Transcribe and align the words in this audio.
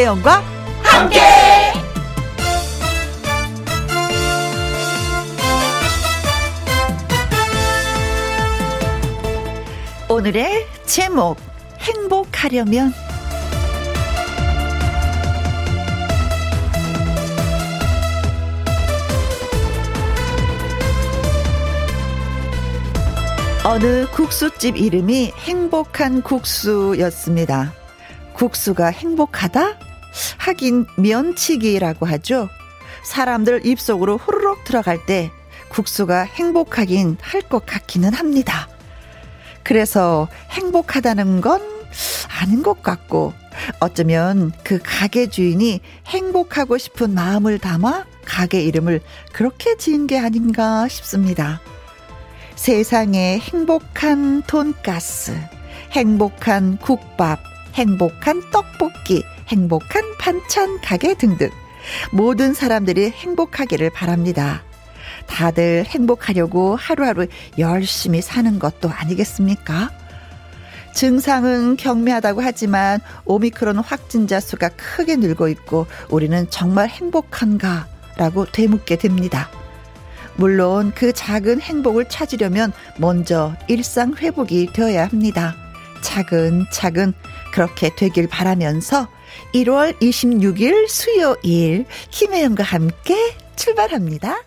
김혜영과 0.00 0.42
함께. 0.82 1.20
오늘의 10.08 10.66
제목 10.86 11.36
행복하려면 11.80 12.94
어느 23.64 24.06
국수집 24.12 24.78
이름이 24.78 25.32
행복한 25.36 26.22
국수였습니다. 26.22 27.74
국수가 28.32 28.86
행복하다? 28.86 29.89
하긴 30.40 30.86
면치기라고 30.96 32.06
하죠. 32.06 32.48
사람들 33.04 33.66
입속으로 33.66 34.16
후루룩 34.16 34.64
들어갈 34.64 35.04
때 35.04 35.30
국수가 35.68 36.22
행복하긴 36.22 37.18
할 37.20 37.42
것 37.42 37.66
같기는 37.66 38.12
합니다. 38.14 38.68
그래서 39.62 40.28
행복하다는 40.50 41.40
건 41.40 41.60
아닌 42.40 42.62
것 42.62 42.82
같고 42.82 43.32
어쩌면 43.80 44.52
그 44.64 44.78
가게 44.82 45.28
주인이 45.28 45.80
행복하고 46.06 46.78
싶은 46.78 47.12
마음을 47.12 47.58
담아 47.58 48.06
가게 48.24 48.62
이름을 48.62 49.00
그렇게 49.32 49.76
지은 49.76 50.06
게 50.06 50.18
아닌가 50.18 50.88
싶습니다. 50.88 51.60
세상에 52.54 53.38
행복한 53.38 54.42
돈가스, 54.42 55.36
행복한 55.92 56.78
국밥, 56.78 57.40
행복한 57.74 58.42
떡볶이, 58.50 59.24
행복한 59.50 60.16
반찬 60.16 60.80
가게 60.80 61.14
등등. 61.14 61.50
모든 62.12 62.54
사람들이 62.54 63.10
행복하기를 63.10 63.90
바랍니다. 63.90 64.62
다들 65.26 65.84
행복하려고 65.86 66.76
하루하루 66.76 67.26
열심히 67.58 68.22
사는 68.22 68.58
것도 68.60 68.88
아니겠습니까? 68.88 69.90
증상은 70.94 71.76
경미하다고 71.76 72.42
하지만 72.42 73.00
오미크론 73.24 73.78
확진자 73.78 74.38
수가 74.38 74.70
크게 74.70 75.16
늘고 75.16 75.48
있고 75.48 75.86
우리는 76.10 76.48
정말 76.50 76.88
행복한가? 76.88 77.88
라고 78.16 78.44
되묻게 78.44 78.96
됩니다. 78.96 79.48
물론 80.36 80.92
그 80.94 81.12
작은 81.12 81.60
행복을 81.60 82.08
찾으려면 82.08 82.72
먼저 82.98 83.54
일상 83.66 84.14
회복이 84.14 84.72
되어야 84.72 85.06
합니다. 85.06 85.56
차근차근 86.02 87.14
그렇게 87.52 87.94
되길 87.94 88.28
바라면서 88.28 89.08
1월 89.54 89.98
26일 90.00 90.88
수요일 90.88 91.86
김혜영과 92.10 92.62
함께 92.62 93.16
출발합니다. 93.56 94.44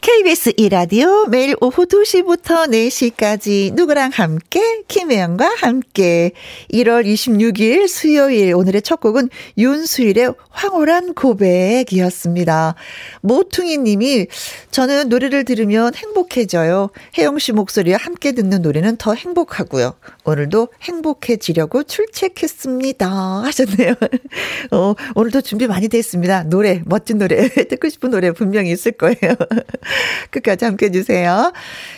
KBS 0.00 0.52
이라디오 0.56 1.26
매일 1.26 1.56
오후 1.60 1.84
2시부터 1.84 2.70
4시까지 2.70 3.74
누구랑 3.74 4.10
함께 4.14 4.82
김혜영과 4.86 5.56
함께 5.58 6.30
1월 6.72 7.04
26일 7.04 7.88
수요일 7.88 8.54
오늘의 8.54 8.82
첫 8.82 9.00
곡은 9.00 9.28
윤수일의 9.58 10.34
황홀한 10.50 11.14
고백이었습니다. 11.14 12.76
모퉁이 13.22 13.76
님이 13.78 14.28
저는 14.70 15.08
노래를 15.08 15.44
들으면 15.44 15.92
행복해져요. 15.94 16.90
혜영 17.18 17.38
씨 17.40 17.52
목소리와 17.52 17.98
함께 18.00 18.32
듣는 18.32 18.62
노래는 18.62 18.96
더 18.98 19.14
행복하고요. 19.14 19.94
오늘도 20.28 20.68
행복해지려고 20.82 21.84
출첵했습니다. 21.84 23.08
하셨네요. 23.08 23.94
어, 24.72 24.94
오늘도 25.14 25.40
준비 25.40 25.66
많이 25.66 25.88
됐습니다. 25.88 26.42
노래, 26.42 26.82
멋진 26.84 27.16
노래, 27.18 27.48
듣고 27.64 27.88
싶은 27.88 28.10
노래 28.10 28.30
분명히 28.32 28.70
있을 28.70 28.92
거예요. 28.92 29.16
끝까지 30.30 30.66
함께 30.66 30.86
해주세요. 30.86 31.52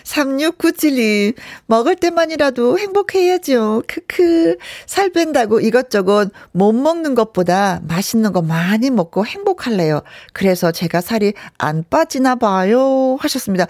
3697님, 0.04 1.34
먹을 1.66 1.96
때만이라도 1.96 2.78
행복해야죠. 2.78 3.82
크크. 3.88 4.56
살 4.86 5.10
뺀다고 5.10 5.60
이것저것 5.60 6.30
못 6.52 6.72
먹는 6.72 7.16
것보다 7.16 7.80
맛있는 7.88 8.32
거 8.32 8.42
많이 8.42 8.90
먹고 8.90 9.26
행복할래요. 9.26 10.02
그래서 10.32 10.70
제가 10.70 11.00
살이 11.00 11.32
안 11.58 11.84
빠지나 11.88 12.36
봐요. 12.36 13.16
하셨습니다. 13.20 13.66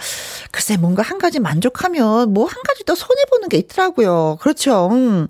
글쎄, 0.50 0.76
뭔가 0.76 1.02
한 1.02 1.18
가지 1.18 1.40
만족하면 1.40 2.34
뭐 2.34 2.50
한 2.50 2.62
가지 2.66 2.84
더 2.84 2.94
손해보는 2.94 3.48
게 3.48 3.56
있더라고요. 3.58 4.36
그렇죠. 4.50 4.88
음. 4.90 5.28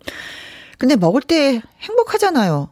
근데 0.78 0.96
먹을 0.96 1.20
때 1.20 1.60
행복하잖아요. 1.80 2.70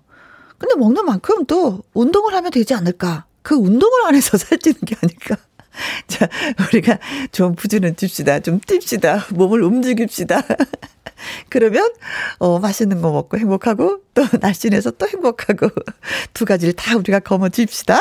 근데 0.56 0.74
먹는 0.76 1.04
만큼 1.04 1.44
또 1.44 1.82
운동을 1.92 2.34
하면 2.34 2.50
되지 2.50 2.72
않을까? 2.72 3.26
그 3.42 3.54
운동을 3.54 4.06
안 4.06 4.14
해서 4.14 4.36
살찌는 4.38 4.80
게 4.86 4.96
아닐까? 5.02 5.36
자, 6.08 6.28
우리가 6.72 6.98
좀 7.32 7.54
부지런 7.54 7.96
줍시다. 7.96 8.40
좀 8.40 8.60
뜁시다. 8.60 9.32
몸을 9.34 9.62
움직입시다. 9.62 10.42
그러면, 11.50 11.92
어, 12.38 12.58
맛있는 12.58 13.02
거 13.02 13.12
먹고 13.12 13.38
행복하고, 13.38 14.00
또 14.14 14.24
날씬해서 14.40 14.92
또 14.92 15.06
행복하고, 15.06 15.68
두 16.32 16.44
가지를 16.44 16.72
다 16.72 16.96
우리가 16.96 17.20
거머 17.20 17.48
줍시다. 17.50 18.00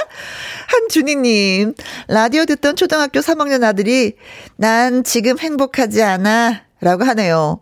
한준희님, 0.68 1.74
라디오 2.07 2.46
듣던 2.46 2.75
초등학교 2.75 3.19
3학년 3.19 3.63
아들이, 3.63 4.16
난 4.56 5.03
지금 5.03 5.38
행복하지 5.38 6.02
않아. 6.02 6.68
라고 6.80 7.03
하네요. 7.06 7.62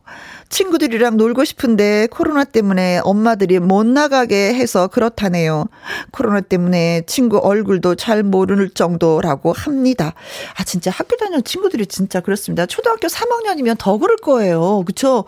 친구들이랑 0.55 1.17
놀고 1.17 1.43
싶은데 1.43 2.07
코로나 2.09 2.45
때문에 2.45 3.01
엄마들이 3.03 3.59
못 3.59 3.85
나가게 3.85 4.53
해서 4.53 4.87
그렇다네요. 4.87 5.65
코로나 6.11 6.39
때문에 6.39 7.01
친구 7.07 7.39
얼굴도 7.39 7.95
잘 7.95 8.23
모르는 8.23 8.69
정도라고 8.73 9.51
합니다. 9.51 10.13
아, 10.57 10.63
진짜 10.63 10.91
학교 10.91 11.17
다니는 11.17 11.43
친구들이 11.43 11.87
진짜 11.87 12.21
그렇습니다. 12.21 12.65
초등학교 12.67 13.09
3학년이면 13.09 13.75
더 13.77 13.97
그럴 13.97 14.15
거예요. 14.15 14.83
그쵸? 14.85 15.25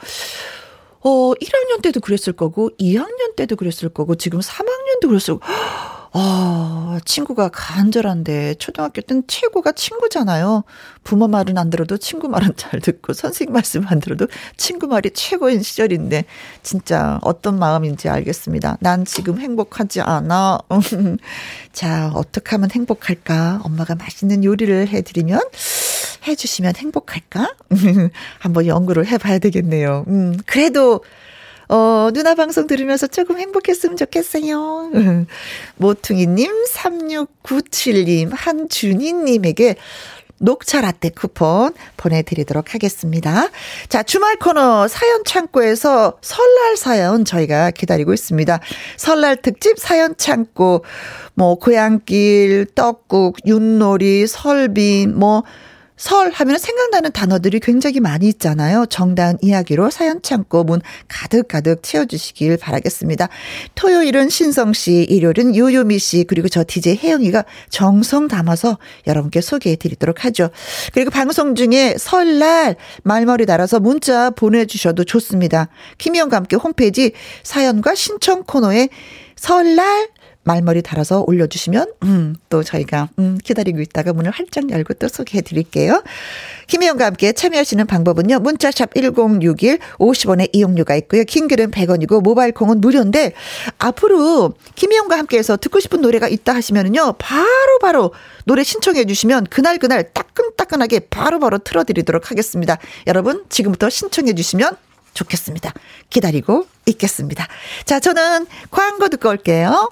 어, 1.01 1.33
1학년 1.33 1.81
때도 1.81 1.99
그랬을 1.99 2.31
거고, 2.31 2.69
2학년 2.79 3.35
때도 3.35 3.57
그랬을 3.57 3.89
거고, 3.89 4.15
지금 4.15 4.39
3학년도 4.39 5.09
그랬을 5.09 5.39
거고. 5.39 5.45
아, 6.19 6.99
친구가 7.05 7.49
간절한데 7.49 8.55
초등학교 8.55 9.01
때는 9.01 9.21
최고가 9.27 9.73
친구잖아요. 9.73 10.63
부모 11.03 11.27
말은 11.27 11.59
안 11.59 11.69
들어도 11.69 11.97
친구 11.97 12.27
말은 12.27 12.53
잘 12.57 12.79
듣고 12.79 13.13
선생님 13.13 13.53
말씀 13.53 13.85
안 13.87 13.99
들어도 13.99 14.27
친구 14.57 14.87
말이 14.87 15.11
최고인 15.11 15.61
시절인데 15.61 16.25
진짜 16.63 17.19
어떤 17.21 17.59
마음인지 17.59 18.09
알겠습니다. 18.09 18.77
난 18.79 19.05
지금 19.05 19.39
행복하지 19.39 20.01
않아. 20.01 20.57
자, 21.71 22.11
어떻게 22.15 22.49
하면 22.51 22.71
행복할까? 22.71 23.61
엄마가 23.63 23.93
맛있는 23.93 24.43
요리를 24.43 24.87
해드리면 24.87 25.39
해주시면 26.27 26.73
행복할까? 26.77 27.53
한번 28.39 28.65
연구를 28.65 29.05
해봐야 29.05 29.37
되겠네요. 29.37 30.05
음, 30.07 30.35
그래도 30.47 31.01
어, 31.69 32.09
누나 32.13 32.35
방송 32.35 32.67
들으면서 32.67 33.07
조금 33.07 33.37
행복했으면 33.37 33.97
좋겠어요. 33.97 34.91
모퉁이님, 35.77 36.51
3697님, 36.73 38.29
한준희님에게 38.31 39.75
녹차 40.39 40.81
라떼 40.81 41.09
쿠폰 41.09 41.73
보내드리도록 41.97 42.73
하겠습니다. 42.73 43.49
자, 43.89 44.03
주말 44.03 44.35
코너 44.37 44.87
사연 44.87 45.23
창고에서 45.25 46.19
설날 46.21 46.77
사연 46.77 47.25
저희가 47.25 47.71
기다리고 47.71 48.13
있습니다. 48.13 48.59
설날 48.97 49.41
특집 49.41 49.79
사연 49.79 50.15
창고, 50.15 50.85
뭐, 51.33 51.55
고향길, 51.55 52.67
떡국, 52.75 53.37
윷놀이, 53.47 54.27
설비, 54.27 55.07
뭐, 55.07 55.43
설 55.97 56.31
하면 56.31 56.59
생각나는 56.59 57.11
단어들이 57.11 57.59
굉장히 57.59 57.99
많이 57.99 58.27
있잖아요. 58.27 58.85
정다은 58.85 59.39
이야기로 59.41 59.89
사연 59.89 60.21
창고 60.21 60.63
문 60.63 60.79
가득가득 61.07 61.81
채워주시길 61.81 62.57
바라겠습니다. 62.57 63.29
토요일은 63.73 64.29
신성 64.29 64.73
씨, 64.73 65.03
일요일은 65.09 65.55
요요미 65.55 65.97
씨, 65.97 66.23
그리고 66.23 66.47
저 66.47 66.63
DJ 66.65 66.99
혜영이가 67.03 67.45
정성 67.69 68.27
담아서 68.27 68.77
여러분께 69.07 69.41
소개해 69.41 69.75
드리도록 69.75 70.23
하죠. 70.25 70.49
그리고 70.93 71.09
방송 71.09 71.55
중에 71.55 71.95
설날 71.97 72.75
말머리 73.03 73.47
달아서 73.47 73.79
문자 73.79 74.29
보내주셔도 74.29 75.03
좋습니다. 75.03 75.69
김희영과 75.97 76.37
함께 76.37 76.55
홈페이지 76.55 77.11
사연과 77.41 77.95
신청 77.95 78.43
코너에 78.43 78.89
설날 79.35 80.09
말머리 80.47 80.81
달아서 80.81 81.25
올려주시면, 81.27 81.91
음, 82.03 82.35
또 82.49 82.63
저희가, 82.63 83.09
음, 83.19 83.37
기다리고 83.43 83.81
있다가 83.81 84.13
문을 84.13 84.31
활짝 84.31 84.71
열고 84.71 84.93
또 84.95 85.09
소개해 85.09 85.41
드릴게요. 85.41 86.01
김혜영과 86.67 87.05
함께 87.05 87.33
참여하시는 87.33 87.85
방법은요, 87.85 88.39
문자샵 88.39 88.95
1061, 88.95 89.79
50원의 89.99 90.49
이용료가 90.53 90.95
있고요. 90.95 91.25
킹글은 91.25 91.71
100원이고, 91.71 92.21
모바일 92.21 92.53
콩은 92.53 92.79
무료인데, 92.79 93.33
앞으로 93.77 94.53
김혜영과 94.75 95.17
함께 95.17 95.37
해서 95.37 95.57
듣고 95.57 95.81
싶은 95.81 95.99
노래가 96.01 96.29
있다 96.29 96.55
하시면은요, 96.55 97.15
바로바로 97.19 97.79
바로 97.81 98.13
노래 98.45 98.63
신청해 98.63 99.05
주시면, 99.05 99.47
그날그날 99.49 100.13
따끈따끈하게 100.13 100.99
바로바로 101.09 101.39
바로 101.39 101.57
틀어드리도록 101.59 102.31
하겠습니다. 102.31 102.77
여러분, 103.05 103.43
지금부터 103.49 103.89
신청해 103.89 104.33
주시면 104.33 104.77
좋겠습니다. 105.13 105.73
기다리고 106.09 106.67
있겠습니다. 106.85 107.47
자, 107.85 107.99
저는 107.99 108.47
광고 108.71 109.09
듣고 109.09 109.29
올게요. 109.29 109.91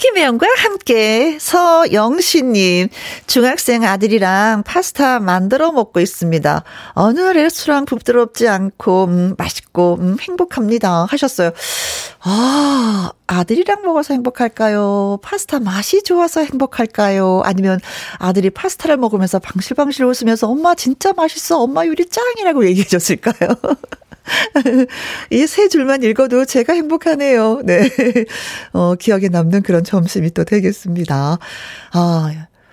김혜영과 0.00 0.46
함께 0.56 1.36
서영신님 1.38 2.88
중학생 3.26 3.84
아들이랑 3.84 4.62
파스타 4.62 5.20
만들어 5.20 5.72
먹고 5.72 6.00
있습니다. 6.00 6.64
어느 6.94 7.20
레스토랑 7.20 7.84
부드럽지 7.84 8.48
않고 8.48 9.04
음, 9.04 9.34
맛있고 9.36 9.98
음, 10.00 10.16
행복합니다 10.18 11.04
하셨어요. 11.04 11.50
아 12.20 13.12
아들이랑 13.26 13.82
먹어서 13.82 14.14
행복할까요? 14.14 15.18
파스타 15.22 15.60
맛이 15.60 16.02
좋아서 16.02 16.40
행복할까요? 16.40 17.42
아니면 17.44 17.78
아들이 18.18 18.48
파스타를 18.48 18.96
먹으면서 18.96 19.38
방실방실 19.38 20.06
웃으면서 20.06 20.48
엄마 20.48 20.74
진짜 20.74 21.12
맛있어 21.12 21.60
엄마 21.60 21.86
요리 21.86 22.08
짱이라고 22.08 22.64
얘기해 22.64 22.86
줬을까요? 22.86 23.50
이 25.30 25.46
세 25.46 25.68
줄만 25.68 26.02
읽어도 26.02 26.44
제가 26.44 26.72
행복하네요. 26.74 27.60
네. 27.64 27.88
어, 28.72 28.94
기억에 28.94 29.28
남는 29.28 29.62
그런 29.62 29.82
점심이 29.84 30.30
또 30.32 30.44
되겠습니다. 30.44 31.38
아, 31.92 32.30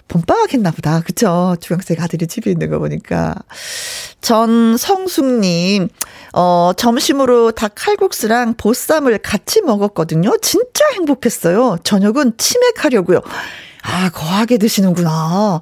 봄방학 0.07 0.53
했나 0.53 0.71
보다. 0.71 1.01
그쵸? 1.01 1.55
중학생 1.59 1.97
아들이 1.99 2.27
집에 2.27 2.51
있는 2.51 2.69
거 2.69 2.79
보니까. 2.79 3.35
전성숙님, 4.21 5.89
어, 6.33 6.71
점심으로 6.77 7.51
닭 7.51 7.73
칼국수랑 7.75 8.55
보쌈을 8.55 9.17
같이 9.19 9.61
먹었거든요. 9.61 10.37
진짜 10.41 10.85
행복했어요. 10.93 11.77
저녁은 11.83 12.33
치맥하려고요. 12.37 13.21
아, 13.83 14.09
거하게 14.09 14.57
드시는구나. 14.57 15.61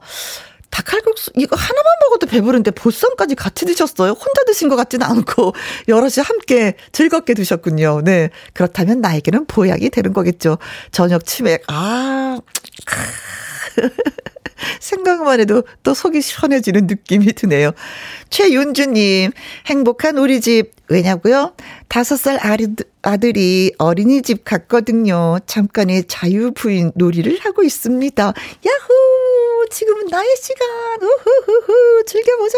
닭칼국수 0.75 1.31
이거 1.37 1.55
하나만 1.55 1.85
먹어도 2.01 2.27
배부른데 2.27 2.71
보쌈까지 2.71 3.35
같이 3.35 3.65
드셨어요? 3.65 4.11
혼자 4.11 4.43
드신 4.45 4.67
것 4.67 4.75
같지는 4.75 5.07
않고 5.07 5.53
여럿이 5.87 6.15
함께 6.23 6.75
즐겁게 6.91 7.33
드셨군요. 7.33 8.01
네. 8.03 8.29
그렇다면 8.53 8.99
나에게는 8.99 9.45
보약이 9.45 9.89
되는 9.89 10.11
거겠죠. 10.11 10.57
저녁 10.91 11.25
치맥. 11.25 11.63
아. 11.67 12.39
생각만 14.79 15.39
해도 15.41 15.63
또 15.83 15.93
속이 15.93 16.21
시원해지는 16.21 16.87
느낌이 16.87 17.33
드네요. 17.33 17.71
최윤주님, 18.29 19.31
행복한 19.67 20.17
우리 20.17 20.41
집. 20.41 20.71
왜냐고요? 20.87 21.55
다섯 21.87 22.15
살 22.17 22.39
아들이 23.01 23.73
어린이집 23.77 24.45
갔거든요. 24.45 25.39
잠깐의 25.45 26.05
자유부인 26.07 26.91
놀이를 26.95 27.39
하고 27.41 27.63
있습니다. 27.63 28.23
야호! 28.23 29.14
지금은 29.69 30.07
나의 30.07 30.27
시간. 30.41 30.67
우후후후. 31.01 32.03
즐겨보자. 32.05 32.57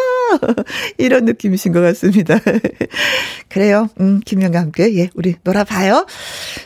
이런 0.98 1.25
느낌이신 1.25 1.74
것 1.74 1.81
같습니다. 1.81 2.39
그래요. 3.50 3.89
음, 4.00 4.21
김영과 4.25 4.59
함께, 4.59 4.95
예, 4.98 5.09
우리 5.15 5.36
놀아봐요. 5.44 6.06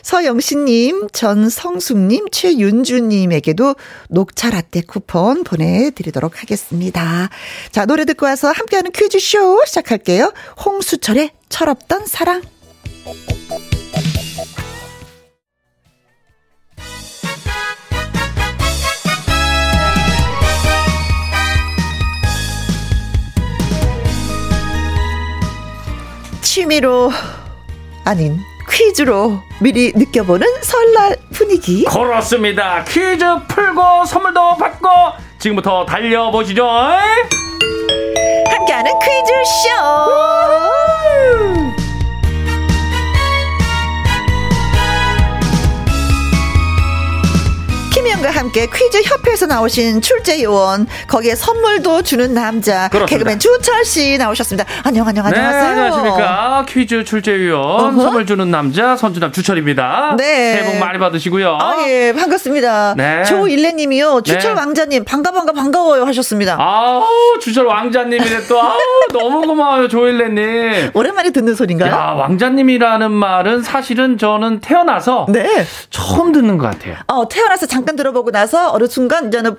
서영신님, 0.02 1.08
전성숙님, 1.12 2.26
최윤주님에게도 2.30 3.74
녹차 4.08 4.50
라떼 4.50 4.82
쿠폰 4.82 5.44
보내드리도록 5.44 6.42
하겠습니다. 6.42 7.30
자, 7.70 7.86
노래 7.86 8.04
듣고 8.04 8.26
와서 8.26 8.50
함께하는 8.50 8.92
퀴즈쇼 8.92 9.62
시작할게요. 9.66 10.32
홍수철의 10.64 11.30
철없던 11.48 12.06
사랑. 12.06 12.42
취미로 26.52 27.10
아닌 28.04 28.38
퀴즈로 28.70 29.40
미리 29.62 29.90
느껴보는 29.96 30.46
설날 30.60 31.16
분위기. 31.32 31.84
그렇습니다. 31.84 32.84
퀴즈 32.84 33.24
풀고 33.48 34.04
선물도 34.04 34.58
받고 34.58 34.86
지금부터 35.38 35.86
달려보시죠. 35.86 36.68
함께하는 38.50 38.92
퀴즈쇼. 39.00 39.70
김희영과 48.02 48.30
함께 48.32 48.66
퀴즈 48.66 49.00
협회에서 49.04 49.46
나오신 49.46 50.00
출제 50.00 50.42
요원 50.42 50.88
거기에 51.06 51.36
선물도 51.36 52.02
주는 52.02 52.34
남자 52.34 52.88
그렇습니다. 52.88 53.06
개그맨 53.06 53.38
주철 53.38 53.84
씨 53.84 54.18
나오셨습니다. 54.18 54.64
안녕 54.82 55.06
안녕 55.06 55.24
안녕하세요. 55.24 55.62
네, 55.62 55.68
안녕하십니까. 55.80 56.66
퀴즈 56.68 57.04
출제위원 57.04 57.60
어허. 57.94 58.02
선물 58.02 58.26
주는 58.26 58.50
남자 58.50 58.96
선주남 58.96 59.30
주철입니다. 59.30 60.16
네. 60.18 60.24
새해 60.24 60.64
복 60.72 60.78
많이 60.80 60.98
받으시고요. 60.98 61.58
아, 61.60 61.76
예, 61.86 62.12
반갑습니다. 62.12 62.94
네. 62.96 63.22
조일레님이요, 63.22 64.22
주철 64.22 64.54
네. 64.54 64.60
왕자님, 64.60 65.04
반가, 65.04 65.30
반가, 65.30 65.52
반가워요 65.52 66.04
하셨습니다. 66.04 66.56
아우 66.58 67.04
주철 67.40 67.66
왕자님이네 67.66 68.46
또 68.48 68.60
아우 68.60 68.76
너무 69.12 69.46
고마워요 69.46 69.86
조일레님. 69.86 70.90
오랜만에 70.94 71.30
듣는 71.30 71.54
소린가요? 71.54 71.92
야 71.92 71.96
왕자님이라는 72.18 73.12
말은 73.12 73.62
사실은 73.62 74.18
저는 74.18 74.60
태어나서 74.60 75.26
네. 75.28 75.64
처음 75.90 76.32
듣는 76.32 76.58
것 76.58 76.68
같아요. 76.68 76.96
어, 77.06 77.28
태어나서 77.28 77.66
잠깐 77.66 77.91
들어보고 77.96 78.30
나서 78.30 78.72
어느 78.72 78.86
순간 78.86 79.28
이제는 79.28 79.56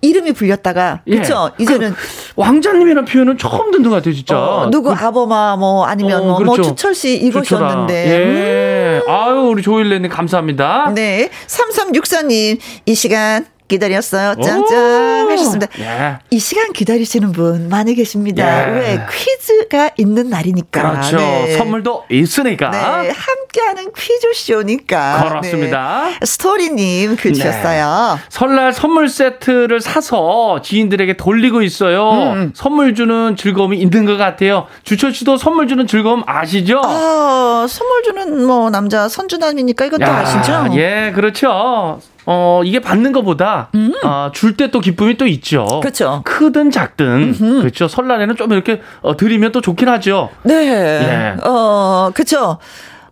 이름이 0.00 0.32
불렸다가, 0.32 1.00
예. 1.06 1.18
그쵸? 1.18 1.50
이제는, 1.58 1.94
그 1.94 1.96
왕자님이라는 2.36 3.04
표현은 3.04 3.38
처음 3.38 3.70
듣는 3.70 3.90
것 3.90 3.96
같아요 3.96 4.14
진짜. 4.14 4.38
어, 4.38 4.70
누구 4.70 4.92
아버마, 4.92 5.56
뭐, 5.56 5.84
아니면 5.84 6.20
어, 6.20 6.24
뭐, 6.24 6.28
뭐, 6.30 6.38
그렇죠. 6.38 6.62
주철 6.62 6.94
씨 6.94 7.20
주철아. 7.20 7.28
이것이었는데. 7.28 7.94
예. 8.08 9.02
아유 9.08 9.48
우리 9.50 9.62
조일레님 9.62 10.10
감사합니다. 10.10 10.92
네. 10.94 11.30
3364님, 11.46 12.58
이 12.86 12.94
시간 12.94 13.46
기다렸어요. 13.68 14.34
오. 14.38 15.30
하셨습니다. 15.30 15.66
예. 15.78 16.18
이 16.30 16.38
시간 16.38 16.72
기다리시는 16.72 17.32
분 17.32 17.68
많이 17.68 17.94
계십니다. 17.94 18.68
예. 18.68 18.72
왜? 18.72 19.00
퀴즈가 19.10 19.90
있는 19.96 20.28
날이니까. 20.28 20.90
그렇죠. 20.90 21.16
네. 21.16 21.56
선물도 21.56 22.04
있으니까. 22.10 22.70
네, 22.70 23.10
함께하는 23.10 23.92
퀴즈 23.96 24.32
쇼니까. 24.34 25.28
그렇습니다. 25.28 26.04
네. 26.10 26.26
스토리님 26.26 27.16
글 27.16 27.32
주셨어요. 27.32 28.18
설날 28.28 28.72
선물 28.72 29.08
세트를 29.08 29.80
사서 29.80 30.60
지인들에게 30.62 31.16
돌리고 31.16 31.62
있어요. 31.62 32.10
음. 32.34 32.52
선물 32.54 32.94
주는 32.94 33.36
즐거움이 33.36 33.78
있는 33.78 34.04
것 34.04 34.16
같아요. 34.16 34.66
주철 34.84 35.14
씨도 35.14 35.36
선물 35.38 35.68
주는 35.68 35.86
즐거움 35.86 36.22
아시죠? 36.26 36.80
아, 36.84 37.66
선물 37.68 38.02
주는 38.02 38.46
뭐 38.46 38.70
남자 38.70 39.08
선주남이니까 39.08 39.88
또 39.88 39.98
야, 40.02 40.18
아시죠? 40.18 40.68
예, 40.76 41.12
그렇죠. 41.14 42.00
어, 42.26 42.62
이게 42.64 42.80
받는 42.80 43.12
것보다, 43.12 43.68
어, 44.04 44.30
줄때 44.32 44.70
또 44.70 44.80
기쁨이 44.80 45.16
또 45.16 45.26
있죠. 45.26 45.66
음. 45.70 45.80
그렇죠. 45.80 46.22
크든 46.24 46.70
작든, 46.70 47.60
그렇죠. 47.60 47.88
설날에는 47.88 48.36
좀 48.36 48.52
이렇게 48.52 48.80
어, 49.02 49.16
드리면 49.16 49.52
또 49.52 49.60
좋긴 49.60 49.88
하죠. 49.88 50.30
네. 50.42 50.54
예. 50.54 51.36
어, 51.46 52.10
그쵸. 52.14 52.58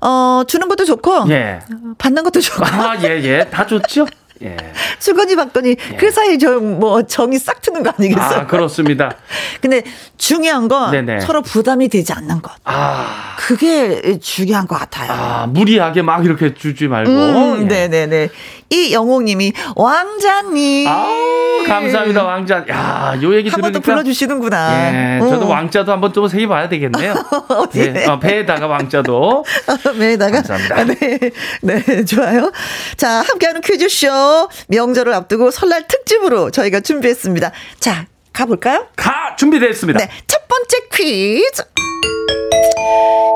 어, 0.01 0.43
주는 0.47 0.69
것도 0.69 0.85
좋고, 0.85 1.31
예. 1.31 1.61
받는 1.99 2.25
것도 2.25 2.41
좋고, 2.41 2.65
아, 2.65 2.97
예, 3.03 3.23
예. 3.23 3.45
다 3.51 3.67
좋죠? 3.67 4.07
예. 4.43 4.57
주거니 4.99 5.37
받거니, 5.37 5.77
그 5.97 6.11
사이에 6.11 6.39
좀뭐 6.39 7.05
정이 7.05 7.39
싹 7.39 7.61
트는 7.61 7.83
거 7.83 7.93
아니겠어요? 7.97 8.41
아, 8.41 8.47
그렇습니다. 8.47 9.15
근데 9.61 9.83
중요한 10.17 10.69
건 10.69 10.91
네네. 10.91 11.21
서로 11.21 11.43
부담이 11.43 11.89
되지 11.89 12.13
않는 12.13 12.43
것. 12.43 12.53
아, 12.65 13.37
그게 13.39 14.19
중요한 14.19 14.67
것 14.67 14.77
같아요. 14.77 15.13
아, 15.13 15.47
무리하게 15.47 16.03
막 16.03 16.25
이렇게 16.25 16.55
주지 16.55 16.89
말고. 16.89 17.11
음, 17.11 17.63
예. 17.63 17.65
네네네. 17.89 18.29
이 18.73 18.93
영옥님이 18.93 19.53
왕자님. 19.77 20.89
아우, 20.89 21.65
감사합니다, 21.67 22.25
왕자. 22.25 22.65
야, 22.71 23.15
요 23.23 23.35
얘기 23.37 23.51
들으니까. 23.51 23.81
불러주시는구나. 23.81 25.17
예, 25.17 25.21
저도 25.21 25.47
음. 25.47 25.51
왕자도 25.51 25.93
한번 25.93 26.13
좀 26.15 26.27
새겨봐야 26.27 26.69
되겠네요. 26.71 27.15
어디에? 27.49 27.93
예, 27.97 28.07
어, 28.07 28.19
배에다가 28.19 28.67
왕자도. 28.67 29.45
매에다가. 29.99 30.43
감사합니다. 30.43 30.77
아, 30.77 30.85
네. 30.85 31.31
네, 31.61 32.05
좋아요. 32.07 32.51
자, 32.97 33.23
함께하는 33.29 33.61
퀴즈쇼. 33.61 34.49
명절을 34.69 35.13
앞두고 35.13 35.51
설날 35.51 35.87
특집으로 35.87 36.51
저희가 36.51 36.81
준비했습니다. 36.81 37.53
자, 37.79 38.07
가볼까요? 38.33 38.87
가! 38.97 39.37
준비됐습니다. 39.37 39.99
네. 39.99 40.09
첫 40.27 40.49
번째 40.49 40.79
퀴즈. 40.95 41.63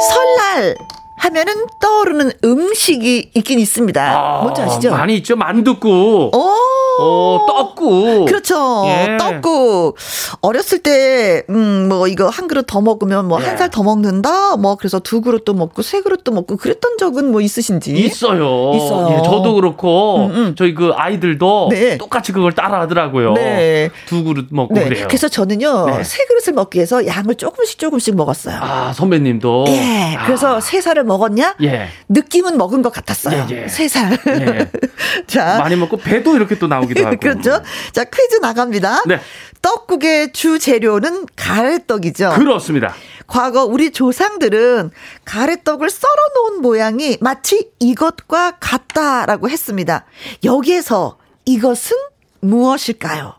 설날 0.09 0.75
하면은 1.16 1.66
떠오르는 1.80 2.32
음식이 2.44 3.30
있긴 3.35 3.58
있습니다. 3.58 4.02
아, 4.02 4.42
뭔지 4.42 4.61
아시죠? 4.62 4.90
많이 4.90 5.16
있죠. 5.16 5.37
만둣국. 5.37 6.35
오, 6.35 6.54
어, 6.99 7.47
떡국. 7.49 8.26
그렇죠. 8.26 8.85
예. 8.87 9.17
떡국. 9.19 9.97
어렸을 10.41 10.79
때, 10.79 11.43
음, 11.50 11.88
뭐, 11.88 12.09
이거 12.09 12.29
한 12.29 12.49
그릇 12.49 12.65
더 12.67 12.81
먹으면 12.81 13.26
뭐, 13.29 13.41
예. 13.41 13.47
한살 13.47 13.71
더 13.71 13.83
먹는다? 13.83 14.57
뭐, 14.57 14.76
그래서 14.76 14.99
두 14.99 15.21
그릇도 15.21 15.55
먹고, 15.55 15.83
세 15.83 16.00
그릇도 16.00 16.33
먹고, 16.33 16.57
그랬던 16.57 16.99
적은 16.99 17.31
뭐 17.31 17.41
있으신지? 17.41 17.93
있어요. 17.93 18.73
있어요. 18.75 19.17
예, 19.19 19.23
저도 19.23 19.55
그렇고 19.55 20.26
음, 20.26 20.31
음. 20.35 20.55
저희 20.57 20.75
그 20.75 20.93
아이들도 20.95 21.69
네. 21.71 21.99
똑같이 21.99 22.33
그걸 22.33 22.53
따라 22.53 22.81
하더라고요. 22.81 23.35
네. 23.35 23.91
두 24.07 24.25
그릇 24.25 24.47
먹고 24.50 24.75
네. 24.75 24.85
그래요. 24.85 25.07
그래서 25.09 25.29
저는요, 25.29 25.87
네. 25.87 26.05
세 26.05 26.25
그릇을 26.25 26.53
먹기 26.55 26.79
위해서 26.79 27.07
양을 27.07 27.37
조금씩 27.37 27.79
조금씩 27.79 28.17
먹었어요. 28.17 28.59
아, 28.61 28.93
선배님도 28.93 29.65
예. 29.69 30.17
아, 30.17 30.25
그래서 30.26 30.61
세 30.61 30.81
살을 30.81 31.05
먹었냐? 31.05 31.57
예. 31.62 31.88
느낌은 32.09 32.57
먹은 32.57 32.83
것 32.83 32.93
같았어요. 32.93 33.47
예, 33.50 33.65
예. 33.65 33.69
세 33.69 33.88
살. 33.88 34.19
예. 34.26 34.71
자. 35.26 35.59
많이 35.59 35.76
먹고 35.76 35.97
배도 35.97 36.37
이렇게 36.37 36.59
또 36.59 36.67
나오 36.67 36.86
기도 36.87 37.05
하고. 37.07 37.16
그렇죠. 37.19 37.62
자, 37.93 38.05
퀴즈 38.05 38.37
나갑니다. 38.37 39.02
네. 39.07 39.21
떡국의 39.62 40.33
주 40.33 40.59
재료는 40.59 41.26
가래떡이죠. 41.37 42.35
그렇습니다. 42.37 42.95
과거 43.26 43.64
우리 43.64 43.90
조상들은 43.90 44.90
가래떡을 45.25 45.90
썰어 45.90 46.12
놓은 46.37 46.62
모양이 46.62 47.19
마치 47.21 47.71
이것과 47.81 48.59
같다라고 48.61 49.50
했습니다. 49.50 50.05
여기에서 50.45 51.19
이것은 51.45 51.97
무엇일까요? 52.40 53.35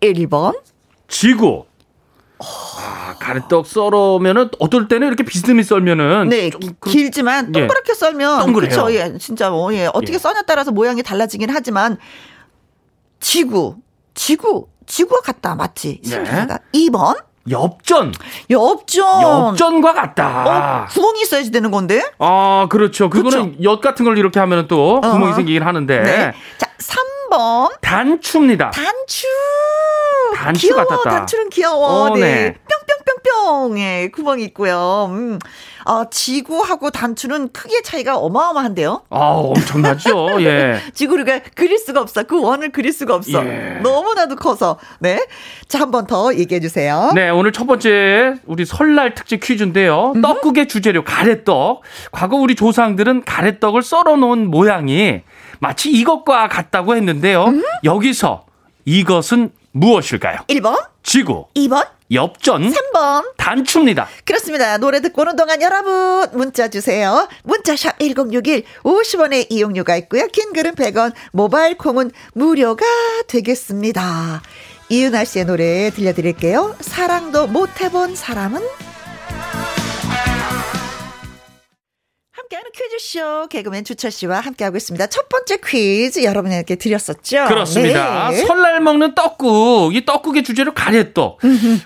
1번, 0.00 0.60
지구. 1.08 1.64
아, 2.38 3.14
가래떡 3.18 3.66
썰으면은 3.66 4.50
어떨 4.58 4.88
때는 4.88 5.06
이렇게 5.08 5.24
비스듬히 5.24 5.62
썰면은 5.62 6.28
네, 6.28 6.50
길지만 6.84 7.48
예. 7.54 7.60
동그랗게 7.60 7.94
썰면 7.94 8.44
동그래요. 8.44 8.70
그렇죠. 8.70 8.92
예, 8.92 9.16
진짜 9.18 9.50
뭐 9.50 9.72
예, 9.74 9.86
어떻게 9.86 10.14
예. 10.14 10.18
써냐 10.18 10.42
따라서 10.42 10.70
모양이 10.70 11.02
달라지긴 11.02 11.48
하지만 11.50 11.96
지구, 13.20 13.76
지구, 14.14 14.68
지구와 14.86 15.20
같다 15.22 15.54
맞지? 15.54 16.00
네. 16.04 16.10
신기하다. 16.10 16.58
2번 16.74 17.16
엽전. 17.48 18.12
엽전. 18.50 19.22
엽전과 19.22 19.90
어, 19.90 19.94
같다. 19.94 20.88
구멍이 20.90 21.22
있어야지 21.22 21.50
되는 21.52 21.70
건데. 21.70 22.02
아, 22.18 22.66
그렇죠. 22.68 23.08
그거는 23.08 23.62
엿 23.62 23.80
같은 23.80 24.04
걸 24.04 24.18
이렇게 24.18 24.40
하면은 24.40 24.66
또 24.68 25.00
구멍이 25.00 25.26
어허. 25.26 25.34
생기긴 25.34 25.62
하는데. 25.62 26.02
네. 26.02 26.32
자, 26.58 26.65
3번 27.30 27.70
단추입니다. 27.80 28.70
단추. 28.70 29.26
단추 30.34 30.66
귀여워. 30.68 30.84
같았다. 30.84 31.10
단추는 31.10 31.50
귀여워. 31.50 31.86
어, 31.88 32.14
네. 32.14 32.20
네. 32.20 32.54
뿅뿅뿅뿅. 33.24 33.78
예, 33.78 34.08
구멍이 34.12 34.42
있고요. 34.44 35.08
음. 35.10 35.38
어, 35.84 36.10
지구하고 36.10 36.90
단추는 36.90 37.52
크기의 37.52 37.82
차이가 37.84 38.16
어마어마한데요. 38.18 39.02
아, 39.10 39.18
엄청나죠. 39.18 40.42
예. 40.42 40.80
지구를 40.94 41.24
그릴 41.54 41.78
수가 41.78 42.00
없어. 42.00 42.24
그 42.24 42.40
원을 42.40 42.72
그릴 42.72 42.92
수가 42.92 43.14
없어. 43.14 43.44
예. 43.46 43.78
너무나도 43.82 44.34
커서. 44.36 44.78
네. 44.98 45.24
자, 45.68 45.80
한 45.80 45.90
번 45.90 46.06
더 46.06 46.34
얘기해 46.34 46.60
주세요. 46.60 47.10
네, 47.14 47.30
오늘 47.30 47.52
첫 47.52 47.66
번째 47.66 48.34
우리 48.46 48.64
설날 48.64 49.14
특집 49.14 49.40
퀴즈인데요. 49.42 50.12
떡국의 50.22 50.68
주재료 50.68 51.02
가래떡. 51.04 51.82
과거 52.12 52.36
우리 52.36 52.54
조상들은 52.54 53.24
가래떡을 53.24 53.82
썰어 53.82 54.16
놓은 54.16 54.50
모양이 54.50 55.22
마치 55.60 55.90
이것과 55.90 56.48
같다고 56.48 56.96
했는데요. 56.96 57.46
여기서 57.84 58.46
이것은 58.84 59.52
무엇일까요? 59.72 60.38
1번, 60.48 60.86
지구, 61.02 61.46
2번, 61.54 61.86
엽전, 62.12 62.70
3번. 62.70 63.36
단추입니다. 63.36 64.08
그렇습니다. 64.24 64.78
노래 64.78 65.00
듣고 65.00 65.22
오는 65.22 65.36
동안 65.36 65.60
여러분 65.60 66.26
문자 66.32 66.68
주세요. 66.68 67.28
문자샵 67.44 67.98
1061 67.98 68.64
50원의 68.84 69.46
이용료가 69.50 69.96
있고요. 69.96 70.26
긴 70.28 70.52
글은 70.52 70.76
100원, 70.76 71.12
모바일 71.32 71.76
콩은 71.76 72.10
무료가 72.34 72.86
되겠습니다. 73.26 74.42
이윤아 74.88 75.24
씨의 75.24 75.46
노래 75.46 75.90
들려드릴게요. 75.90 76.76
사랑도 76.80 77.48
못 77.48 77.80
해본 77.80 78.14
사람은 78.14 78.62
함께하는 82.46 82.70
퀴즈쇼 82.72 83.48
개그맨 83.48 83.84
주철 83.84 84.10
씨와 84.10 84.40
함께하고 84.40 84.76
있습니다. 84.76 85.06
첫 85.08 85.28
번째 85.28 85.58
퀴즈 85.64 86.22
여러분에게 86.22 86.76
드렸었죠. 86.76 87.46
그렇습니다. 87.46 88.30
네. 88.30 88.44
설날 88.44 88.80
먹는 88.80 89.14
떡국. 89.14 89.94
이 89.94 90.04
떡국의 90.04 90.44
주재료 90.44 90.72
가래떡. 90.72 91.38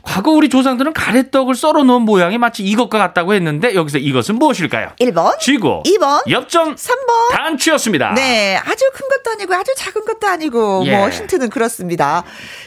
과거 0.02 0.30
우리 0.30 0.48
조상들은 0.48 0.92
가래떡을 0.92 1.54
썰어 1.54 1.82
놓은 1.82 2.02
모양이 2.02 2.38
마치 2.38 2.62
이것과 2.62 2.98
같다고 2.98 3.34
했는데 3.34 3.74
여기서 3.74 3.98
이것은 3.98 4.36
무엇일까요? 4.36 4.90
1번, 5.00 5.38
지구, 5.38 5.82
2번, 5.84 6.28
엽전, 6.30 6.74
3번, 6.74 7.30
단추였습니다. 7.32 8.14
네, 8.14 8.56
아주 8.56 8.84
큰 8.92 9.08
것도 9.08 9.30
아니고 9.32 9.54
아주 9.54 9.72
작은 9.76 10.04
것도 10.04 10.26
아니고 10.26 10.82
예. 10.86 10.96
뭐 10.96 11.08
힌트는 11.08 11.50
그렇습니다. 11.50 12.24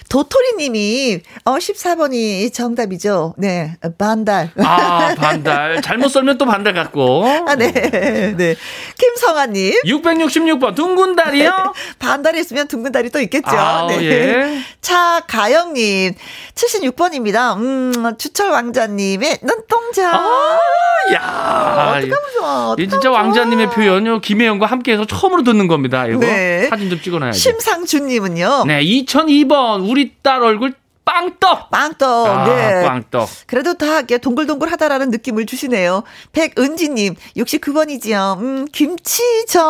도토리 0.10 0.54
님이 0.58 1.20
어 1.46 1.56
14번이 1.56 2.54
정답이죠. 2.54 3.36
네. 3.38 3.78
반달. 3.98 4.52
아, 4.58 5.16
반달. 5.16 5.82
잘못 5.82 6.10
썰면 6.10 6.38
또 6.38 6.46
반달 6.46 6.74
같고. 6.74 7.26
아, 7.48 7.56
네. 7.56 7.83
네. 8.38 8.56
김성아 8.98 9.48
님. 9.48 9.74
666번 9.86 10.76
둥근 10.76 11.16
달이요? 11.16 11.74
반달이 12.00 12.40
있으면 12.40 12.68
둥근 12.68 12.92
달이 12.92 13.10
또 13.10 13.20
있겠죠. 13.22 13.50
아우, 13.50 13.88
네. 13.90 14.04
예. 14.04 14.60
차가영 14.82 15.74
님. 15.74 16.14
76번입니다. 16.56 17.58
음, 17.58 18.18
주철 18.18 18.52
왕자님의 18.52 19.40
눈동자. 19.42 20.12
아, 20.14 20.60
야. 21.14 21.96
어떡하면 21.98 22.20
좋아. 22.38 22.76
이 22.78 22.82
진짜 22.88 23.10
어떡하면 23.10 23.26
왕자님의 23.28 23.66
좋아. 23.68 23.76
표현요. 23.76 24.20
김혜영과 24.22 24.66
함께해서 24.66 25.06
처음으로 25.06 25.44
듣는 25.44 25.68
겁니다. 25.68 26.08
이거 26.08 26.20
네. 26.20 26.68
사진 26.70 26.90
좀 26.90 27.02
찍어놔야지. 27.02 27.40
심상준 27.40 28.08
님은요. 28.08 28.66
네, 28.68 28.82
2002번 28.84 29.90
우리 29.90 30.14
딸 30.22 30.42
얼굴 30.42 30.74
빵떡. 31.06 31.70
빵떡. 31.70 32.28
아, 32.28 32.44
네. 32.46 32.84
빵떡. 32.88 33.28
그래도 33.48 33.74
다 33.74 34.02
동글동글하다라는 34.04 35.10
느낌을 35.10 35.46
주시네요. 35.46 36.04
백은지님, 36.32 37.16
69번이지요. 37.38 38.38
음, 38.40 38.66
김치전. 38.72 39.62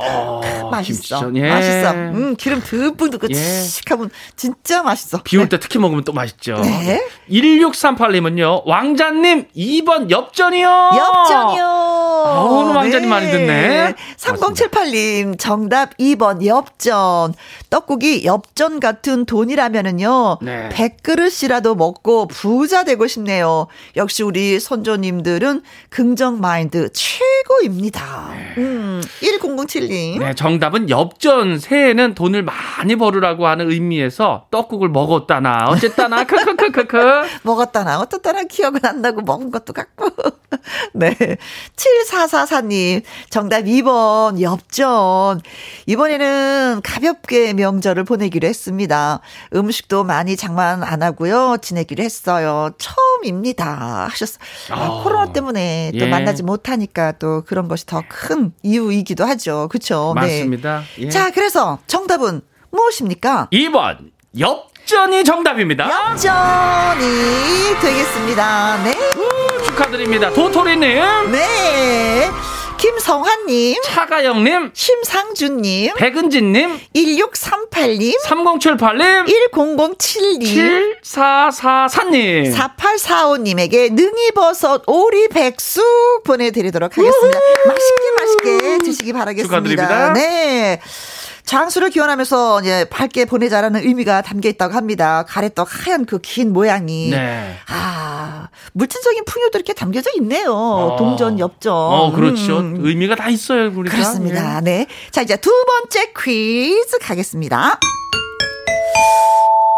어, 0.00 0.40
맛있어. 0.70 1.20
김치전, 1.20 1.36
예. 1.36 1.48
맛있어. 1.48 1.90
음, 1.92 2.36
기름 2.36 2.62
듬뿍 2.62 3.10
넣고 3.10 3.26
예. 3.30 3.34
칙 3.34 3.90
하면 3.90 4.10
진짜 4.36 4.82
맛있어. 4.82 5.22
비 5.24 5.36
올 5.36 5.48
때 5.48 5.58
특히 5.58 5.78
먹으면 5.80 6.04
또 6.04 6.12
맛있죠. 6.12 6.56
네. 6.60 7.02
1638님은요. 7.30 8.62
왕자님 8.66 9.46
2번 9.56 10.10
엽전이요. 10.10 10.68
엽전이요. 10.68 11.64
아, 11.64 12.46
오늘 12.50 12.74
왕자님 12.74 13.08
많이 13.08 13.30
듣네. 13.30 13.94
3078님, 14.16 15.38
정답 15.38 15.96
2번, 15.98 16.44
엽전. 16.44 17.34
떡국이 17.70 18.24
엽전 18.24 18.80
같은 18.80 19.24
돈이라면은요, 19.26 20.38
네. 20.42 20.67
100그릇이라도 20.70 21.76
먹고 21.76 22.26
부자 22.28 22.84
되고 22.84 23.06
싶네요. 23.06 23.66
역시 23.96 24.22
우리 24.22 24.58
선조님들은 24.60 25.62
긍정 25.90 26.40
마인드 26.40 26.90
최고입니다. 26.92 28.30
음, 28.58 29.02
1007님. 29.22 30.18
네, 30.18 30.34
정답은 30.34 30.90
엽전. 30.90 31.58
새해에는 31.58 32.14
돈을 32.14 32.42
많이 32.42 32.96
벌으라고 32.96 33.46
하는 33.46 33.70
의미에서 33.70 34.46
떡국을 34.50 34.88
먹었다나 34.88 35.66
어쨌다나 35.68 36.24
크크크크크. 36.26 36.98
먹었다나 37.42 38.00
어떻다나 38.00 38.44
기억은 38.44 38.80
안 38.84 39.02
나고 39.02 39.22
먹은 39.22 39.50
것도 39.50 39.72
같고. 39.72 40.08
네. 40.94 41.14
7444님, 41.76 43.02
정답 43.30 43.62
2번, 43.62 44.40
엽전. 44.40 45.40
이번에는 45.86 46.80
가볍게 46.82 47.52
명절을 47.52 48.04
보내기로 48.04 48.46
했습니다. 48.48 49.20
음식도 49.54 50.04
많이 50.04 50.36
장만 50.36 50.57
안 50.60 51.02
하고요. 51.02 51.56
지내기로 51.62 52.02
했어요. 52.02 52.70
처음입니다. 52.78 54.08
하셨어요. 54.10 54.38
아, 54.70 54.74
아, 54.84 55.02
코로나 55.02 55.32
때문에 55.32 55.92
또 55.98 56.00
예. 56.00 56.06
만나지 56.08 56.42
못하니까 56.42 57.12
또 57.12 57.42
그런 57.46 57.68
것이 57.68 57.86
더 57.86 58.02
큰 58.08 58.52
이유이기도 58.62 59.24
하죠. 59.24 59.68
네. 60.16 60.20
맞습니다. 60.20 60.82
예. 60.98 61.08
자, 61.10 61.30
그래서 61.30 61.78
정답은 61.86 62.40
무엇입니까? 62.70 63.48
2번 63.52 64.10
엽전이 64.38 65.24
정답입니다. 65.24 65.88
엽전이 65.88 67.80
되겠습니다. 67.80 68.82
네. 68.84 68.92
축하드립니다. 69.66 70.30
도토리님, 70.32 71.00
네. 71.32 72.30
김성환님, 72.78 73.82
차가영님, 73.82 74.70
심상준님, 74.72 75.94
백은진님, 75.96 76.78
1638님, 76.94 78.14
3078님, 78.24 79.26
1007님, 79.26 80.96
7444님. 81.02 82.54
4845님에게 82.54 83.92
능이버섯 83.92 84.84
오리백숙 84.86 86.22
보내드리도록 86.24 86.96
하겠습니다. 86.96 87.38
맛있게 87.66 88.10
맛있게 88.16 88.78
드시기 88.84 89.12
바라겠습니다. 89.12 89.56
축하드립니다. 89.56 90.12
네. 90.12 90.80
장수를 91.52 91.88
기원하면서 91.88 92.60
이제 92.60 92.84
밝게 92.90 93.24
보내자라는 93.24 93.80
의미가 93.82 94.20
담겨 94.20 94.50
있다고 94.50 94.74
합니다. 94.74 95.24
가래떡 95.26 95.66
하얀 95.70 96.04
그 96.04 96.18
긴 96.20 96.52
모양이. 96.52 97.08
네. 97.08 97.56
아, 97.68 98.48
물질적인 98.74 99.24
풍요도 99.24 99.56
이렇게 99.56 99.72
담겨져 99.72 100.10
있네요. 100.18 100.52
어. 100.52 100.96
동전, 100.98 101.38
엽전. 101.38 101.72
어, 101.72 102.12
그렇죠. 102.12 102.58
음. 102.58 102.76
의미가 102.80 103.14
다 103.16 103.30
있어요, 103.30 103.72
우리가. 103.74 103.96
그렇습니다. 103.96 104.60
네. 104.60 104.86
자, 105.10 105.22
이제 105.22 105.36
두 105.36 105.50
번째 105.66 106.12
퀴즈 106.22 106.98
가겠습니다. 106.98 107.80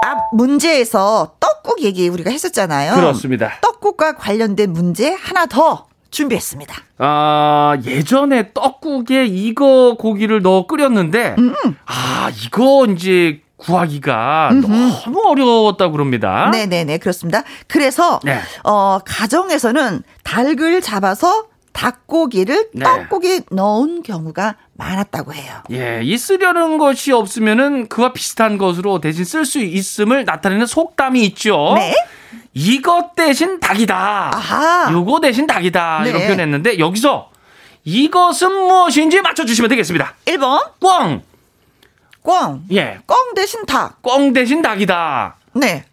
앞 0.06 0.18
문제에서 0.34 1.34
떡국 1.38 1.82
얘기 1.82 2.08
우리가 2.08 2.30
했었잖아요. 2.32 2.94
그렇습니다. 2.96 3.58
떡국과 3.60 4.16
관련된 4.16 4.72
문제 4.72 5.12
하나 5.12 5.46
더 5.46 5.86
준비했습니다. 6.10 6.74
아, 6.98 7.76
예전에 7.84 8.52
떡국에 8.52 9.26
이거 9.26 9.96
고기를 9.98 10.42
넣어 10.42 10.66
끓였는데, 10.66 11.36
음. 11.38 11.54
아, 11.86 12.30
이거 12.44 12.86
이제 12.86 13.40
구하기가 13.56 14.50
너무 14.62 14.92
어려웠다고 15.26 15.92
그럽니다. 15.92 16.50
네네네, 16.50 16.98
그렇습니다. 16.98 17.42
그래서, 17.66 18.20
네. 18.24 18.40
어, 18.64 18.98
가정에서는 19.04 20.02
닭을 20.24 20.80
잡아서 20.80 21.46
닭고기를 21.72 22.70
네. 22.74 22.84
떡국에 22.84 23.42
넣은 23.50 24.02
경우가 24.02 24.56
많았다고 24.80 25.34
해요. 25.34 25.62
예, 25.70 26.00
이 26.02 26.16
쓰려는 26.16 26.78
것이 26.78 27.12
없으면은 27.12 27.88
그와 27.88 28.12
비슷한 28.12 28.56
것으로 28.56 29.00
대신 29.00 29.24
쓸 29.24 29.44
수 29.44 29.60
있음을 29.60 30.24
나타내는 30.24 30.66
속담이 30.66 31.22
있죠. 31.26 31.74
네. 31.76 31.94
이것 32.54 33.14
대신 33.14 33.60
닭이다. 33.60 34.30
아하. 34.34 34.92
요거 34.92 35.20
대신 35.20 35.46
닭이다. 35.46 36.00
네. 36.04 36.10
이렇게 36.10 36.26
표현했는데 36.26 36.78
여기서 36.78 37.30
이것은 37.84 38.52
무엇인지 38.52 39.20
맞춰주시면 39.20 39.68
되겠습니다. 39.70 40.14
1번, 40.24 40.70
꽝. 40.80 41.22
꽝. 42.22 42.62
예. 42.72 42.98
꽝 43.06 43.34
대신 43.34 43.64
닭. 43.66 44.02
꽝 44.02 44.32
대신 44.32 44.62
닭이다. 44.62 45.36
네. 45.54 45.84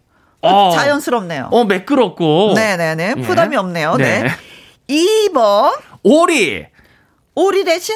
어. 0.41 0.71
자연스럽네요. 0.73 1.49
어, 1.51 1.63
매끄럽고. 1.65 2.53
네네네. 2.55 3.13
예. 3.17 3.21
부담이 3.21 3.55
없네요. 3.55 3.95
네. 3.97 4.23
네. 4.23 4.29
2번, 4.89 5.77
오리. 6.03 6.65
오리 7.35 7.63
대신 7.65 7.95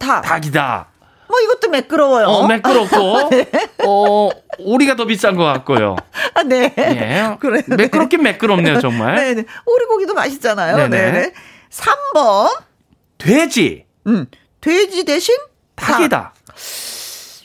닭. 0.00 0.22
닭이다. 0.22 0.88
뭐 1.28 1.38
이것도 1.40 1.70
매끄러워요. 1.70 2.26
어, 2.26 2.46
매끄럽고. 2.48 3.30
어, 3.86 4.30
오리가 4.58 4.96
더 4.96 5.04
비싼 5.06 5.36
것 5.36 5.44
같고요. 5.44 5.94
아, 6.34 6.42
네. 6.42 6.74
예. 6.76 7.36
그래요. 7.38 7.62
네. 7.68 7.76
매끄럽긴 7.76 8.22
매끄럽네요, 8.24 8.80
정말. 8.80 9.14
네 9.14 9.34
네. 9.34 9.44
오리고기도 9.64 10.14
맛있잖아요. 10.14 10.76
네네. 10.76 11.12
네네. 11.12 11.32
3번, 11.70 12.50
돼지. 13.18 13.84
음, 14.08 14.26
돼지 14.60 15.04
대신 15.04 15.36
닭. 15.76 15.92
닭이다. 15.98 16.34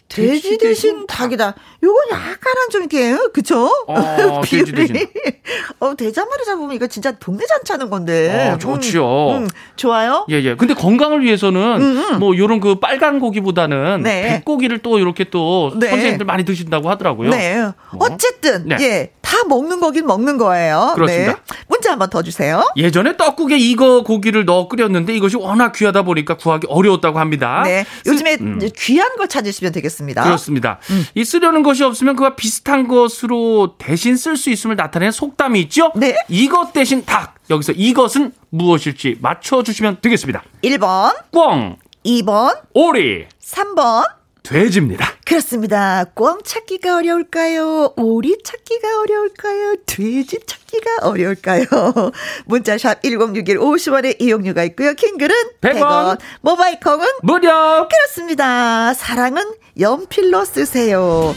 돼지 0.07 0.57
대신 0.57 1.05
닭이다. 1.05 1.53
요건 1.85 2.03
약간은 2.11 2.69
좀 2.71 2.81
이렇게, 2.81 3.15
그쵸? 3.31 3.69
어, 3.87 4.41
돼지 4.43 4.71
비율이. 4.71 5.07
어, 5.79 5.95
돼지 5.95 6.19
한 6.19 6.27
마리 6.27 6.43
잡으면 6.43 6.71
이거 6.75 6.87
진짜 6.87 7.11
동네 7.11 7.45
잔치하는 7.45 7.89
건데. 7.91 8.51
어, 8.53 8.57
좋지요. 8.57 9.29
음, 9.29 9.43
음, 9.43 9.49
좋아요? 9.75 10.25
예, 10.31 10.41
예. 10.41 10.55
근데 10.55 10.73
건강을 10.73 11.21
위해서는 11.21 11.61
음, 11.81 11.97
음. 11.97 12.19
뭐 12.19 12.35
요런 12.35 12.59
그 12.59 12.79
빨간 12.79 13.19
고기보다는 13.19 14.01
네. 14.01 14.29
백고기를 14.29 14.79
또 14.79 14.97
이렇게 14.97 15.25
또 15.25 15.73
네. 15.75 15.89
선생님들 15.89 16.25
많이 16.25 16.43
드신다고 16.43 16.89
하더라고요. 16.89 17.29
네. 17.29 17.71
어쨌든, 17.99 18.67
네. 18.67 18.77
예. 18.79 19.11
다 19.25 19.43
먹는 19.47 19.79
거긴 19.79 20.05
먹는 20.05 20.37
거예요. 20.37 20.93
그렇습니다. 20.95 21.33
네. 21.33 21.39
문제 21.67 21.89
한번 21.89 22.09
더 22.11 22.21
주세요. 22.21 22.63
예전에 22.77 23.17
떡국에 23.17 23.57
이거 23.57 24.03
고기를 24.03 24.45
넣어 24.45 24.67
끓였는데 24.67 25.15
이것이 25.15 25.35
워낙 25.35 25.71
귀하다 25.73 26.03
보니까 26.03 26.37
구하기 26.37 26.67
어려웠다고 26.69 27.19
합니다. 27.19 27.63
네. 27.65 27.85
요즘에 28.05 28.37
음. 28.39 28.59
귀한 28.77 29.15
거 29.17 29.25
찾으시면 29.25 29.73
되겠습니다. 29.73 30.23
그렇습니다. 30.23 30.79
음. 30.91 31.05
이 31.15 31.25
쓰려는 31.25 31.63
것이 31.75 31.83
없으면 31.83 32.15
그와 32.15 32.35
비슷한 32.35 32.87
것으로 32.87 33.75
대신 33.77 34.15
쓸 34.15 34.37
수 34.37 34.49
있음을 34.49 34.77
나타내는 34.77 35.11
속담이 35.11 35.59
있죠? 35.63 35.91
네. 35.95 36.15
이것 36.29 36.71
대신 36.71 37.03
닭. 37.05 37.35
여기서 37.49 37.73
이것은 37.73 38.31
무엇일지 38.49 39.17
맞춰주시면 39.19 39.97
되겠습니다. 40.01 40.41
1번, 40.63 41.13
꽝, 41.31 41.75
2번, 42.05 42.61
오리, 42.73 43.27
3번. 43.41 44.05
돼지입니다. 44.45 45.13
그렇습니다. 45.25 46.05
꽝 46.15 46.39
찾기가 46.43 46.97
어려울까요? 46.97 47.93
오리 47.97 48.37
찾기가 48.43 49.01
어려울까요? 49.01 49.75
돼지 49.85 50.39
찾기가 50.45 51.07
어려울까요? 51.07 51.65
문자샵 52.45 53.01
1061 53.01 53.57
50원의 53.57 54.21
이용료가 54.21 54.63
있고요. 54.65 54.93
킹글은 54.93 55.35
100원. 55.61 55.73
100원. 55.79 56.19
모바일 56.41 56.79
콩은 56.79 57.05
무려 57.23 57.87
그렇습니다. 57.89 58.93
사랑은 58.93 59.43
연필로 59.79 60.45
쓰세요. 60.45 61.35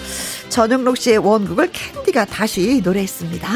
전영록 0.48 0.96
씨의 0.96 1.18
원곡을 1.18 1.70
캔디가 1.72 2.26
다시 2.26 2.80
노래했습니다. 2.84 3.48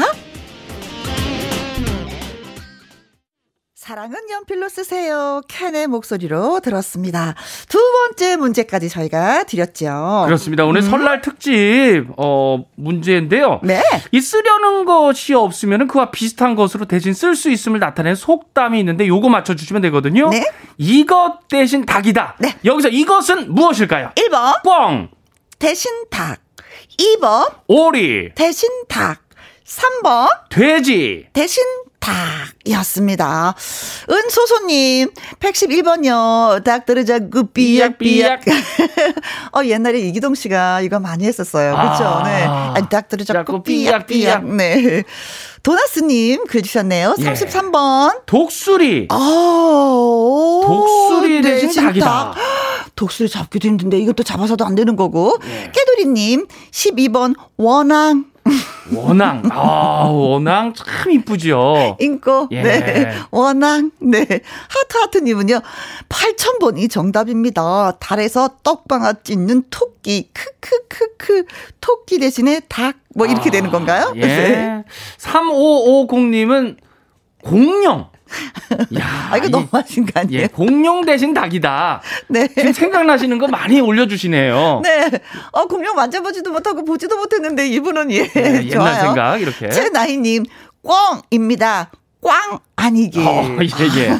사랑은 3.83 4.29
연필로 4.29 4.69
쓰세요. 4.69 5.41
캔의 5.49 5.87
목소리로 5.87 6.61
들었습니다. 6.61 7.35
두 7.67 7.77
번째 7.77 8.37
문제까지 8.37 8.87
저희가 8.87 9.43
드렸죠. 9.43 10.23
그렇습니다. 10.25 10.63
오늘 10.63 10.81
설날 10.81 11.19
특집 11.19 12.05
어 12.15 12.63
문제인데요. 12.75 13.59
네. 13.61 13.83
이 14.13 14.21
쓰려는 14.21 14.85
것이 14.85 15.33
없으면 15.33 15.89
그와 15.89 16.11
비슷한 16.11 16.55
것으로 16.55 16.85
대신 16.85 17.13
쓸 17.13 17.35
수 17.35 17.51
있음을 17.51 17.81
나타내는 17.81 18.15
속담이 18.15 18.79
있는데 18.79 19.05
요거 19.05 19.27
맞춰 19.27 19.53
주시면 19.53 19.81
되거든요. 19.81 20.29
네. 20.29 20.45
이것 20.77 21.39
대신 21.49 21.85
닭이다. 21.85 22.37
네. 22.39 22.55
여기서 22.63 22.87
이것은 22.87 23.53
무엇일까요? 23.53 24.11
1번 24.15 24.61
꽝, 24.63 25.09
대신 25.59 25.91
닭. 26.09 26.39
2번 26.97 27.51
오리, 27.67 28.33
대신 28.33 28.69
닭. 28.87 29.23
3번 29.65 30.29
돼지. 30.49 31.27
대신 31.33 31.61
닭이었습니다. 32.03 33.55
은소소님, 34.09 35.11
111번요. 35.39 36.63
닭 36.63 36.85
들으자구 36.85 37.47
삐약 37.47 37.97
삐약. 37.97 38.41
어, 39.55 39.63
옛날에 39.63 39.99
이기동 39.99 40.35
씨가 40.35 40.81
이거 40.81 40.99
많이 40.99 41.25
했었어요. 41.25 41.73
그렇죠? 41.75 42.03
아. 42.03 42.23
네. 42.23 42.43
아니, 42.45 42.89
닭 42.89 43.07
들으자꾸 43.07 43.39
자꾸 43.39 43.63
삐약삐약. 43.63 44.07
삐약 44.07 44.41
삐약. 44.41 44.55
네. 44.55 45.03
도나스님, 45.63 46.45
글 46.45 46.61
주셨네요. 46.61 47.15
예. 47.19 47.23
33번. 47.23 48.25
독수리. 48.25 49.07
어, 49.09 50.61
독수리 50.65 51.41
대신 51.41 51.85
닭이다. 51.85 52.05
닭. 52.05 52.35
독수리 52.95 53.29
잡기도 53.29 53.69
힘든데 53.69 53.97
이것도 53.99 54.23
잡아서도 54.23 54.65
안 54.65 54.75
되는 54.75 54.97
거고. 54.97 55.37
예. 55.45 55.71
깨돌이님, 55.73 56.47
12번. 56.71 57.35
원앙. 57.55 58.25
원앙. 58.91 59.43
아, 59.51 60.07
원앙 60.11 60.73
참 60.73 61.11
이쁘죠. 61.11 61.97
인고. 61.99 62.47
예. 62.51 62.61
네. 62.61 63.13
원앙. 63.31 63.91
네. 63.99 64.19
하트 64.21 64.97
하트 64.99 65.17
님은요. 65.19 65.61
8000번이 66.09 66.89
정답입니다. 66.89 67.97
달에서 67.99 68.49
떡방아 68.63 69.13
찢는 69.23 69.63
토끼. 69.69 70.29
크크크크. 70.33 71.45
토끼 71.79 72.19
대신에 72.19 72.61
닭. 72.67 72.95
뭐 73.15 73.27
이렇게 73.27 73.49
되는 73.49 73.71
건가요? 73.71 74.13
예. 74.15 74.21
네. 74.25 74.83
3550 75.17 76.29
님은 76.29 76.77
공룡. 77.43 78.07
야, 78.99 79.29
아, 79.31 79.37
이거 79.37 79.47
이- 79.47 79.49
너무하신 79.49 80.05
거 80.05 80.19
아니에요? 80.19 80.41
예, 80.43 80.47
공룡 80.47 81.05
대신 81.05 81.33
닭이다. 81.33 82.01
네. 82.29 82.47
지금 82.47 82.73
생각나시는 82.73 83.37
거 83.37 83.47
많이 83.47 83.79
올려주시네요. 83.81 84.81
네. 84.83 85.09
어, 85.51 85.65
공룡 85.65 85.95
만져보지도 85.95 86.51
못하고 86.51 86.83
보지도 86.85 87.17
못했는데 87.17 87.67
이분은 87.69 88.11
예. 88.11 88.29
예, 88.35 88.67
좋아요. 88.69 88.69
옛날 88.69 88.95
생각 89.01 89.41
이렇게. 89.41 89.69
최나희님, 89.69 90.45
꽝입니다. 90.83 91.91
꽝 92.23 92.59
아니기. 92.75 93.19
어, 93.19 93.43
예, 93.61 94.01
예. 94.01 94.19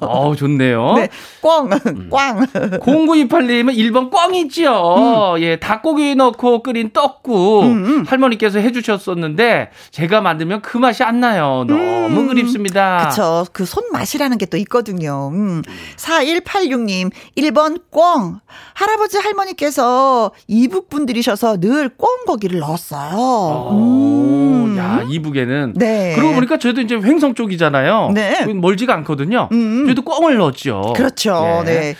어, 0.00 0.34
좋네요. 0.36 0.94
네. 0.96 1.08
꽝, 1.42 1.68
꽝. 2.10 2.46
0928님은 2.80 3.76
1번 3.76 4.10
꽝 4.10 4.34
있죠. 4.34 5.34
예, 5.38 5.56
닭고기 5.56 6.14
넣고 6.14 6.62
끓인 6.62 6.90
떡국 6.92 7.64
음, 7.64 8.04
할머니께서 8.06 8.58
해주셨었는데 8.58 9.70
제가 9.90 10.20
만들면 10.20 10.62
그 10.62 10.78
맛이 10.78 11.02
안 11.02 11.20
나요. 11.20 11.64
너무 11.66 12.26
그립습니다. 12.28 13.04
음. 13.04 13.08
그쵸. 13.10 13.46
그 13.52 13.64
손맛이라는 13.64 14.38
게 14.38 14.46
또 14.52 14.58
있거든요. 14.58 15.30
음. 15.32 15.62
4186님, 15.96 17.10
1번 17.38 17.80
꽝. 17.90 18.40
할아버지 18.74 19.16
할머니께서 19.18 20.32
이북분들이셔서 20.46 21.58
늘 21.60 21.90
꽝고기를 21.96 22.58
넣었어요. 22.58 23.10
어, 23.14 23.70
음. 23.72 24.61
야, 24.82 25.04
이북에는. 25.08 25.74
네. 25.76 26.14
그러고 26.14 26.34
보니까 26.34 26.58
저희도 26.58 26.80
이제 26.80 26.96
횡성 26.96 27.34
쪽이잖아요. 27.34 28.10
네. 28.14 28.44
멀지가 28.46 28.94
않거든요. 28.96 29.48
음. 29.52 29.84
저희도 29.86 30.02
꽝을 30.02 30.36
넣었죠. 30.36 30.92
그렇죠. 30.96 31.62
예. 31.66 31.70
네. 31.70 31.96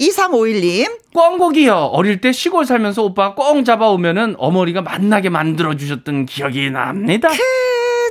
2351님, 0.00 0.98
꽝고기요. 1.14 1.74
어릴 1.74 2.20
때 2.20 2.30
시골 2.32 2.66
살면서 2.66 3.02
오빠가 3.02 3.34
꽝 3.34 3.64
잡아오면은 3.64 4.34
어머니가 4.38 4.82
만나게 4.82 5.30
만들어주셨던 5.30 6.26
기억이 6.26 6.70
납니다. 6.70 7.30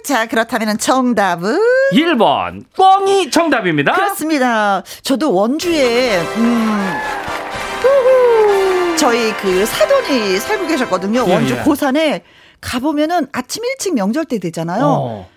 자, 0.03 0.25
그렇다면 0.25 0.77
정답은? 0.77 1.59
1번. 1.93 2.63
꽝이 2.75 3.29
정답입니다. 3.29 3.93
그렇습니다. 3.93 4.83
저도 5.03 5.33
원주에, 5.33 6.19
음. 6.37 6.93
저희 8.97 9.31
그 9.33 9.65
사돈이 9.65 10.37
살고 10.37 10.67
계셨거든요. 10.67 11.25
예, 11.27 11.33
원주 11.33 11.55
예. 11.55 11.59
고산에 11.59 12.23
가보면은 12.65 13.27
아침 13.31 13.63
일찍 13.63 13.93
명절 13.93 14.25
때 14.25 14.39
되잖아요. 14.39 14.83
어. 14.83 15.29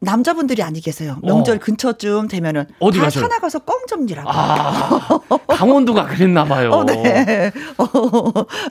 남자분들이 0.00 0.62
아니 0.64 0.80
계세요. 0.80 1.18
명절 1.22 1.56
어. 1.56 1.60
근처쯤 1.60 2.26
되면은 2.26 2.64
어디 2.80 2.98
다 2.98 3.04
가셔요? 3.04 3.22
산에 3.22 3.38
가서 3.38 3.60
껌 3.60 3.86
접니라고. 3.86 4.28
아, 4.32 5.20
강원도가 5.46 6.06
그랬나 6.06 6.44
봐요. 6.44 6.72
어, 6.74 6.84
네. 6.84 7.52
어, 7.78 7.84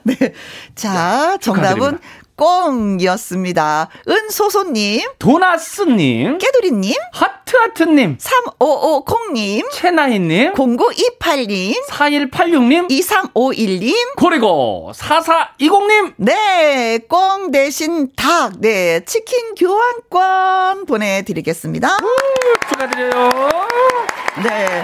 네. 0.04 0.16
자, 0.74 1.38
정답은. 1.40 1.98
꽁이었습니다. 2.36 3.88
은소소님, 4.08 5.02
도나스님, 5.18 6.38
깨두리님, 6.38 6.94
하트하트님, 7.12 8.18
3550님, 8.18 9.70
채나희님, 9.72 10.54
0928님, 10.54 11.86
4186님, 11.88 12.88
2351님, 12.88 13.94
그리고 14.16 14.92
4420님. 14.94 16.14
네, 16.16 16.98
꽁 17.08 17.50
대신 17.50 18.10
닭, 18.16 18.60
네, 18.60 19.04
치킨 19.04 19.54
교환권 19.54 20.86
보내드리겠습니다. 20.86 21.96
축하드려요. 22.70 23.30
네. 24.42 24.82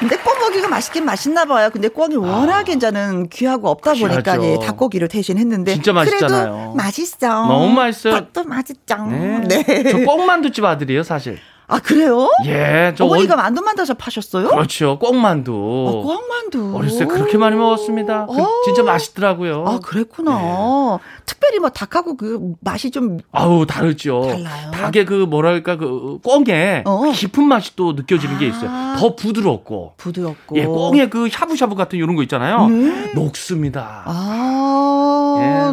근데 0.00 0.16
꽁 0.16 0.38
먹이가 0.40 0.66
맛있긴 0.68 1.04
맛있나 1.04 1.44
봐요. 1.44 1.68
근데 1.70 1.88
꽁이 1.88 2.16
워낙에 2.16 2.72
이제는 2.72 3.28
귀하고 3.28 3.68
없다 3.68 3.92
보니까 3.92 4.32
아. 4.32 4.42
예, 4.42 4.58
닭고기를 4.58 5.08
대신 5.08 5.36
했는데 5.36 5.74
진짜 5.74 5.92
맛있잖아요. 5.92 6.52
그래도 6.52 6.74
맛있어. 6.74 7.46
너무 7.46 7.68
맛있어요. 7.74 8.14
닭도 8.14 8.44
맛있죠. 8.44 8.96
네. 9.10 9.40
네. 9.46 9.90
저 9.90 9.98
꽁만두집 9.98 10.64
아들이에요, 10.64 11.02
사실. 11.02 11.38
아 11.70 11.78
그래요? 11.78 12.28
예, 12.46 12.92
저 12.96 13.04
어머니가 13.04 13.34
원- 13.36 13.44
만두 13.44 13.62
만들어서 13.62 13.94
파셨어요? 13.94 14.48
그렇죠. 14.48 14.98
꽁만두. 14.98 15.52
어, 15.52 16.02
꽁만두. 16.02 16.76
어렸을 16.76 16.98
때 17.00 17.06
그렇게 17.06 17.38
많이 17.38 17.54
먹었습니다. 17.56 18.26
그 18.26 18.42
어. 18.42 18.48
진짜 18.64 18.82
맛있더라고요. 18.82 19.64
아 19.66 19.78
그랬구나. 19.78 20.98
특별히 21.26 21.58
뭐 21.60 21.70
닭하고 21.70 22.16
그 22.16 22.54
맛이 22.60 22.90
좀 22.90 23.18
아우 23.32 23.66
다르죠. 23.66 24.22
달라요? 24.28 24.70
닭의 24.72 25.06
그 25.06 25.14
뭐랄까 25.14 25.76
그 25.76 26.18
꽁에 26.24 26.82
어. 26.86 27.10
깊은 27.14 27.44
맛이 27.44 27.76
또 27.76 27.92
느껴지는 27.92 28.38
게 28.38 28.48
있어요. 28.48 28.68
아. 28.68 28.96
더 28.98 29.14
부드럽고. 29.14 29.94
부드럽고. 29.96 30.56
예, 30.58 30.64
꽁의 30.66 31.08
그 31.10 31.28
샤브샤브 31.30 31.76
같은 31.76 31.98
이런 31.98 32.16
거 32.16 32.22
있잖아요. 32.22 32.66
네. 32.68 33.12
녹습니다. 33.14 34.02
아, 34.06 34.89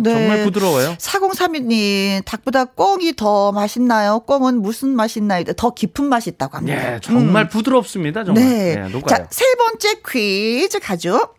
예, 0.06 0.10
정말 0.10 0.44
부드러워요. 0.44 0.96
4032님, 0.98 2.24
닭보다 2.26 2.66
꽁이 2.66 3.16
더 3.16 3.52
맛있나요? 3.52 4.20
꽁은 4.22 4.62
무슨 4.62 4.96
맛이 4.96 5.20
있나요? 5.20 5.44
더 5.56 5.74
깊은 5.74 6.06
맛이 6.06 6.30
있다고 6.32 6.58
합니다. 6.58 6.96
예, 6.96 7.00
정말 7.02 7.46
음. 7.46 7.50
부드럽습니다. 7.50 8.24
정말. 8.24 8.44
네. 8.44 8.70
예, 8.72 8.90
녹아요. 8.90 9.06
자, 9.08 9.28
세 9.30 9.46
번째 9.56 10.02
퀴즈 10.08 10.80
가죠. 10.80 11.30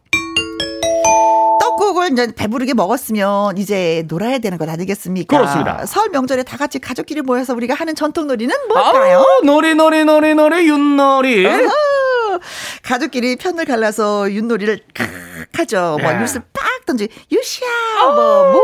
떡국을 1.61 2.13
이제 2.13 2.33
배부르게 2.35 2.75
먹었으면 2.75 3.59
이제 3.59 4.05
놀아야 4.09 4.39
되는 4.39 4.59
것 4.59 4.69
아니겠습니까? 4.69 5.37
그렇습니다. 5.37 5.87
설 5.87 6.09
명절에 6.11 6.43
다 6.43 6.57
같이 6.57 6.79
가족끼리 6.79 7.23
모여서 7.23 7.55
우리가 7.55 7.75
하는 7.75 7.95
전통놀이는 7.95 8.55
뭘까요? 8.69 9.19
아우, 9.19 9.45
놀이 9.45 9.75
놀이 9.75 10.05
놀이 10.05 10.35
놀이 10.35 10.69
윷놀이. 10.69 11.47
어허, 11.47 12.41
가족끼리 12.83 13.37
편을 13.37 13.65
갈라서 13.65 14.31
윷놀이를 14.31 14.81
칵 14.95 15.09
하죠. 15.57 15.99
뭐 16.01 16.13
예. 16.13 16.17
윷을 16.19 16.43
빡 16.53 16.87
던지 16.87 17.09
유시야 17.31 17.69
뭐무 18.15 18.61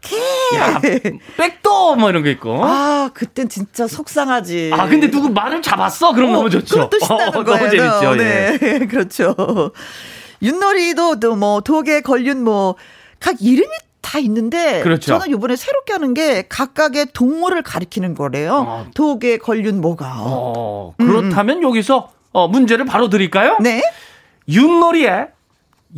개. 0.00 0.16
야, 0.56 0.80
백도 1.36 1.96
뭐 1.96 2.10
이런 2.10 2.22
거 2.22 2.28
있고. 2.30 2.64
아, 2.64 3.10
그땐 3.14 3.48
진짜 3.48 3.86
속상하지. 3.86 4.70
아, 4.74 4.86
근데 4.86 5.10
누구 5.10 5.30
말을 5.30 5.62
잡았어? 5.62 6.12
그럼 6.12 6.32
너무 6.32 6.50
좋죠. 6.50 6.74
그럼 6.74 6.90
또 6.90 6.98
신나는 6.98 7.28
어, 7.28 7.44
거예요. 7.44 7.58
너무 7.58 7.70
재밌죠. 7.70 8.14
네, 8.16 8.86
그렇죠. 8.86 9.72
윷놀이도 10.42 11.20
또 11.20 11.36
뭐 11.36 11.60
도개 11.60 12.00
걸륜 12.00 12.42
뭐 12.44 12.76
각 13.20 13.36
이름이 13.42 13.68
다 14.00 14.18
있는데 14.18 14.80
그렇죠. 14.82 15.18
저는 15.18 15.30
이번에 15.36 15.54
새롭게 15.54 15.92
하는 15.92 16.14
게 16.14 16.42
각각의 16.48 17.08
동물을 17.12 17.62
가리키는 17.62 18.14
거래요. 18.14 18.64
어. 18.66 18.86
도개 18.94 19.36
걸륜 19.36 19.80
뭐가. 19.82 20.14
어, 20.20 20.94
그렇다면 20.96 21.62
여기서 21.62 22.10
어, 22.32 22.48
문제를 22.48 22.86
바로 22.86 23.10
드릴까요? 23.10 23.56
음, 23.60 23.62
네. 23.62 23.82
윷놀이에 24.48 25.26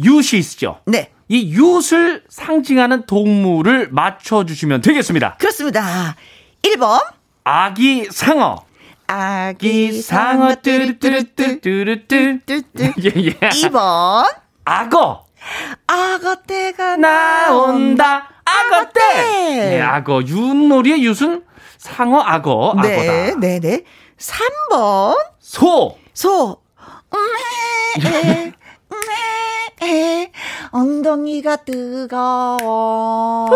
윷이 0.05 0.39
있죠. 0.41 0.81
네. 0.87 1.11
이 1.29 1.55
윷을 1.57 2.25
상징하는 2.29 3.07
동물을 3.07 3.91
맞춰 3.93 4.45
주시면 4.45 4.81
되겠습니다. 4.81 5.37
그렇습니다. 5.39 6.17
1번 6.63 7.01
아기 7.45 8.07
상어. 8.11 8.65
아기 9.13 10.01
상어 10.01 10.55
뚜루뚜루뚜 10.63 11.61
뚜루뚜루뚜. 11.61 12.47
뚜뚜 12.47 12.93
예, 13.05 13.11
예. 13.25 13.33
2번 13.51 14.25
악어. 14.65 15.27
악어떼가 15.87 16.97
나온다. 16.97 18.31
악어떼. 18.43 19.01
악어떼. 19.03 19.71
네, 19.71 19.83
악어. 19.83 20.23
윷놀이의 20.23 21.05
윷은 21.05 21.45
상어, 21.77 22.21
악어, 22.23 22.71
악어다. 22.71 22.89
네, 22.89 23.35
네, 23.39 23.61
네. 23.61 23.83
3번 24.17 25.15
소. 25.41 25.99
소. 26.15 26.63
음해, 27.15 28.53
음해, 29.83 30.33
엉덩이가 30.71 31.57
뜨거워. 31.57 33.51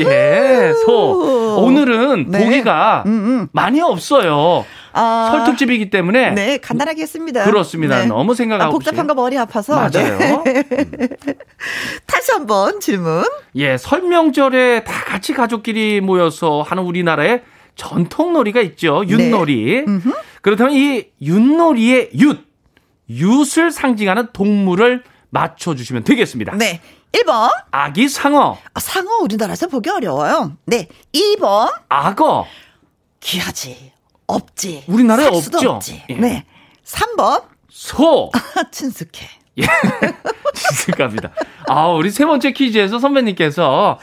예, 0.00 0.72
소. 0.84 1.58
오늘은 1.62 2.30
네. 2.30 2.38
고기가 2.44 3.04
음, 3.06 3.10
음. 3.12 3.48
많이 3.52 3.80
없어요. 3.80 4.64
아, 4.96 5.30
설특집이기 5.30 5.90
때문에 5.90 6.30
네, 6.30 6.58
간단하게 6.58 7.02
했습니다. 7.02 7.44
그렇습니다. 7.44 8.00
네. 8.00 8.06
너무 8.06 8.34
생각하고 8.34 8.68
아, 8.68 8.72
복잡한 8.72 9.06
거 9.06 9.14
머리 9.14 9.36
아파서. 9.36 9.74
맞아요. 9.76 10.42
네. 10.44 10.64
다시 12.06 12.32
한번 12.32 12.80
질문. 12.80 13.24
예, 13.56 13.76
설명절에 13.76 14.84
다 14.84 15.04
같이 15.04 15.34
가족끼리 15.34 16.00
모여서 16.00 16.62
하는 16.62 16.82
우리나라의 16.84 17.42
전통놀이가 17.74 18.62
있죠. 18.62 19.04
윷놀이. 19.06 19.84
네. 19.86 20.00
그렇다면 20.40 20.72
이 20.72 21.04
윷놀이의 21.20 22.10
윷, 22.14 22.38
윷을 23.10 23.70
상징하는 23.70 24.28
동물을 24.32 25.02
맞춰주시면 25.28 26.04
되겠습니다. 26.04 26.56
네. 26.56 26.80
1번. 27.12 27.50
아기 27.70 28.08
상어, 28.08 28.58
아, 28.74 28.80
상어 28.80 29.18
우리나라에서 29.22 29.68
보기 29.68 29.90
어려워요. 29.90 30.52
네. 30.64 30.88
2번. 31.12 31.70
악어, 31.88 32.46
귀하지. 33.20 33.92
없지. 34.26 34.84
우리나라에 34.88 35.26
없죠. 35.28 35.70
없지. 35.72 36.02
예. 36.08 36.14
네. 36.14 36.44
3번. 36.84 37.44
소. 37.70 38.30
친숙해. 38.72 39.26
진실갑니다. 40.54 41.30
아, 41.68 41.88
우리 41.88 42.10
세 42.10 42.24
번째 42.24 42.52
퀴즈에서 42.52 42.98
선배님께서 42.98 43.98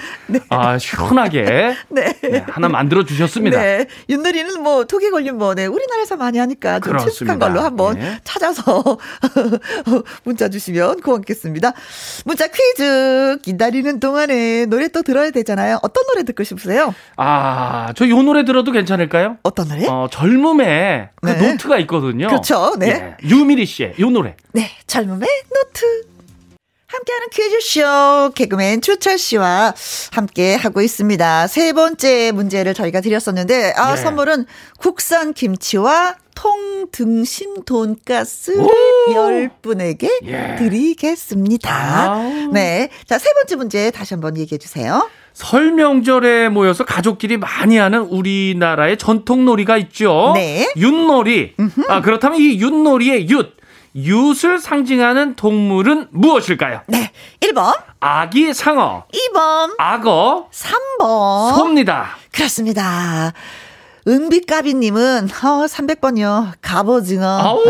아, 0.50 0.78
시원하게 0.78 1.74
네. 1.90 2.14
네, 2.22 2.46
하나 2.48 2.70
만들어 2.70 3.04
주셨습니다. 3.06 3.60
네. 3.60 3.88
윷놀이는 4.10 4.62
뭐 4.62 4.84
토기 4.86 5.10
걸린 5.10 5.38
뭐 5.38 5.56
네. 5.56 5.66
우리나라에서 5.66 6.16
많이 6.18 6.38
하니까 6.38 6.80
좀. 6.80 6.98
친숙한 6.98 7.40
걸로 7.40 7.62
한번 7.62 7.98
네. 7.98 8.20
찾아서 8.24 8.84
문자 10.24 10.50
주시면 10.50 11.02
고맙겠습니다. 11.02 11.72
문자 12.26 12.48
퀴즈 12.48 13.38
기다리는 13.42 14.00
동안에 14.00 14.66
노래 14.68 14.88
또 14.90 15.02
들어야 15.02 15.32
되잖아요. 15.32 15.80
어떤 15.82 16.06
노래 16.08 16.24
듣고 16.24 16.44
싶으세요? 16.44 16.94
아, 17.18 17.92
저 17.96 18.08
요 18.10 18.22
노래 18.22 18.46
들어도 18.46 18.72
괜찮을까요? 18.72 19.38
어떤 19.44 19.68
노래? 19.70 19.88
어, 19.88 20.08
젊음의 20.12 21.10
그 21.22 21.30
네. 21.30 21.52
노트가 21.52 21.78
있거든요. 21.80 22.28
그렇죠. 22.28 22.76
네. 22.78 23.16
예, 23.24 23.28
유미리 23.28 23.66
씨의 23.66 23.96
요 24.00 24.10
노래. 24.12 24.36
네, 24.52 24.70
젊음의 24.88 25.28
노트. 25.50 26.14
함께하는 26.88 27.28
퀴즈쇼 27.32 28.32
개그맨 28.36 28.82
추철 28.82 29.18
씨와 29.18 29.74
함께 30.12 30.54
하고 30.54 30.80
있습니다. 30.82 31.48
세 31.48 31.74
번째 31.74 32.32
문제를 32.32 32.76
저희가 32.76 33.02
드렸었는데, 33.02 33.74
아, 33.76 33.96
네. 33.96 34.02
선물은 34.02 34.46
국산 34.78 35.34
김치와 35.34 36.18
통등심 36.36 37.64
돈가스를 37.64 38.60
오! 38.62 39.14
열 39.14 39.50
분에게 39.62 40.08
예. 40.26 40.56
드리겠습니다. 40.60 42.12
아우. 42.12 42.52
네. 42.54 42.90
자, 43.08 43.18
세 43.18 43.32
번째 43.34 43.56
문제 43.56 43.90
다시 43.90 44.14
한번 44.14 44.38
얘기해 44.38 44.60
주세요. 44.60 45.10
설 45.34 45.72
명절에 45.72 46.50
모여서 46.50 46.86
가족끼리 46.86 47.38
많이 47.38 47.78
하는 47.78 48.02
우리나라의 48.02 48.98
전통 48.98 49.46
놀이가 49.46 49.78
있죠. 49.78 50.34
네. 50.36 50.72
윷놀이. 50.78 51.56
아, 51.88 52.02
그렇다면 52.02 52.40
이 52.40 52.62
윷놀이의 52.62 53.28
윷. 53.32 53.63
윷을 53.96 54.60
상징하는 54.60 55.36
동물은 55.36 56.08
무엇일까요? 56.12 56.82
네. 56.88 57.12
1번, 57.42 57.80
아기 58.00 58.54
상어, 58.54 59.06
2번, 59.14 59.76
악어, 59.78 60.50
3번. 60.52 61.56
소입니다. 61.56 62.18
그렇습니다. 62.32 63.34
은비까비님은, 64.06 65.30
어, 65.44 65.66
300번이요. 65.66 66.52
갑오징어. 66.62 67.26
아우, 67.26 67.64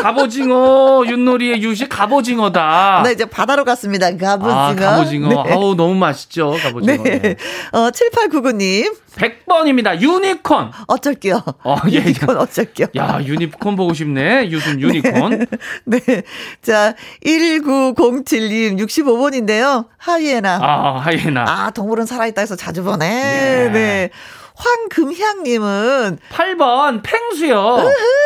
갑오징어 0.00 1.04
윷놀이의 1.06 1.62
윷이 1.62 1.88
갑오징어다. 1.88 3.02
네, 3.04 3.12
이제 3.12 3.24
바다로 3.24 3.64
갔습니다. 3.64 4.16
갑오징어. 4.16 4.52
아, 4.52 4.74
갑오징어. 4.74 5.28
네. 5.44 5.52
아우, 5.52 5.74
너무 5.74 5.94
맛있죠, 5.94 6.54
갑오징어. 6.62 7.02
네. 7.02 7.18
네. 7.20 7.36
어, 7.72 7.90
7899님. 7.90 8.94
100번입니다. 9.16 10.00
유니콘. 10.00 10.70
어쩔게요. 10.86 11.42
어, 11.64 11.76
예, 11.90 11.96
유니콘 11.96 12.36
어쩔게요. 12.36 12.88
야, 12.96 13.20
유니콘 13.22 13.76
보고 13.76 13.94
싶네. 13.94 14.50
윷은 14.50 14.80
유니콘. 14.80 15.46
네. 15.86 16.00
자, 16.62 16.94
1907님 17.24 18.78
65번인데요. 18.78 19.86
하이에나. 19.98 20.58
아, 20.60 20.98
하이에나. 20.98 21.44
아, 21.46 21.70
동물은 21.70 22.06
살아있다 22.06 22.40
해서 22.40 22.56
자주 22.56 22.82
보네. 22.82 23.06
예. 23.06 23.70
네. 23.72 24.10
황금향님은 24.54 26.18
8번 26.30 27.02
팽수요. 27.02 27.76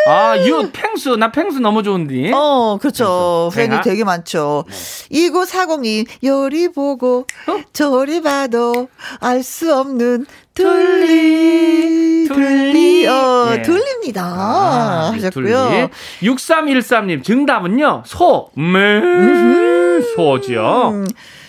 아, 0.06 0.36
유 0.46 0.70
팽수. 0.72 1.16
나 1.16 1.32
팽수 1.32 1.58
너무 1.60 1.82
좋은데. 1.82 2.30
어, 2.34 2.78
그렇죠. 2.80 3.50
팽아? 3.54 3.80
되게 3.80 4.04
많죠. 4.04 4.64
2940님, 5.10 6.06
요리 6.24 6.68
보고, 6.68 7.26
어? 7.46 7.60
저리 7.72 8.20
봐도, 8.22 8.88
알 9.20 9.42
수 9.42 9.74
없는, 9.74 10.26
둘리, 10.54 12.26
둘리, 12.28 13.06
어, 13.06 13.50
예. 13.56 13.62
둘립니다. 13.62 14.22
아, 14.24 15.10
하셨고요. 15.14 15.88
6313님, 16.22 17.24
정답은요, 17.24 18.02
소, 18.04 18.50
음, 18.58 20.02
소지요. 20.16 20.90
음, 20.92 21.06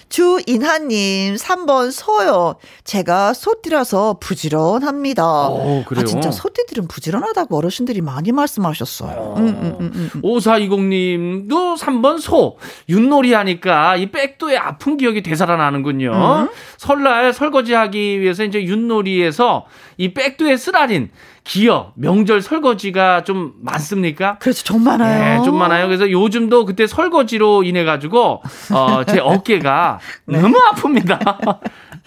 주인하님, 0.09 1.35
3번 1.35 1.91
소요. 1.91 2.55
제가 2.83 3.33
소띠라서 3.33 4.17
부지런합니다. 4.19 5.49
오, 5.49 5.83
그래요? 5.85 6.01
아, 6.01 6.05
진짜 6.05 6.31
소띠들은 6.31 6.87
부지런하다고 6.87 7.55
어르신들이 7.57 8.01
많이 8.01 8.31
말씀하셨어요. 8.31 9.35
음, 9.37 9.47
음, 9.47 9.77
음, 9.79 9.91
음, 9.95 10.09
음. 10.15 10.21
5420님도 10.21 11.77
3번 11.77 12.19
소. 12.19 12.57
윷놀이 12.89 13.33
하니까 13.33 13.95
이 13.97 14.11
백도의 14.11 14.57
아픈 14.57 14.97
기억이 14.97 15.21
되살아나는군요. 15.21 16.11
음. 16.11 16.49
설날 16.77 17.31
설거지 17.33 17.73
하기 17.73 18.19
위해서 18.19 18.43
이제 18.43 18.63
윷놀이에서 18.63 19.65
이 19.97 20.13
백도의 20.13 20.57
쓰라린 20.57 21.09
기억, 21.43 21.93
명절 21.95 22.41
설거지가 22.41 23.23
좀 23.23 23.53
많습니까? 23.61 24.37
그렇죠. 24.39 24.63
좀 24.63 24.83
많아요. 24.83 25.39
네, 25.39 25.43
좀 25.45 25.57
많아요. 25.57 25.87
그래서 25.87 26.09
요즘도 26.09 26.65
그때 26.65 26.85
설거지로 26.87 27.63
인해 27.63 27.83
가지고 27.83 28.41
어, 28.71 29.03
제 29.07 29.19
어깨가 29.19 29.99
너무 30.25 30.57
아픕니다. 30.71 31.59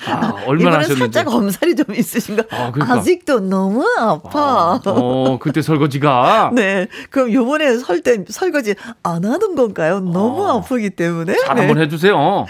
아, 0.06 0.32
얼마나 0.46 0.70
네. 0.70 0.76
하셨는지. 0.84 0.98
살짝 1.12 1.28
엄살이 1.34 1.76
좀 1.76 1.94
있으신가? 1.94 2.44
아, 2.50 2.72
그러니까. 2.72 2.94
아직도 2.98 3.40
너무 3.40 3.84
아파. 3.98 4.80
어, 4.84 5.38
그때 5.38 5.62
설거지가 5.62 6.50
네. 6.54 6.88
그럼 7.10 7.32
요번에 7.32 7.76
설 7.78 8.02
때 8.02 8.24
설거지 8.28 8.74
안 9.04 9.24
하는 9.24 9.54
건가요? 9.54 10.00
너무 10.00 10.44
어. 10.44 10.58
아프기 10.58 10.90
때문에. 10.90 11.36
잘 11.46 11.54
네. 11.54 11.66
한번 11.66 11.82
해주세요. 11.84 12.46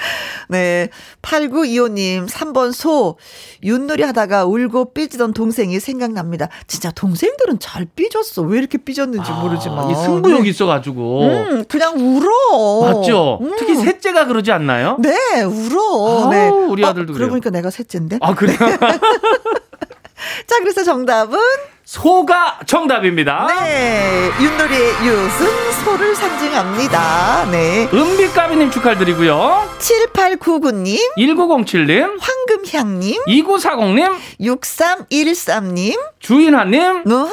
네. 0.48 0.88
8925님, 1.20 2.28
3번 2.28 2.72
소. 2.72 3.16
윷놀이 3.62 4.02
하다가 4.02 4.44
울고 4.46 4.92
삐지던 4.94 5.34
동생이 5.34 5.78
생각납니다. 5.78 6.48
진짜 6.66 6.90
동생들은 6.90 7.58
잘 7.58 7.86
삐졌어. 7.94 8.42
왜 8.42 8.58
이렇게 8.58 8.78
삐졌는지 8.78 9.30
모르지만. 9.30 9.86
아, 9.86 9.90
이 9.90 9.94
승부욕이 9.94 10.42
네. 10.44 10.48
있어가지고. 10.50 11.22
음, 11.22 11.64
그냥 11.68 11.94
울어. 11.98 12.92
맞죠? 12.94 13.38
음. 13.42 13.54
특히 13.58 13.76
셋째가 13.76 14.26
그러지 14.26 14.50
않나요? 14.52 14.96
네, 15.00 15.42
울어. 15.42 16.22
아우, 16.24 16.30
네. 16.30 16.48
우리 16.48 16.84
어, 16.84 16.88
아들도 16.88 17.12
그래요. 17.12 17.28
보니까 17.42 17.50
내가 17.50 17.70
셋째인데. 17.70 18.18
아, 18.20 18.34
그래요? 18.34 18.56
자, 20.46 20.58
그래서 20.60 20.84
정답은 20.84 21.38
소가 21.84 22.58
정답입니다. 22.66 23.46
네. 23.48 24.30
윷놀이의 24.40 24.92
유승 25.04 25.72
소를 25.84 26.14
상징합니다. 26.14 27.48
네. 27.50 27.88
은비까비님 27.92 28.70
축하드리고요. 28.70 29.68
7899님, 29.78 30.96
1907님, 31.18 32.18
황금향님, 32.20 33.22
2940님, 33.26 34.16
6313님, 34.40 35.98
주인하님, 36.20 37.02
우후, 37.04 37.32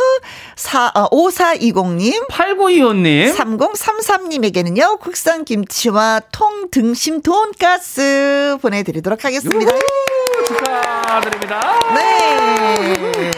4, 0.55 0.91
어, 0.95 1.09
5420님, 1.09 2.27
8925님, 2.29 3.35
3033님에게는요, 3.35 4.99
국산 4.99 5.45
김치와 5.45 6.21
통 6.31 6.69
등심 6.71 7.21
돈가스 7.21 8.57
보내드리도록 8.61 9.23
하겠습니다. 9.23 9.71
축하드립니다. 10.47 11.79
네. 11.93 13.31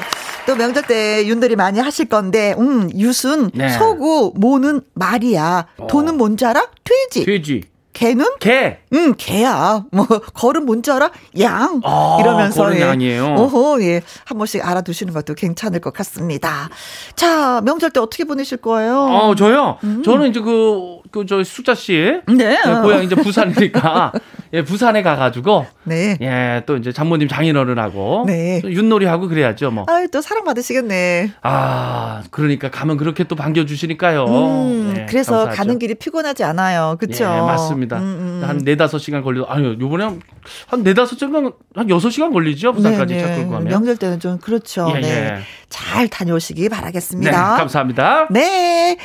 또 0.52 0.58
명절 0.58 0.84
때 0.84 1.26
윤들이 1.28 1.56
많이 1.56 1.80
하실 1.80 2.08
건데, 2.08 2.54
음, 2.60 2.90
유순, 2.94 3.52
네. 3.54 3.70
소구, 3.70 4.34
모는 4.36 4.82
말이야. 4.96 5.68
돈은 5.90 6.18
뭔지 6.18 6.46
알아? 6.46 6.68
돼지. 6.84 7.24
돼지, 7.26 7.64
개는? 7.94 8.26
개. 8.42 8.81
음, 8.94 9.14
개야. 9.18 9.84
뭐, 9.92 10.06
걸은 10.06 10.66
뭔지 10.66 10.92
알아? 10.92 11.12
양. 11.40 11.82
아, 11.84 12.18
이러면서. 12.20 12.64
걸은 12.64 12.78
예. 12.78 12.82
양이에요. 12.82 13.36
오호, 13.36 13.82
예. 13.84 14.02
한 14.26 14.38
번씩 14.38 14.68
알아두시는 14.68 15.14
것도 15.14 15.34
괜찮을 15.34 15.80
것 15.80 15.94
같습니다. 15.94 16.70
자, 17.16 17.62
명절 17.62 17.92
때 17.92 18.00
어떻게 18.00 18.26
보내실 18.26 18.58
거예요? 18.58 18.98
어, 18.98 19.36
저요? 19.36 19.78
저는 20.04 20.30
이제 20.30 20.42
그, 20.42 20.98
그, 21.12 21.26
저, 21.26 21.44
숫자 21.44 21.74
씨. 21.74 22.20
음. 22.28 22.38
네. 22.38 22.58
예, 22.66 22.72
고향 22.82 23.04
이제 23.04 23.16
부산이니까, 23.16 24.12
예, 24.54 24.64
부산에 24.64 25.04
가가지고, 25.04 25.66
네. 25.84 26.18
예, 26.22 26.64
또 26.66 26.76
이제 26.76 26.92
장모님 26.92 27.28
장인어른하고, 27.28 28.26
네. 28.28 28.60
또 28.62 28.72
윷놀이 28.74 29.06
하고 29.06 29.28
그래야죠, 29.30 29.72
뭐. 29.72 29.86
아유, 29.88 30.08
또 30.12 30.22
사랑받으시겠네. 30.22 31.32
아, 31.44 32.24
그러니까 32.32 32.70
가면 32.70 32.98
그렇게 32.98 33.24
또 33.24 33.36
반겨주시니까요. 33.36 34.26
음, 34.26 34.94
예, 34.98 35.06
그래서 35.08 35.32
감사하죠. 35.32 35.58
가는 35.58 35.80
길이 35.80 35.96
피곤하지 35.96 36.44
않아요. 36.44 36.98
그쵸? 37.00 37.24
예, 37.24 37.28
맞습니다. 37.28 37.98
음, 37.98 38.42
음. 38.42 38.48
한네 38.48 38.76
다섯 38.82 38.98
시간 38.98 39.22
걸려, 39.22 39.46
아유, 39.48 39.78
요번에 39.80 40.04
한, 40.04 40.22
한 40.68 40.84
네다섯 40.84 41.18
시간, 41.20 41.52
한 41.76 41.90
여섯 41.90 42.10
시간 42.10 42.32
걸리죠? 42.34 42.74
부산까지 42.74 43.20
차 43.20 43.36
끌고 43.36 43.52
가면. 43.52 43.68
명절 43.68 43.98
때는 43.98 44.20
좀 44.20 44.40
그렇죠. 44.40 44.92
예, 44.96 45.00
네. 45.00 45.08
예. 45.08 45.40
잘 45.70 46.08
다녀오시기 46.08 46.64
네, 46.64 46.70
바라겠습니다. 46.70 47.58
감사합니다. 47.58 48.28
네. 48.32 48.98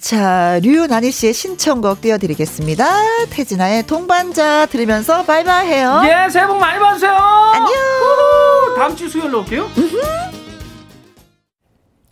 자, 0.00 0.58
류나니 0.62 1.10
씨의 1.10 1.32
신청곡 1.32 2.00
띄워드리겠습니다. 2.00 2.86
태진아의 3.30 3.86
동반자 3.86 4.66
들으면서 4.66 5.24
바이바이 5.24 5.68
해요. 5.68 6.02
예, 6.04 6.28
새해 6.28 6.46
복 6.46 6.58
많이 6.58 6.78
받으세요. 6.78 7.12
안녕. 7.12 7.68
우후, 7.68 8.74
다음 8.76 8.96
주 8.96 9.08
수요일로 9.08 9.40
올게요. 9.40 9.68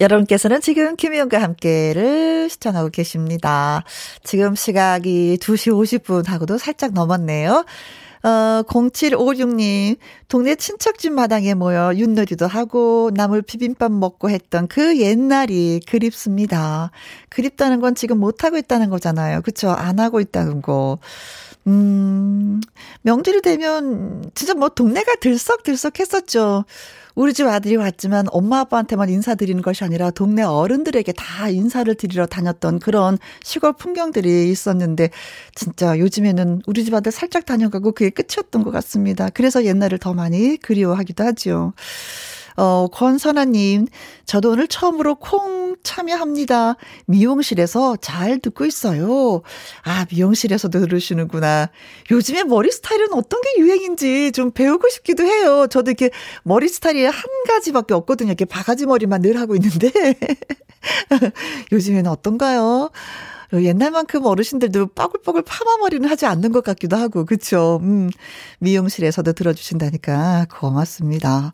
여러분께서는 0.02 0.60
지금 0.60 0.96
김희영과 0.96 1.40
함께를 1.40 2.50
시청하고 2.50 2.90
계십니다. 2.90 3.84
지금 4.24 4.56
시각이 4.56 5.38
2시 5.40 5.72
50분 6.02 6.26
하고도 6.26 6.58
살짝 6.58 6.92
넘었네요. 6.92 7.64
어, 8.24 8.62
0756님, 8.66 9.96
동네 10.28 10.54
친척집 10.56 11.12
마당에 11.12 11.54
모여 11.54 11.92
윷놀이도 11.94 12.46
하고 12.46 13.10
나물 13.14 13.42
비빔밥 13.42 13.92
먹고 13.92 14.28
했던 14.30 14.66
그 14.66 14.98
옛날이 14.98 15.80
그립습니다. 15.88 16.90
그립다는 17.28 17.80
건 17.80 17.94
지금 17.94 18.18
못하고 18.18 18.56
있다는 18.56 18.90
거잖아요. 18.90 19.42
그쵸? 19.42 19.70
안 19.70 20.00
하고 20.00 20.20
있다는 20.20 20.62
거. 20.62 20.98
음, 21.68 22.60
명절이 23.02 23.42
되면 23.42 24.30
진짜 24.34 24.54
뭐 24.54 24.68
동네가 24.68 25.16
들썩들썩 25.20 26.00
했었죠. 26.00 26.64
우리 27.14 27.34
집 27.34 27.46
아들이 27.46 27.76
왔지만 27.76 28.26
엄마 28.30 28.60
아빠한테만 28.60 29.08
인사드리는 29.08 29.60
것이 29.62 29.84
아니라 29.84 30.10
동네 30.10 30.42
어른들에게 30.42 31.12
다 31.12 31.48
인사를 31.48 31.94
드리러 31.94 32.26
다녔던 32.26 32.78
그런 32.78 33.18
시골 33.42 33.74
풍경들이 33.74 34.50
있었는데 34.50 35.10
진짜 35.54 35.98
요즘에는 35.98 36.62
우리 36.66 36.84
집 36.84 36.94
아들 36.94 37.12
살짝 37.12 37.44
다녀가고 37.44 37.92
그게 37.92 38.10
끝이었던 38.10 38.62
것 38.62 38.70
같습니다. 38.70 39.28
그래서 39.30 39.64
옛날을 39.64 39.98
더 39.98 40.14
많이 40.14 40.56
그리워하기도 40.56 41.24
하죠. 41.24 41.72
어, 42.56 42.88
권선아님, 42.92 43.86
저도 44.26 44.50
오늘 44.50 44.68
처음으로 44.68 45.14
콩 45.16 45.71
참여합니다. 45.82 46.76
미용실에서 47.06 47.96
잘 47.96 48.38
듣고 48.38 48.64
있어요. 48.64 49.42
아, 49.84 50.06
미용실에서도 50.10 50.78
들으시는구나. 50.80 51.70
요즘에 52.10 52.44
머리 52.44 52.70
스타일은 52.70 53.12
어떤 53.12 53.40
게 53.40 53.60
유행인지 53.60 54.32
좀 54.32 54.50
배우고 54.50 54.88
싶기도 54.88 55.24
해요. 55.24 55.66
저도 55.68 55.90
이렇게 55.90 56.10
머리 56.42 56.68
스타일이 56.68 57.04
한 57.04 57.22
가지밖에 57.48 57.94
없거든요. 57.94 58.28
이렇게 58.28 58.44
바가지 58.44 58.86
머리만 58.86 59.22
늘 59.22 59.38
하고 59.38 59.54
있는데. 59.56 59.90
요즘에는 61.72 62.10
어떤가요? 62.10 62.90
옛날만큼 63.52 64.24
어르신들도 64.24 64.88
빠글빠글 64.88 65.42
파마머리는 65.42 66.08
하지 66.08 66.24
않는 66.24 66.52
것 66.52 66.64
같기도 66.64 66.96
하고, 66.96 67.26
그쵸? 67.26 67.80
음, 67.82 68.08
미용실에서도 68.60 69.30
들어주신다니까 69.32 70.46
고맙습니다. 70.50 71.52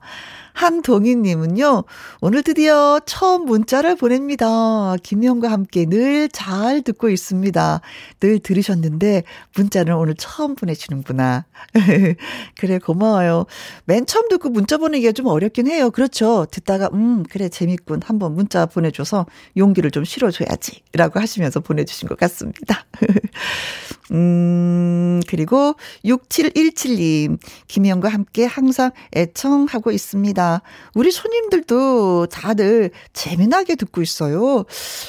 한동희님은요, 0.59 1.85
오늘 2.21 2.43
드디어 2.43 2.99
처음 3.07 3.45
문자를 3.45 3.95
보냅니다. 3.95 4.97
김영과 5.05 5.51
함께 5.53 5.87
늘 5.87 6.29
잘 6.33 6.83
듣고 6.83 7.11
있습니다. 7.11 7.81
늘 8.21 8.39
들으셨는데, 8.41 9.23
문자를 9.55 9.95
오늘 9.95 10.15
처음 10.17 10.57
보내시는구나. 10.57 11.47
그래, 12.59 12.79
고마워요. 12.79 13.47
맨 13.85 14.05
처음 14.05 14.29
듣고 14.29 14.49
문자 14.51 14.79
보내기가 14.79 15.13
좀 15.13 15.27
어렵긴 15.27 15.69
해요. 15.69 15.91
그렇죠. 15.93 16.47
듣다가, 16.51 16.91
음, 16.93 17.23
그래, 17.31 17.49
재밌군. 17.49 18.01
한번 18.05 18.35
문자 18.35 18.67
보내줘서 18.67 19.27
용기를 19.57 19.93
좀 19.93 20.05
실어줘야지. 20.05 20.83
라고 20.93 21.21
하시면서 21.21 21.61
보내주신 21.61 22.09
것 22.09 22.19
같습니다. 22.19 22.85
음, 24.13 25.21
그리고 25.29 25.75
6717님, 26.05 27.39
김희영과 27.69 28.09
함께 28.09 28.45
항상 28.47 28.91
애청하고 29.15 29.93
있습니다. 29.93 30.48
우리 30.95 31.11
손님들도 31.11 32.27
다들 32.27 32.91
재미나게 33.13 33.75
듣고 33.77 34.03
있어요. 34.03 34.65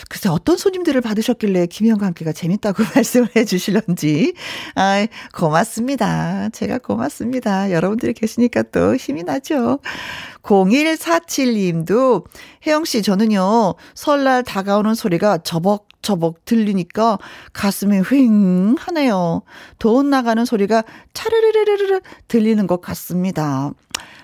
글쎄, 0.10 0.30
어떤 0.30 0.58
손님들을 0.58 0.99
받으셨길래 1.02 1.67
김희영과 1.67 2.06
함께가 2.08 2.32
재밌다고 2.32 2.84
말씀을 2.95 3.30
해 3.36 3.45
주실런지. 3.45 4.34
아 4.75 5.08
고맙습니다. 5.34 6.49
제가 6.49 6.78
고맙습니다. 6.80 7.71
여러분들이 7.71 8.13
계시니까 8.13 8.63
또 8.71 8.95
힘이 8.95 9.23
나죠. 9.23 9.80
0147님도 10.41 12.25
혜영 12.65 12.86
씨 12.86 13.02
저는요 13.02 13.75
설날 13.93 14.43
다가오는 14.43 14.95
소리가 14.95 15.39
저벅 15.39 15.89
저벅 16.01 16.45
들리니까 16.45 17.17
가슴이 17.53 17.99
휑 18.01 18.77
하네요. 18.79 19.41
돈 19.77 20.09
나가는 20.09 20.43
소리가 20.45 20.83
차르르르르르 21.13 22.01
들리는 22.27 22.67
것 22.67 22.81
같습니다. 22.81 23.71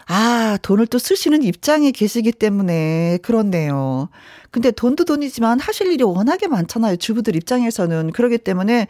아, 0.07 0.57
돈을 0.61 0.87
또 0.87 0.99
쓰시는 0.99 1.41
입장에 1.43 1.91
계시기 1.91 2.31
때문에 2.31 3.17
그렇네요. 3.23 4.09
근데 4.51 4.71
돈도 4.71 5.03
돈이지만 5.05 5.59
하실 5.59 5.91
일이 5.91 6.03
워낙에 6.03 6.47
많잖아요. 6.47 6.97
주부들 6.97 7.35
입장에서는. 7.35 8.11
그러기 8.11 8.37
때문에 8.37 8.87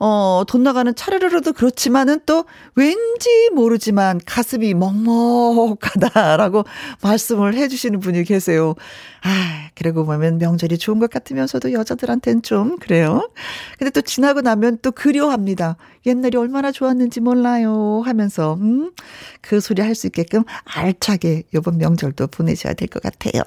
어, 0.00 0.42
돈 0.46 0.62
나가는 0.62 0.94
차례로도 0.94 1.54
그렇지만은 1.54 2.20
또 2.26 2.44
왠지 2.74 3.50
모르지만 3.52 4.20
가슴이 4.24 4.74
먹먹하다라고 4.74 6.64
말씀을 7.02 7.54
해주시는 7.54 8.00
분이 8.00 8.24
계세요. 8.24 8.74
아, 9.22 9.70
그러고 9.74 10.04
보면 10.06 10.38
명절이 10.38 10.78
좋은 10.78 10.98
것 10.98 11.10
같으면서도 11.10 11.72
여자들한텐 11.72 12.42
좀 12.42 12.78
그래요. 12.78 13.30
근데 13.78 13.90
또 13.90 14.00
지나고 14.00 14.40
나면 14.40 14.78
또 14.82 14.92
그리워합니다. 14.92 15.76
옛날이 16.06 16.36
얼마나 16.38 16.72
좋았는지 16.72 17.20
몰라요 17.20 18.02
하면서, 18.04 18.54
음, 18.54 18.92
그 19.40 19.60
소리 19.60 19.82
할 19.82 19.94
수 19.94 20.06
있게끔 20.06 20.44
알차게 20.64 21.42
요번 21.54 21.76
명절도 21.78 22.28
보내셔야 22.28 22.74
될 22.74 22.88
것 22.88 23.02
같아요. 23.02 23.42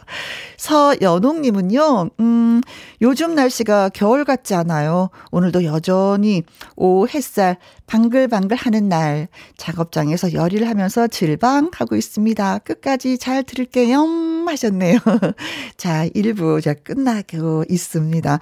서연옥 0.57 1.39
님은요, 1.39 2.09
음, 2.19 2.61
요즘 3.01 3.33
날씨가 3.35 3.89
겨울 3.89 4.25
같지 4.25 4.53
않아요. 4.53 5.09
오늘도 5.31 5.63
여전히 5.63 6.43
오 6.75 7.07
햇살 7.07 7.57
방글방글 7.87 8.55
하는 8.57 8.89
날 8.89 9.27
작업장에서 9.57 10.33
열일 10.33 10.67
하면서 10.67 11.07
질방하고 11.07 11.95
있습니다. 11.95 12.59
끝까지 12.59 13.17
잘 13.17 13.43
들을게요. 13.43 14.05
하셨네요. 14.47 14.99
자, 15.77 16.07
1부 16.09 16.61
자 16.61 16.73
끝나고 16.73 17.65
있습니다. 17.69 18.39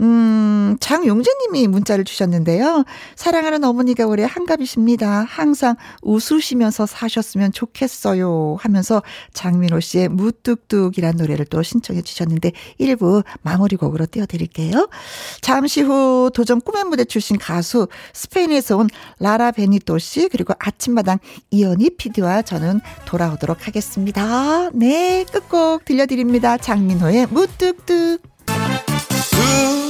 음, 0.00 0.76
장용재님이 0.80 1.68
문자를 1.68 2.04
주셨는데요. 2.04 2.84
사랑하는 3.16 3.62
어머니가 3.64 4.06
올해 4.06 4.24
한갑이십니다. 4.24 5.26
항상 5.28 5.76
웃으시면서 6.02 6.86
사셨으면 6.86 7.52
좋겠어요. 7.52 8.56
하면서 8.58 9.02
장민호 9.34 9.80
씨의 9.80 10.08
무뚝뚝이란 10.08 11.16
노래를 11.16 11.44
또 11.46 11.62
신청해 11.62 12.02
주셨는데 12.02 12.52
1부 12.80 13.24
마무리 13.42 13.76
곡으로 13.76 14.06
띄워드릴게요. 14.06 14.88
잠시 15.42 15.82
후 15.82 16.30
도전 16.32 16.60
꿈의 16.60 16.84
무대 16.84 17.04
출신 17.04 17.36
가수 17.36 17.88
스페인에서 18.14 18.78
온 18.78 18.88
라라 19.18 19.52
베니토 19.52 19.98
씨 19.98 20.28
그리고 20.28 20.54
아침마당 20.58 21.18
이연희 21.50 21.96
PD와 21.96 22.42
저는 22.42 22.80
돌아오도록 23.04 23.66
하겠습니다. 23.66 24.70
네, 24.72 25.24
끝곡 25.30 25.84
들려드립니다. 25.84 26.56
장민호의 26.56 27.26
무뚝뚝. 27.26 28.30
2 28.50 29.89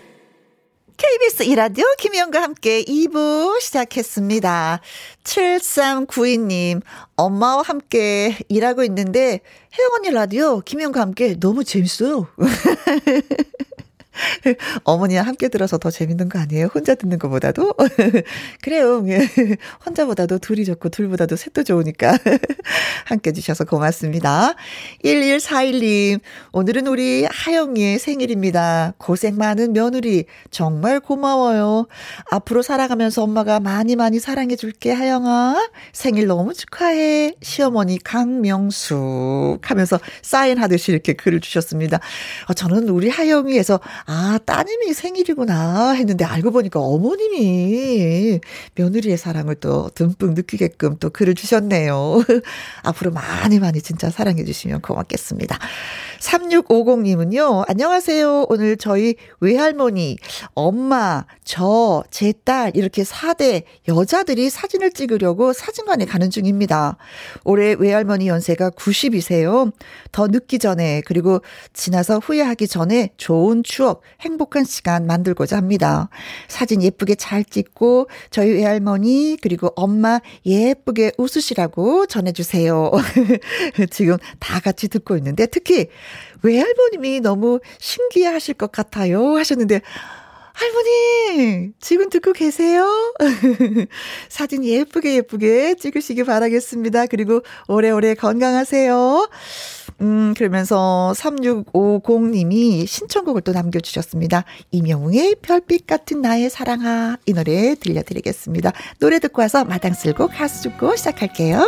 KBS 1.01 1.43
이라디오 1.49 1.83
김희영과 1.97 2.43
함께 2.43 2.83
2부 2.83 3.59
시작했습니다. 3.59 4.81
7392님, 5.23 6.83
엄마와 7.15 7.63
함께 7.63 8.37
일하고 8.49 8.83
있는데, 8.83 9.39
혜영 9.79 9.93
언니 9.95 10.11
라디오 10.11 10.59
김희영과 10.59 11.01
함께 11.01 11.39
너무 11.39 11.63
재밌어요. 11.63 12.27
어머니와 14.83 15.23
함께 15.23 15.47
들어서 15.47 15.77
더 15.77 15.89
재밌는 15.89 16.29
거 16.29 16.39
아니에요? 16.39 16.67
혼자 16.73 16.95
듣는 16.95 17.19
것보다도? 17.19 17.73
그래요. 18.61 19.03
예. 19.07 19.27
혼자보다도 19.85 20.39
둘이 20.39 20.65
좋고 20.65 20.89
둘보다도 20.89 21.35
셋도 21.35 21.63
좋으니까. 21.63 22.17
함께 23.05 23.31
주셔서 23.31 23.65
고맙습니다. 23.65 24.55
1141님, 25.03 26.19
오늘은 26.51 26.87
우리 26.87 27.25
하영이의 27.29 27.99
생일입니다. 27.99 28.93
고생 28.97 29.37
많은 29.37 29.73
며느리, 29.73 30.25
정말 30.49 30.99
고마워요. 30.99 31.87
앞으로 32.29 32.61
살아가면서 32.61 33.23
엄마가 33.23 33.59
많이 33.59 33.95
많이 33.95 34.19
사랑해 34.19 34.55
줄게, 34.55 34.91
하영아. 34.91 35.69
생일 35.93 36.27
너무 36.27 36.53
축하해. 36.53 37.33
시어머니 37.41 37.97
강명숙 37.97 39.59
하면서 39.69 39.99
사인하듯이 40.21 40.91
이렇게 40.91 41.13
글을 41.13 41.39
주셨습니다. 41.41 41.99
어, 42.47 42.53
저는 42.53 42.89
우리 42.89 43.09
하영이에서 43.09 43.79
아, 44.13 44.37
따님이 44.45 44.93
생일이구나 44.93 45.91
했는데 45.91 46.25
알고 46.25 46.51
보니까 46.51 46.81
어머님이 46.81 48.41
며느리의 48.75 49.17
사랑을 49.17 49.55
또 49.55 49.89
듬뿍 49.95 50.33
느끼게끔 50.33 50.97
또 50.99 51.09
글을 51.09 51.33
주셨네요. 51.33 52.21
앞으로 52.83 53.11
많이 53.11 53.59
많이 53.59 53.81
진짜 53.81 54.09
사랑해 54.09 54.43
주시면 54.43 54.81
고맙겠습니다. 54.81 55.57
3650님은요, 56.19 57.63
안녕하세요. 57.69 58.47
오늘 58.49 58.75
저희 58.75 59.15
외할머니, 59.39 60.17
엄마, 60.53 61.25
저, 61.43 62.03
제 62.11 62.33
딸, 62.43 62.71
이렇게 62.75 63.03
4대 63.03 63.63
여자들이 63.87 64.49
사진을 64.49 64.91
찍으려고 64.91 65.53
사진관에 65.53 66.05
가는 66.05 66.29
중입니다. 66.29 66.97
올해 67.43 67.75
외할머니 67.79 68.27
연세가 68.27 68.71
90이세요. 68.71 69.71
더 70.11 70.27
늦기 70.27 70.59
전에, 70.59 71.01
그리고 71.05 71.41
지나서 71.73 72.19
후회하기 72.19 72.67
전에 72.67 73.11
좋은 73.17 73.63
추억, 73.63 73.90
행복한 74.21 74.63
시간 74.63 75.05
만들고자 75.05 75.57
합니다. 75.57 76.09
사진 76.47 76.81
예쁘게 76.81 77.15
잘 77.15 77.43
찍고, 77.43 78.07
저희 78.29 78.51
외할머니, 78.51 79.37
그리고 79.41 79.71
엄마 79.75 80.19
예쁘게 80.45 81.13
웃으시라고 81.17 82.05
전해주세요. 82.05 82.91
지금 83.91 84.17
다 84.39 84.59
같이 84.59 84.87
듣고 84.87 85.17
있는데, 85.17 85.45
특히, 85.45 85.87
외할머님이 86.43 87.19
너무 87.19 87.59
신기해 87.79 88.27
하실 88.27 88.53
것 88.55 88.71
같아요. 88.71 89.35
하셨는데, 89.37 89.81
할머니, 90.53 91.71
지금 91.79 92.09
듣고 92.09 92.33
계세요? 92.33 92.85
사진 94.29 94.63
예쁘게 94.63 95.15
예쁘게 95.15 95.75
찍으시기 95.75 96.23
바라겠습니다. 96.23 97.07
그리고 97.07 97.41
오래오래 97.67 98.15
건강하세요. 98.15 99.29
음, 100.01 100.33
그러면서 100.35 101.13
3650님이 101.15 102.87
신청곡을 102.87 103.41
또 103.41 103.51
남겨주셨습니다. 103.51 104.45
이명웅의 104.71 105.35
별빛 105.41 105.85
같은 105.85 106.21
나의 106.21 106.49
사랑아. 106.49 107.17
이 107.25 107.33
노래 107.33 107.75
들려드리겠습니다. 107.75 108.71
노래 108.99 109.19
듣고 109.19 109.41
와서 109.41 109.63
마당 109.63 109.93
쓸고 109.93 110.27
가수 110.27 110.63
듣고 110.63 110.95
시작할게요. 110.95 111.65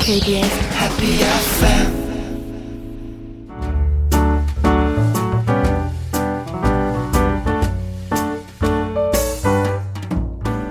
KBS 0.00 0.50
Happy 0.74 1.22
FM 1.22 2.09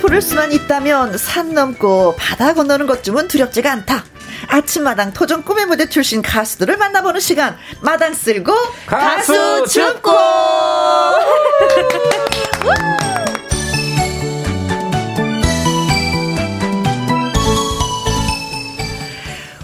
부를 0.00 0.22
수만 0.22 0.52
있다면 0.52 1.18
산 1.18 1.54
넘고 1.54 2.14
바다 2.16 2.54
건너는 2.54 2.86
것쯤은 2.86 3.28
두렵지가 3.28 3.70
않다. 3.72 4.04
아침마당 4.48 5.12
토종 5.12 5.42
꿈의 5.42 5.66
무대 5.66 5.88
출신 5.88 6.22
가수들을 6.22 6.76
만나보는 6.76 7.20
시간. 7.20 7.56
마당 7.80 8.14
쓸고 8.14 8.52
가수, 8.86 9.32
가수 9.32 9.66
줍고 9.68 10.12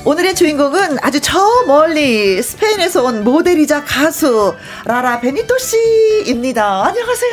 오늘의 0.06 0.34
주인공은 0.34 0.98
아주 1.00 1.18
저 1.18 1.40
멀리 1.66 2.42
스페인에서 2.42 3.04
온 3.04 3.24
모델이자 3.24 3.84
가수 3.84 4.54
라라 4.84 5.18
베니토 5.20 5.56
씨입니다. 5.56 6.84
안녕하세요. 6.84 7.32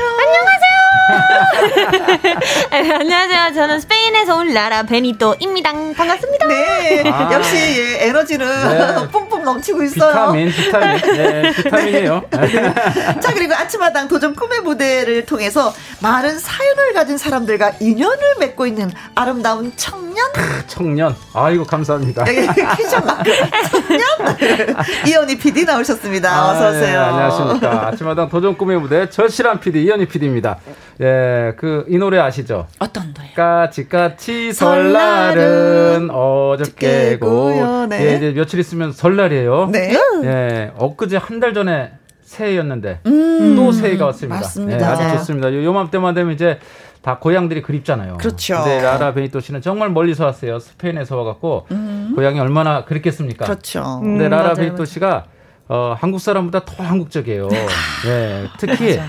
네, 2.71 2.91
안녕하세요. 2.93 3.53
저는 3.55 3.81
스페인에서 3.81 4.37
온 4.37 4.53
라라 4.53 4.83
베니토입니다. 4.83 5.73
반갑습니다. 5.97 6.47
네, 6.47 7.03
아. 7.09 7.29
역시 7.33 7.57
예, 7.57 8.07
에너지는 8.07 8.47
네. 8.47 9.07
뿜뿜 9.11 9.43
넘치고 9.43 9.83
있어요. 9.83 10.11
비타민, 10.11 10.49
비타민. 10.49 10.97
네, 11.17 11.51
비타민이에요. 11.51 12.23
자, 13.19 13.33
그리고 13.33 13.53
아침마당 13.53 14.07
도전 14.07 14.33
꿈의 14.33 14.61
무대를 14.61 15.25
통해서 15.25 15.73
많은 15.99 16.39
사연을 16.39 16.93
가진 16.93 17.17
사람들과 17.17 17.73
인연을 17.81 18.35
맺고 18.39 18.65
있는 18.65 18.89
아름다운 19.13 19.73
청년, 19.75 20.25
청년. 20.67 21.13
아이고, 21.33 21.65
감사합니다. 21.65 22.23
키션 22.77 23.05
마크 23.05 23.31
청년 23.71 24.01
이현희 25.07 25.37
PD 25.37 25.65
나오셨습니다. 25.65 26.29
아, 26.31 26.51
어서 26.51 26.69
오세요. 26.69 26.81
네, 26.81 26.95
안녕하십니까. 26.97 27.87
아침마당 27.87 28.29
도전 28.29 28.57
꿈의 28.57 28.79
무대 28.79 29.09
절실한 29.09 29.59
PD 29.59 29.83
이현희 29.83 30.05
PD입니다. 30.07 30.57
예, 31.01 31.53
그 31.57 31.85
이 31.89 31.97
노래 31.97 32.19
아시죠? 32.19 32.67
어떤 32.79 33.13
노래? 33.13 33.29
까치까치 33.35 34.53
설날은 34.53 36.09
어저께고 36.11 37.87
네. 37.89 38.05
예, 38.11 38.15
이제 38.17 38.31
며칠 38.33 38.59
있으면 38.59 38.91
설날이에요. 38.91 39.69
네. 39.71 39.97
예, 40.23 40.71
엊그제 40.77 41.17
한 41.17 41.41
달 41.41 41.55
전에 41.55 41.91
새해였는데 42.23 42.99
음, 43.07 43.55
또 43.55 43.71
새해가 43.71 44.05
왔습니다. 44.07 44.35
맞습니다. 44.41 44.79
예, 44.79 44.85
아주. 45.05 45.17
좋습니다. 45.17 45.51
요, 45.53 45.63
요맘때만 45.63 46.13
되면 46.13 46.33
이제 46.33 46.59
다 47.01 47.17
고향들이 47.17 47.61
그립잖아요. 47.63 48.17
그렇죠. 48.17 48.57
근데 48.57 48.81
라라 48.81 49.13
베니토 49.13 49.39
씨는 49.39 49.61
정말 49.61 49.89
멀리서 49.89 50.25
왔어요. 50.25 50.59
스페인에서 50.59 51.17
와갖고 51.17 51.67
고향이 52.15 52.39
얼마나 52.39 52.85
그립겠습니까? 52.85 53.45
음. 53.45 53.47
그렇죠. 53.47 53.99
근데 54.01 54.25
음, 54.25 54.29
라라 54.29 54.43
맞아요, 54.43 54.55
베니토 54.55 54.75
맞아요. 54.75 54.85
씨가 54.85 55.25
어, 55.67 55.95
한국 55.97 56.19
사람보다 56.19 56.65
더 56.65 56.83
한국적이에요. 56.83 57.47
예, 58.07 58.47
특히 58.59 58.97
맞아. 58.97 59.07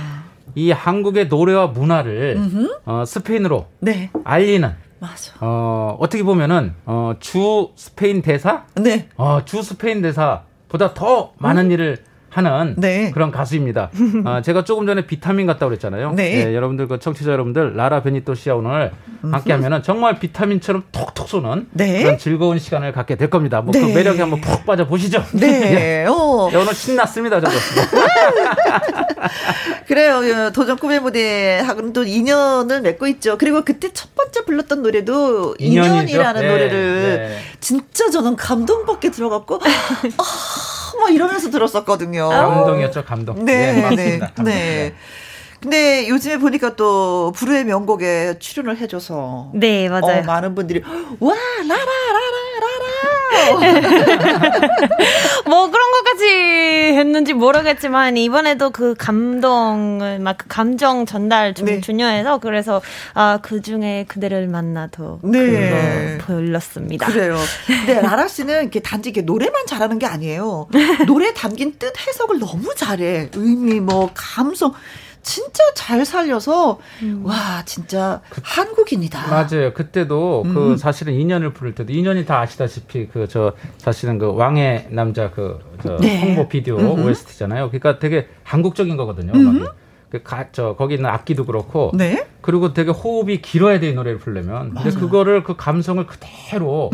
이 0.54 0.70
한국의 0.70 1.28
노래와 1.28 1.68
문화를 1.68 2.38
어, 2.86 3.04
스페인으로 3.06 3.66
네, 3.80 4.10
알리는 4.24 4.72
맞아. 4.98 5.32
어, 5.40 5.96
어떻게 5.98 6.22
보면은 6.22 6.74
어, 6.86 7.14
주 7.18 7.70
스페인 7.74 8.22
대사, 8.22 8.64
네, 8.76 9.08
어, 9.16 9.40
주 9.44 9.62
스페인 9.62 10.00
대사보다 10.00 10.94
더 10.94 11.32
많은 11.38 11.70
일을 11.72 11.98
하는 12.32 12.74
네. 12.78 13.10
그런 13.10 13.30
가수입니다. 13.30 13.90
아, 14.24 14.40
제가 14.40 14.64
조금 14.64 14.86
전에 14.86 15.06
비타민 15.06 15.46
같다고 15.46 15.68
그랬잖아요. 15.68 16.12
네. 16.12 16.46
예, 16.46 16.54
여러분들 16.54 16.88
그 16.88 16.98
청취자 16.98 17.30
여러분들 17.30 17.76
라라 17.76 18.02
베니토 18.02 18.34
씨와 18.34 18.56
오늘 18.56 18.90
함께 19.20 19.52
하면은 19.52 19.82
정말 19.82 20.18
비타민처럼 20.18 20.84
톡톡 20.92 21.28
쏘는 21.28 21.68
네. 21.72 22.02
그런 22.02 22.18
즐거운 22.18 22.58
시간을 22.58 22.92
갖게 22.92 23.16
될 23.16 23.28
겁니다. 23.28 23.60
뭐그 23.60 23.78
네. 23.78 23.94
매력에 23.94 24.20
한번 24.20 24.40
푹 24.40 24.64
빠져 24.64 24.86
보시죠. 24.86 25.22
네, 25.34 26.06
어. 26.06 26.48
예, 26.52 26.56
오늘 26.56 26.74
신났습니다, 26.74 27.40
저도. 27.40 27.52
그래요. 29.86 30.22
예, 30.24 30.50
도전 30.52 30.78
꿈의 30.78 31.00
무대 31.00 31.58
하고는 31.58 31.92
또 31.92 32.04
인연을 32.04 32.80
맺고 32.80 33.06
있죠. 33.08 33.36
그리고 33.36 33.62
그때 33.62 33.92
첫 33.92 34.14
번째 34.14 34.44
불렀던 34.46 34.82
노래도 34.82 35.54
인연이죠. 35.58 35.94
인연이라는 35.94 36.40
네, 36.40 36.48
노래를 36.48 37.16
네. 37.28 37.38
진짜 37.60 38.10
저는 38.10 38.36
감동받게 38.36 39.10
들어갔고 39.10 39.56
아, 39.56 39.60
막 41.02 41.14
이러면서 41.14 41.50
들었었거든요. 41.50 42.28
감동이었죠, 42.28 43.04
감동. 43.04 43.44
네, 43.44 43.52
예, 43.52 43.72
네, 43.72 43.82
맞습니다. 43.82 44.26
감동. 44.34 44.44
네. 44.44 44.94
근데 45.60 46.08
요즘에 46.08 46.38
보니까 46.38 46.74
또 46.74 47.32
불후의 47.36 47.64
명곡에 47.64 48.40
출연을 48.40 48.78
해줘서 48.78 49.50
네, 49.54 49.88
맞아요. 49.88 50.20
어, 50.20 50.22
많은 50.24 50.56
분들이 50.56 50.82
와 51.20 51.34
라라 51.68 51.84
뭐 55.46 55.70
그런 55.70 55.90
것까지 55.92 56.24
했는지 56.96 57.32
모르겠지만 57.32 58.16
이번에도 58.16 58.70
그 58.70 58.94
감동을 58.94 60.18
막 60.18 60.32
그 60.38 60.46
감정 60.48 61.04
전달 61.04 61.52
좀 61.54 61.66
네. 61.66 61.80
중요해서 61.80 62.38
그래서 62.38 62.80
아 63.14 63.38
그 63.42 63.60
중에 63.60 64.04
그대를 64.08 64.46
만나도 64.48 65.20
네. 65.24 66.16
그거 66.18 66.26
불렀습니다. 66.26 67.06
그래요. 67.06 67.36
근데 67.66 68.00
라라 68.00 68.28
씨는 68.28 68.62
이렇게 68.62 68.80
단지 68.80 69.10
이렇게 69.10 69.22
노래만 69.22 69.66
잘하는 69.66 69.98
게 69.98 70.06
아니에요. 70.06 70.68
노래 71.06 71.34
담긴 71.34 71.74
뜻 71.78 71.92
해석을 72.06 72.38
너무 72.38 72.74
잘해. 72.74 73.30
의미, 73.34 73.80
뭐, 73.80 74.10
감성. 74.14 74.72
진짜 75.22 75.62
잘 75.74 76.04
살려서, 76.04 76.78
와, 77.22 77.62
진짜 77.64 78.20
한국인이다. 78.42 79.28
맞아요. 79.28 79.72
그때도 79.72 80.42
음. 80.46 80.54
그 80.54 80.76
사실은 80.76 81.14
인연을 81.14 81.52
부를 81.52 81.74
때도 81.74 81.92
인연이 81.92 82.24
다 82.26 82.40
아시다시피 82.40 83.06
그 83.08 83.26
저 83.28 83.52
사실은 83.78 84.18
그 84.18 84.34
왕의 84.34 84.88
남자 84.90 85.30
그 85.30 85.58
저 85.82 85.96
네. 85.96 86.20
홍보 86.20 86.48
비디오 86.48 86.76
OST잖아요. 86.76 87.68
그러니까 87.68 87.98
되게 87.98 88.28
한국적인 88.44 88.96
거거든요. 88.96 89.32
음악 89.34 89.74
이. 90.18 90.20
그저 90.48 90.74
거기 90.76 90.94
있는 90.94 91.08
악기도 91.10 91.44
그렇고 91.46 91.90
네. 91.94 92.26
그리고 92.42 92.72
되게 92.72 92.90
호흡이 92.90 93.40
길어야 93.40 93.78
돼 93.80 93.88
이 93.90 93.94
노래를 93.94 94.18
부르려면 94.18 94.74
근데 94.74 94.90
그거를 94.90 95.42
그 95.44 95.56
감성을 95.56 96.04
그대로 96.06 96.90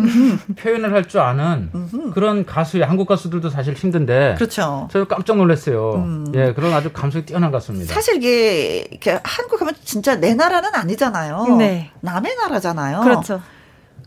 표현을 0.56 0.92
할 0.92 1.08
줄 1.08 1.20
아는 1.20 1.70
그런 2.12 2.44
가수의 2.44 2.84
한국 2.84 3.06
가수들도 3.08 3.48
사실 3.50 3.74
힘든데 3.74 4.34
그렇죠. 4.36 4.88
저 4.90 5.04
깜짝 5.06 5.36
놀랐어요. 5.36 6.24
예, 6.34 6.52
그런 6.52 6.72
아주 6.74 6.92
감성이 6.92 7.24
뛰어난 7.24 7.50
가수입니다. 7.50 7.94
사실 7.94 8.16
이게, 8.16 8.86
이렇게 8.90 9.18
한국 9.24 9.60
하면 9.60 9.74
진짜 9.84 10.16
내 10.16 10.34
나라는 10.34 10.74
아니잖아요. 10.74 11.56
네. 11.56 11.90
남의 12.00 12.36
나라잖아요. 12.36 13.00
그렇죠. 13.00 13.40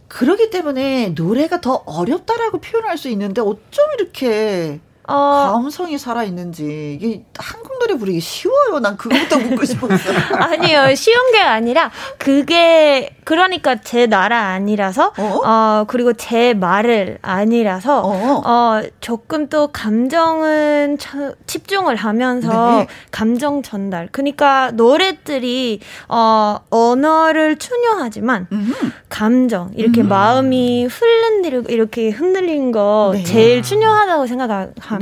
그렇기 0.07 0.49
때문에 0.49 1.13
노래가 1.15 1.61
더 1.61 1.83
어렵다라고 1.85 2.59
표현할 2.59 2.97
수 2.97 3.07
있는데 3.09 3.41
어쩜 3.41 3.85
이렇게 3.97 4.79
어, 5.11 5.51
감성이 5.53 5.97
살아있는지 5.97 6.97
이게 7.01 7.23
한국 7.37 7.79
노래 7.79 7.95
부르기 7.97 8.19
쉬워요. 8.19 8.79
난 8.79 8.95
그거부터 8.97 9.39
묻고 9.39 9.65
싶었어요. 9.65 10.17
아니요, 10.37 10.93
쉬운 10.95 11.31
게 11.31 11.39
아니라 11.39 11.91
그게 12.17 13.15
그러니까 13.23 13.81
제 13.81 14.07
나라 14.07 14.47
아니라서 14.49 15.13
어? 15.17 15.41
어, 15.45 15.83
그리고 15.87 16.13
제 16.13 16.53
말을 16.53 17.17
아니라서 17.21 18.01
어. 18.01 18.41
어, 18.45 18.81
조금 18.99 19.47
또 19.49 19.67
감정은 19.67 20.97
처- 20.99 21.33
집중을 21.47 21.95
하면서 21.95 22.77
네. 22.79 22.87
감정 23.11 23.61
전달. 23.63 24.09
그러니까 24.11 24.71
노래들이 24.71 25.79
어, 26.07 26.57
언어를 26.69 27.57
중요하지만 27.57 28.47
음. 28.51 28.73
감정 29.09 29.71
이렇게 29.75 30.03
마음이 30.03 30.85
흔들리고 30.85 31.69
이렇게 31.69 32.09
흔들린 32.09 32.71
거 32.71 33.11
네. 33.13 33.23
제일 33.23 33.61
중요하다고 33.61 34.27
생각합니다. 34.27 34.97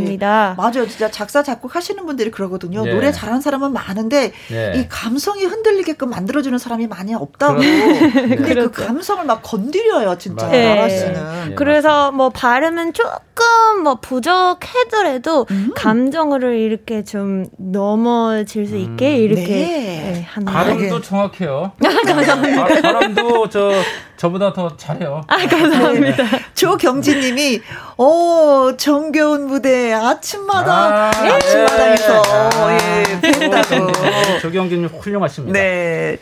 맞아요. 0.58 0.88
진짜 0.88 1.10
작사, 1.10 1.44
작곡 1.44 1.76
하시는 1.76 2.06
분들이 2.06 2.32
그러거든요. 2.32 2.84
네. 2.84 2.94
노래 2.94 3.12
잘하는 3.12 3.42
사람은 3.42 3.74
많은데, 3.74 4.32
네. 4.50 4.74
이 4.76 4.88
감성이 4.90 5.46
흔들리게끔 5.46 6.10
만들어주는 6.10 6.58
사람이 6.58 6.88
많이 6.88 7.14
없다고. 7.14 7.60
근데 7.60 8.36
그 8.36 8.44
그렇죠. 8.44 8.72
감성을 8.72 9.26
막 9.26 9.42
건드려요, 9.44 10.18
진짜. 10.18 10.48
나라 10.48 10.88
네. 10.88 10.90
씨는. 10.90 11.52
예. 11.52 11.56
그래서 11.56 12.12
뭐 12.12 12.30
발음은 12.30 12.94
조금 12.94 13.84
뭐 13.84 13.96
부족하더라도 14.02 15.46
음. 15.52 15.72
감정을 15.76 16.58
이렇게 16.60 17.04
좀 17.04 17.46
넘어질 17.58 18.68
수 18.68 18.76
있게 18.76 19.18
이렇게 19.18 19.48
네. 19.48 20.12
네, 20.14 20.26
하는 20.28 20.52
발음도 20.52 21.00
네. 21.00 21.08
정확해요. 21.08 21.72
감사합니다. 22.06 22.66
발음도 22.66 23.50
저 23.50 23.72
저보다 24.18 24.52
더 24.52 24.76
잘해요. 24.76 25.22
아, 25.28 25.38
감사합니다. 25.48 26.26
조경진님이, 26.54 27.62
어, 28.02 28.78
정겨운 28.78 29.48
무대, 29.48 29.92
아침마다, 29.92 30.72
아, 30.74 31.10
아침마당에서, 31.10 32.22
네. 32.70 33.04
예, 33.10 33.20
팬다고. 33.20 34.40
조경진님 34.40 34.86
훌륭하십니다. 34.88 35.60
네. 35.60 36.18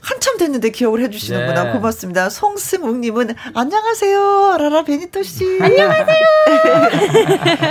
한참 0.00 0.36
됐는데 0.38 0.70
기억을 0.70 1.00
해주시는구나. 1.02 1.64
네. 1.64 1.72
고맙습니다. 1.72 2.30
송승욱님은 2.30 3.34
안녕하세요. 3.54 4.56
라라 4.58 4.84
베니토 4.84 5.22
씨. 5.22 5.58
안녕하세요. 5.62 6.26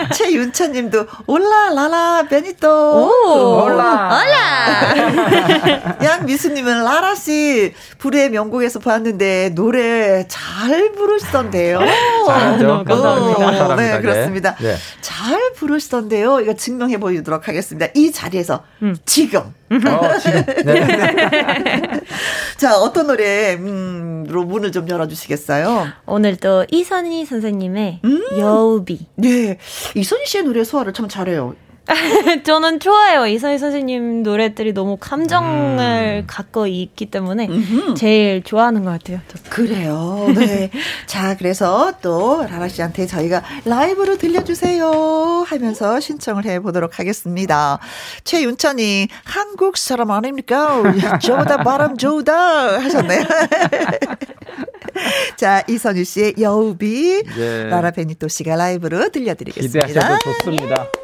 최윤찬님도 0.13 1.05
올라 1.27 1.69
라라 1.73 2.23
베니토. 2.29 3.63
올라. 3.65 4.21
양미수님은 6.03 6.83
라라 6.83 7.15
씨 7.15 7.73
불의 7.99 8.29
명곡에서 8.29 8.79
봤는데 8.79 9.49
노래 9.55 10.25
잘 10.27 10.91
부르시던데요. 10.93 11.79
잘하죠. 12.27 12.83
감사합니다. 12.87 13.75
네, 13.75 14.01
그렇습니다. 14.01 14.55
네. 14.59 14.75
잘 15.01 15.53
부르시던데요. 15.55 16.39
이거 16.41 16.53
증명해 16.55 16.97
보이도록 16.99 17.47
하겠습니다. 17.47 17.87
이 17.95 18.11
자리에서 18.11 18.63
지금 19.05 19.53
어, 19.71 20.17
지금. 20.17 20.43
네. 20.65 22.01
자, 22.57 22.77
어떤 22.77 23.07
노래, 23.07 23.53
음, 23.55 24.25
로 24.27 24.43
문을 24.43 24.71
좀 24.71 24.89
열어주시겠어요? 24.89 25.87
오늘 26.05 26.35
또 26.35 26.65
이선희 26.69 27.25
선생님의 27.25 28.01
음. 28.03 28.23
여우비. 28.37 29.07
네. 29.15 29.57
이선희 29.95 30.25
씨의 30.25 30.43
노래 30.43 30.63
소화를 30.63 30.93
참 30.93 31.07
잘해요. 31.07 31.55
저는 32.43 32.79
좋아요. 32.79 33.25
이선희 33.25 33.57
선생님 33.57 34.23
노래들이 34.23 34.73
너무 34.73 34.97
감정을 34.99 36.25
갖고 36.27 36.67
있기 36.67 37.07
때문에 37.07 37.47
음흠. 37.47 37.95
제일 37.95 38.43
좋아하는 38.43 38.83
것 38.83 38.91
같아요. 38.91 39.19
저. 39.27 39.37
그래요. 39.49 40.27
네. 40.35 40.69
자, 41.07 41.35
그래서 41.37 41.93
또 42.01 42.45
라라 42.49 42.67
씨한테 42.67 43.07
저희가 43.07 43.43
라이브로 43.65 44.17
들려주세요 44.17 45.45
하면서 45.47 45.99
신청을 45.99 46.45
해보도록 46.45 46.99
하겠습니다. 46.99 47.79
최윤찬이 48.23 49.07
한국 49.23 49.77
사람 49.77 50.11
아닙니까? 50.11 50.81
저보다 51.21 51.57
바람 51.57 51.97
좋다 51.97 52.79
하셨네요. 52.81 53.23
자, 55.35 55.63
이선희 55.67 56.03
씨의 56.05 56.35
여우비, 56.39 57.23
네. 57.35 57.63
라라 57.65 57.91
베니토 57.91 58.27
씨가 58.27 58.55
라이브로 58.55 59.09
들려드리겠습니다. 59.09 59.87
기대하셔도 59.87 60.31
좋습니다. 60.37 60.75
사 60.75 61.00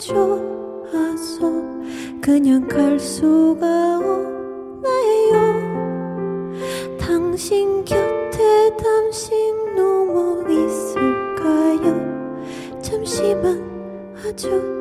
좋아서 0.00 1.52
그냥 2.22 2.66
갈 2.66 2.98
수가 2.98 3.98
없네요. 3.98 5.36
당신 6.98 7.84
곁에 7.84 8.74
잠시 8.82 9.30
넘어 9.76 10.42
있을까요? 10.48 11.84
잠시만 12.80 14.14
아주 14.24 14.79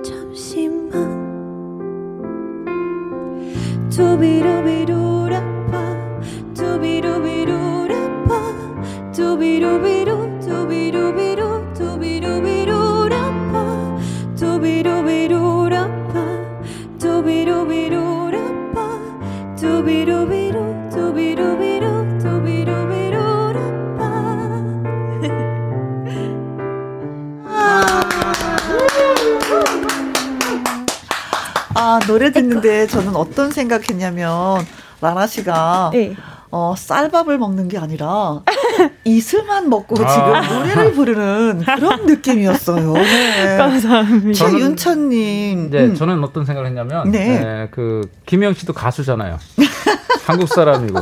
생각했냐면, 33.59 34.65
라나 35.01 35.27
씨가, 35.27 35.91
네. 35.93 36.15
어, 36.51 36.73
쌀밥을 36.77 37.37
먹는 37.37 37.67
게 37.67 37.77
아니라, 37.77 38.41
이슬만 39.03 39.69
먹고 39.69 39.95
아. 40.03 40.41
지금 40.41 40.57
노래를 40.57 40.93
부르는 40.93 41.63
그런 41.65 42.05
느낌이었어요. 42.05 42.93
네. 42.93 43.57
감사합니다. 43.57 44.33
최윤찬님. 44.33 45.69
네, 45.69 45.85
음. 45.85 45.95
저는 45.95 46.23
어떤 46.23 46.45
생각을 46.45 46.67
했냐면, 46.69 47.11
네. 47.11 47.39
네, 47.39 47.67
그 47.71 48.09
김영 48.25 48.53
씨도 48.53 48.73
가수잖아요. 48.73 49.37
한국 50.25 50.47
사람이고. 50.47 50.99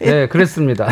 네. 0.00 0.28
그랬습니다. 0.28 0.86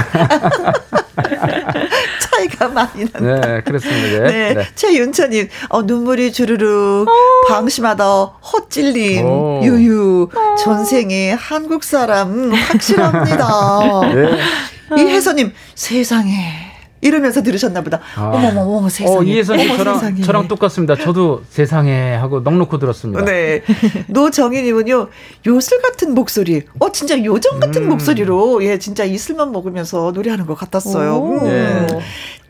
차이가 2.43 2.69
많이 2.69 3.07
나네. 3.13 3.41
네, 3.41 3.61
그랬습니다. 3.63 4.25
네. 4.25 4.31
네, 4.31 4.55
네. 4.55 4.67
최윤찬님, 4.75 5.49
어, 5.69 5.83
눈물이 5.83 6.33
주르륵, 6.33 7.07
방심하다, 7.49 8.05
헛찔림, 8.25 9.25
오. 9.25 9.61
유유, 9.63 10.29
전생에 10.59 11.33
한국 11.33 11.85
사람, 11.85 12.53
확실합니다. 12.53 14.01
네. 14.15 15.03
이혜선님, 15.03 15.53
세상에. 15.75 16.72
이러면서 17.03 17.43
들으셨나 17.43 17.83
보다. 17.83 18.01
아. 18.17 18.31
어머머, 18.33 18.63
어머, 18.63 18.89
세상에. 18.89 19.19
어, 19.19 19.23
이혜선 19.23 19.59
씨 19.59 19.67
어머, 19.67 19.77
저랑, 19.77 19.95
세상에. 19.99 20.23
저랑 20.23 20.49
똑같습니다. 20.49 20.95
저도 20.97 21.43
세상에 21.51 22.15
하고 22.15 22.41
넉넉히 22.41 22.79
들었습니다. 22.79 23.25
네. 23.25 23.63
노정희님은요, 24.07 25.09
요술 25.47 25.83
같은 25.83 26.15
목소리. 26.15 26.63
어, 26.79 26.93
진짜 26.93 27.23
요정 27.23 27.59
같은 27.61 27.83
음. 27.83 27.89
목소리로, 27.91 28.65
예, 28.65 28.79
진짜 28.79 29.05
이슬만 29.05 29.51
먹으면서 29.53 30.13
노래하는 30.15 30.47
것 30.47 30.55
같았어요. 30.55 31.17
오. 31.17 31.39
음. 31.41 31.45
네. 31.45 31.87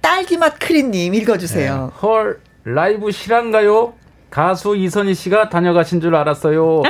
딸기맛 0.02 0.58
크림님 0.58 1.14
읽어주세요. 1.14 1.90
네. 1.92 1.98
헐, 2.02 2.40
라이브 2.64 3.10
실한가요? 3.10 3.94
가수 4.30 4.76
이선희 4.76 5.14
씨가 5.14 5.48
다녀가신 5.48 6.00
줄 6.00 6.14
알았어요. 6.14 6.82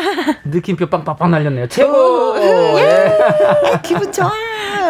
느낌표 0.45 0.87
빵빵빵 0.87 1.31
날렸네요. 1.31 1.69
최고! 1.69 2.37
예. 2.39 3.19
기분 3.83 4.11
좋아. 4.13 4.31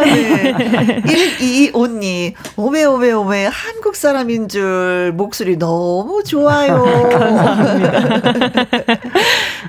네. 0.04 1.02
1225님, 1.02 2.34
오메, 2.56 2.84
오메, 2.84 3.12
오메, 3.12 3.46
한국 3.46 3.96
사람인 3.96 4.48
줄 4.48 5.12
목소리 5.14 5.56
너무 5.58 6.22
좋아요. 6.24 6.82
감사합니다. 7.10 8.66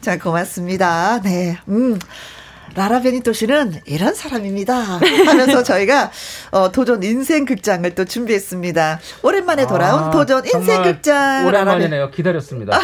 자, 0.00 0.18
고맙습니다. 0.18 1.20
네. 1.22 1.58
음. 1.68 1.98
라라 2.76 3.00
베니토 3.00 3.32
씨는 3.32 3.74
이런 3.86 4.14
사람입니다. 4.14 4.74
하면서 4.74 5.62
저희가 5.64 6.10
어, 6.50 6.72
도전 6.72 7.02
인생 7.04 7.44
극장을 7.44 7.88
또 7.94 8.04
준비했습니다. 8.04 8.98
오랜만에 9.22 9.66
돌아온 9.66 10.04
아, 10.04 10.10
도전 10.10 10.44
인생 10.44 10.82
극장. 10.82 11.46
오랜만이네요. 11.46 12.10
기다렸습니다. 12.10 12.76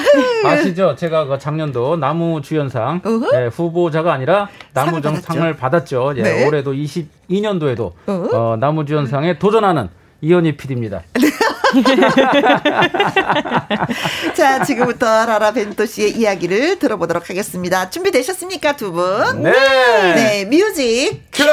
아시죠? 0.45 0.95
제가 0.95 1.25
그 1.27 1.39
작년도 1.39 1.97
나무 1.97 2.41
주연상. 2.41 3.03
네, 3.33 3.47
후보자가 3.47 4.13
아니라 4.13 4.49
나무정 4.75 5.21
상을 5.21 5.57
받았죠. 5.57 6.15
예, 6.17 6.23
네. 6.23 6.47
올해도 6.47 6.73
22년도에도 6.73 7.93
우후. 8.07 8.31
어, 8.33 8.57
나무 8.57 8.85
주연상에 8.85 9.39
도전하는 9.39 9.89
이현희 10.21 10.57
PD입니다. 10.57 11.03
자, 14.35 14.65
지금부터 14.65 15.27
라라 15.27 15.53
벤토 15.53 15.87
씨의 15.87 16.17
이야기를 16.17 16.79
들어보도록 16.79 17.31
하겠습니다. 17.31 17.91
준비되셨습니까, 17.91 18.77
두 18.77 18.93
분? 18.93 19.43
네. 19.43 19.53
네, 20.15 20.45
뮤직 20.45 21.23
큐! 21.33 21.45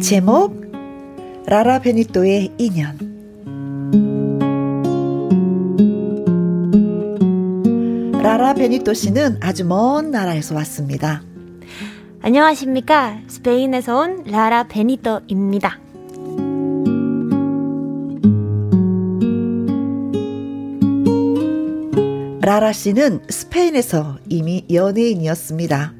제목 0.00 0.64
라라 1.46 1.80
베니토의 1.80 2.52
인연 2.58 3.05
라라 8.26 8.54
베니토 8.54 8.92
씨는 8.92 9.36
아주 9.40 9.64
먼 9.64 10.10
나라에서 10.10 10.56
왔습니다. 10.56 11.22
안녕하십니까. 12.22 13.20
스페인에서 13.28 13.96
온 14.00 14.24
라라 14.24 14.64
베니토입니다. 14.66 15.78
라라 22.42 22.72
씨는 22.72 23.20
스페인에서 23.28 24.18
이미 24.28 24.64
연예인이었습니다. 24.72 25.92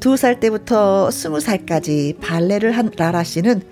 두 0.00 0.16
살 0.18 0.40
때부터 0.40 1.10
스무 1.10 1.40
살까지 1.40 2.18
발레를 2.20 2.72
한 2.72 2.90
라라 2.98 3.24
씨는 3.24 3.62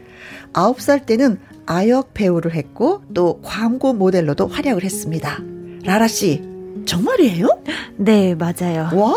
아홉 0.55 0.81
살 0.81 1.05
때는 1.05 1.39
아역 1.67 2.15
배우를 2.15 2.55
했고 2.55 3.03
또 3.13 3.41
광고 3.43 3.93
모델로도 3.93 4.47
활약을 4.47 4.85
했습니다. 4.85 5.39
라라 5.85 6.09
씨, 6.09 6.54
정말이에요? 6.87 7.49
네, 7.97 8.35
맞아요. 8.35 8.91
와. 8.93 9.15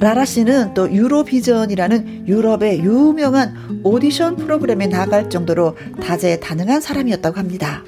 라라 0.00 0.24
씨는 0.24 0.74
또 0.74 0.90
유로비전이라는 0.92 2.28
유럽의 2.28 2.80
유명한 2.80 3.80
오디션 3.82 4.36
프로그램에 4.36 4.86
나갈 4.86 5.28
정도로 5.28 5.76
다재다능한 6.00 6.80
사람이었다고 6.80 7.36
합니다. 7.36 7.82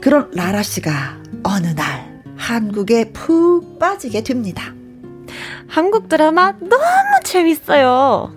그런 0.00 0.30
라라 0.32 0.62
씨가 0.62 1.18
어느 1.42 1.66
날 1.74 2.22
한국에 2.36 3.10
푹 3.12 3.78
빠지게 3.80 4.22
됩니다. 4.22 4.72
한국 5.66 6.08
드라마 6.08 6.52
너무 6.60 6.84
재밌어요. 7.24 8.32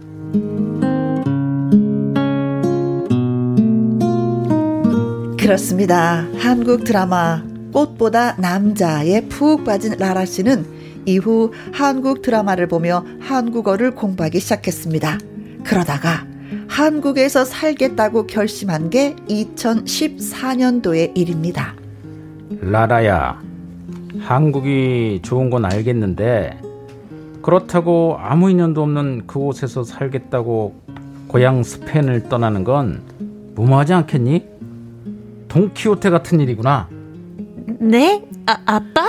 그렇습니다. 5.41 6.27
한국 6.37 6.83
드라마 6.83 7.43
꽃보다 7.73 8.35
남자에 8.37 9.21
푹 9.21 9.63
빠진 9.63 9.97
라라 9.97 10.23
씨는 10.23 10.65
이후 11.07 11.51
한국 11.73 12.21
드라마를 12.21 12.67
보며 12.67 13.03
한국어를 13.19 13.95
공부하기 13.95 14.39
시작했습니다. 14.39 15.17
그러다가 15.63 16.27
한국에서 16.67 17.43
살겠다고 17.43 18.27
결심한 18.27 18.91
게 18.91 19.15
2014년도의 19.29 21.17
일입니다. 21.17 21.73
라라야, 22.61 23.41
한국이 24.19 25.21
좋은 25.23 25.49
건 25.49 25.65
알겠는데 25.65 26.61
그렇다고 27.41 28.15
아무 28.19 28.51
인연도 28.51 28.83
없는 28.83 29.25
그곳에서 29.25 29.83
살겠다고 29.83 30.75
고향 31.27 31.63
스페인을 31.63 32.29
떠나는 32.29 32.63
건 32.63 33.01
무모하지 33.55 33.93
않겠니? 33.93 34.50
동키호테 35.51 36.09
같은 36.09 36.39
일이구나. 36.39 36.87
네? 37.79 38.23
아, 38.45 38.57
아빠? 38.65 39.05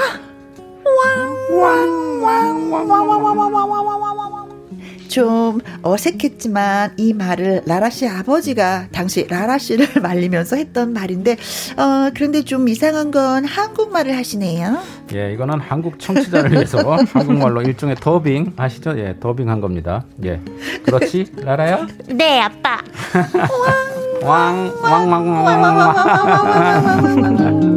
좀 5.07 5.61
어색했지만 5.83 6.95
이 6.97 7.13
말을 7.13 7.63
라라 7.67 7.91
씨 7.91 8.09
아버지가 8.09 8.89
당시 8.91 9.27
라라 9.29 9.59
씨를 9.59 9.87
말리면서 10.03 10.57
했던 10.57 10.93
말인데 10.95 11.33
어 11.77 12.11
그런데 12.15 12.43
좀 12.43 12.67
이상한 12.67 13.11
건 13.11 13.45
한국말을 13.45 14.17
하시네요. 14.17 14.79
예, 15.15 15.33
이거는 15.35 15.61
한국 15.61 16.01
청취자를 16.01 16.53
위해서 16.53 16.79
한국말로 17.13 17.63
일종의 17.63 17.97
더빙 17.97 18.55
아시죠? 18.57 18.99
예, 18.99 19.15
더빙한 19.21 19.61
겁니다. 19.61 20.07
예, 20.25 20.41
그렇지, 20.85 21.27
라라야? 21.37 21.87
네, 22.09 22.41
아빠. 22.41 22.79
왕, 24.25 24.73
왕, 24.83 25.11
왕, 25.11 25.29
왕, 25.29 25.45
왕, 25.45 25.77
왕. 25.77 27.73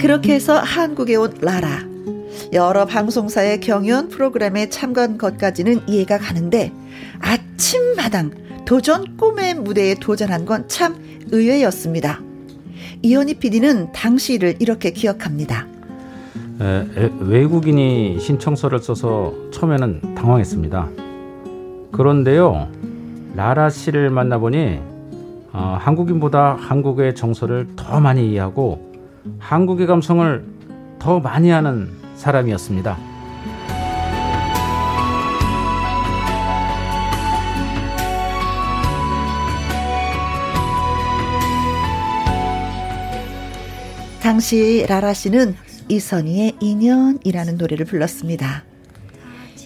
그렇게 0.00 0.34
해서 0.34 0.58
한국에 0.58 1.16
온 1.16 1.32
라라. 1.40 1.80
여러 2.52 2.84
방송사의 2.84 3.60
경연 3.60 4.08
프로그램에 4.10 4.68
참가한 4.68 5.18
것까지는 5.18 5.80
이해가 5.88 6.18
가는데 6.18 6.72
아침마당 7.20 8.30
도전 8.64 9.16
꿈의 9.16 9.54
무대에 9.54 9.94
도전한 9.94 10.44
건 10.44 10.64
참 10.68 10.96
의외였습니다. 11.32 12.20
이현희 13.02 13.34
PD는 13.34 13.92
당시를 13.92 14.56
이렇게 14.60 14.90
기억합니다. 14.92 15.66
에, 16.60 16.64
에, 16.96 17.10
외국인이 17.20 18.18
신청서를 18.20 18.78
써서 18.80 19.32
처음에는 19.52 20.14
당황했습니다. 20.14 20.88
그런데요, 21.94 22.66
라라 23.36 23.70
씨를 23.70 24.10
만나보니 24.10 24.80
어, 25.52 25.78
한국인보다 25.80 26.56
한국의 26.58 27.14
정서를 27.14 27.68
더 27.76 28.00
많이 28.00 28.32
이해하고 28.32 28.92
한국의 29.38 29.86
감성을 29.86 30.44
더 30.98 31.20
많이 31.20 31.50
하는 31.50 31.90
사람이었습니다. 32.16 32.98
당시 44.20 44.84
라라 44.88 45.14
씨는 45.14 45.54
이선희의 45.88 46.56
인연이라는 46.58 47.56
노래를 47.56 47.86
불렀습니다. 47.86 48.64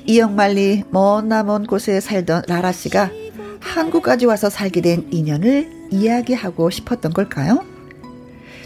이영만리 0.08 0.84
먼나먼 0.88 1.66
곳에 1.66 2.00
살던 2.00 2.44
라라 2.48 2.72
씨가 2.72 3.10
한국까지 3.60 4.24
와서 4.24 4.48
살게 4.48 4.80
된 4.80 5.06
인연을 5.10 5.70
이야기하고 5.90 6.70
싶었던 6.70 7.12
걸까요? 7.12 7.62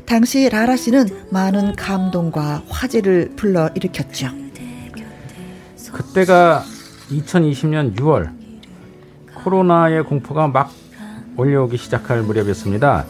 당시 0.06 0.48
라라 0.48 0.76
씨는 0.76 1.08
많은 1.30 1.74
감동과 1.74 2.62
화제를 2.68 3.32
불러 3.34 3.68
일으켰죠. 3.74 4.28
그때가 5.92 6.62
2020년 7.10 7.96
6월 7.96 8.30
코로나의 9.42 10.04
공포가 10.04 10.46
막 10.46 10.72
올려오기 11.36 11.76
시작할 11.76 12.22
무렵이었습니다. 12.22 13.04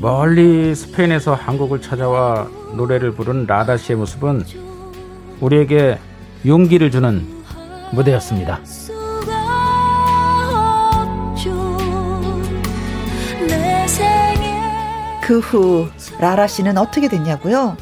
멀리 0.00 0.72
스페인에서 0.76 1.34
한국을 1.34 1.82
찾아와 1.82 2.48
노래를 2.76 3.16
부른 3.16 3.46
라다 3.46 3.78
씨의 3.78 3.98
모습은 3.98 4.44
우리에게 5.40 5.98
용기를 6.46 6.90
주는 6.90 7.26
무대였습니다. 7.92 8.60
그 15.22 15.40
후 15.40 15.88
라라 16.20 16.46
씨는 16.46 16.78
어떻게 16.78 17.08
됐냐고요? 17.08 17.76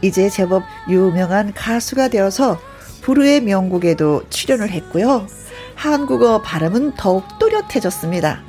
이제 0.00 0.28
제법 0.30 0.62
유명한 0.88 1.52
가수가 1.52 2.08
되어서 2.08 2.60
부르의 3.02 3.40
명곡에도 3.40 4.22
출연을 4.30 4.70
했고요. 4.70 5.26
한국어 5.74 6.40
발음은 6.40 6.94
더욱 6.96 7.24
또렷해졌습니다. 7.40 8.42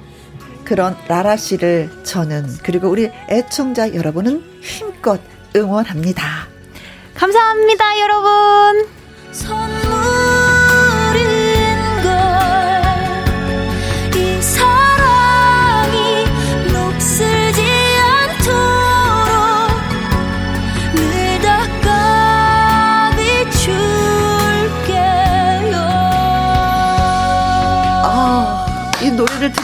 그런 0.64 0.96
라라 1.08 1.38
씨를 1.38 1.90
저는 2.04 2.48
그리고 2.62 2.90
우리 2.90 3.10
애청자 3.30 3.94
여러분은 3.96 4.44
힘껏 4.62 5.20
응원합니다. 5.56 6.48
감사합니다, 7.16 8.00
여러분. 8.00 8.95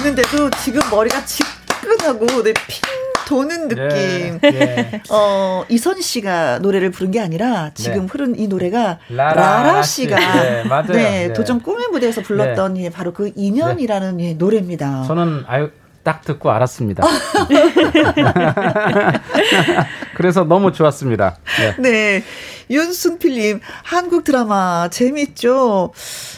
듣는데도 0.02 0.50
지금 0.64 0.82
머리가 0.90 1.24
지끈하고 1.26 2.44
네, 2.44 2.54
핑 2.68 3.01
도는 3.32 3.70
느낌. 3.70 4.40
예, 4.44 4.52
예. 4.52 5.02
어, 5.10 5.64
이선 5.70 6.02
씨가 6.02 6.60
노래를 6.60 6.92
부른 6.92 7.12
게 7.12 7.22
아니라 7.22 7.72
지금 7.74 8.02
네. 8.02 8.08
흐른 8.12 8.38
이 8.38 8.50
노래가 8.50 9.00
라라 9.08 9.34
라라, 9.64 9.84
씨. 9.84 10.02
씨가 10.04 10.18
네, 10.20 10.64
맞아요. 10.66 10.92
네, 10.92 11.28
네. 11.28 11.34
도전 11.34 11.62
꿈의 11.62 11.88
무대에서 11.94 12.22
불렀던 12.22 12.78
예, 12.78 12.90
바로 12.90 13.14
그 13.14 13.32
인연이라는 13.34 14.20
예, 14.20 14.34
노래입니다. 14.34 15.04
저는 15.08 15.46
아유 15.48 15.70
딱 16.04 16.22
듣고 16.22 16.52
알았습니다. 16.52 17.04
그래서 20.16 20.44
너무 20.44 20.72
좋았습니다. 20.72 21.38
네. 21.60 21.76
네. 21.78 22.24
윤순필님, 22.70 23.60
한국 23.84 24.24
드라마 24.24 24.88
재밌죠? 24.90 25.92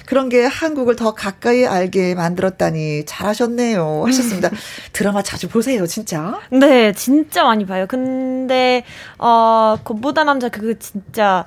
그런 0.06 0.30
게 0.30 0.46
한국을 0.46 0.96
더 0.96 1.14
가까이 1.14 1.66
알게 1.66 2.16
만들었다니 2.16 3.06
잘하셨네요. 3.06 4.04
하셨습니다. 4.08 4.50
드라마 4.94 5.22
자주 5.22 5.48
보세요, 5.48 5.86
진짜. 5.86 6.40
네, 6.50 6.92
진짜 6.94 7.44
많이 7.44 7.66
봐요. 7.66 7.86
근데 7.88 8.84
어 9.20 9.78
겉보다 9.84 10.24
남자 10.24 10.50
그거 10.50 10.74
진짜 10.80 11.46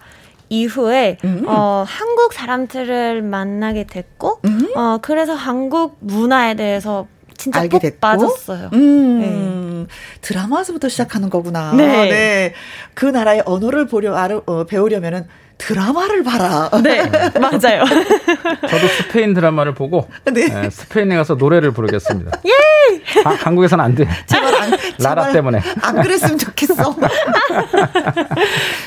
이후에 0.48 1.18
음. 1.24 1.44
어 1.48 1.84
한국 1.86 2.32
사람들을 2.32 3.22
만나게 3.22 3.84
됐고 3.84 4.40
어 4.76 4.98
그래서 5.02 5.34
한국 5.34 5.96
문화에 6.00 6.54
대해서 6.54 7.08
진짜 7.46 7.60
알게 7.60 7.76
푹 7.76 7.82
됐고. 7.82 8.00
빠졌어요. 8.00 8.70
음, 8.72 9.86
드라마에서부터 10.20 10.88
시작하는 10.88 11.30
거구나. 11.30 11.72
네. 11.74 12.52
그 12.94 13.06
나라의 13.06 13.44
언어를 13.46 13.86
보려, 13.86 14.16
알아, 14.16 14.40
어, 14.46 14.64
배우려면은 14.64 15.28
드라마를 15.58 16.22
봐라. 16.22 16.70
네, 16.82 17.02
맞아요. 17.40 17.84
저도 18.68 18.86
스페인 18.88 19.34
드라마를 19.34 19.74
보고 19.74 20.06
네. 20.24 20.48
예, 20.64 20.70
스페인에 20.70 21.16
가서 21.16 21.34
노래를 21.34 21.70
부르겠습니다. 21.72 22.32
예! 22.46 23.22
한국에서는 23.22 23.84
안 23.84 23.94
돼. 23.94 24.06
제발 24.26 24.54
안, 24.54 24.70
라라 24.98 25.22
제발 25.22 25.32
때문에. 25.32 25.60
안 25.82 26.02
그랬으면 26.02 26.38
좋겠어. 26.38 26.74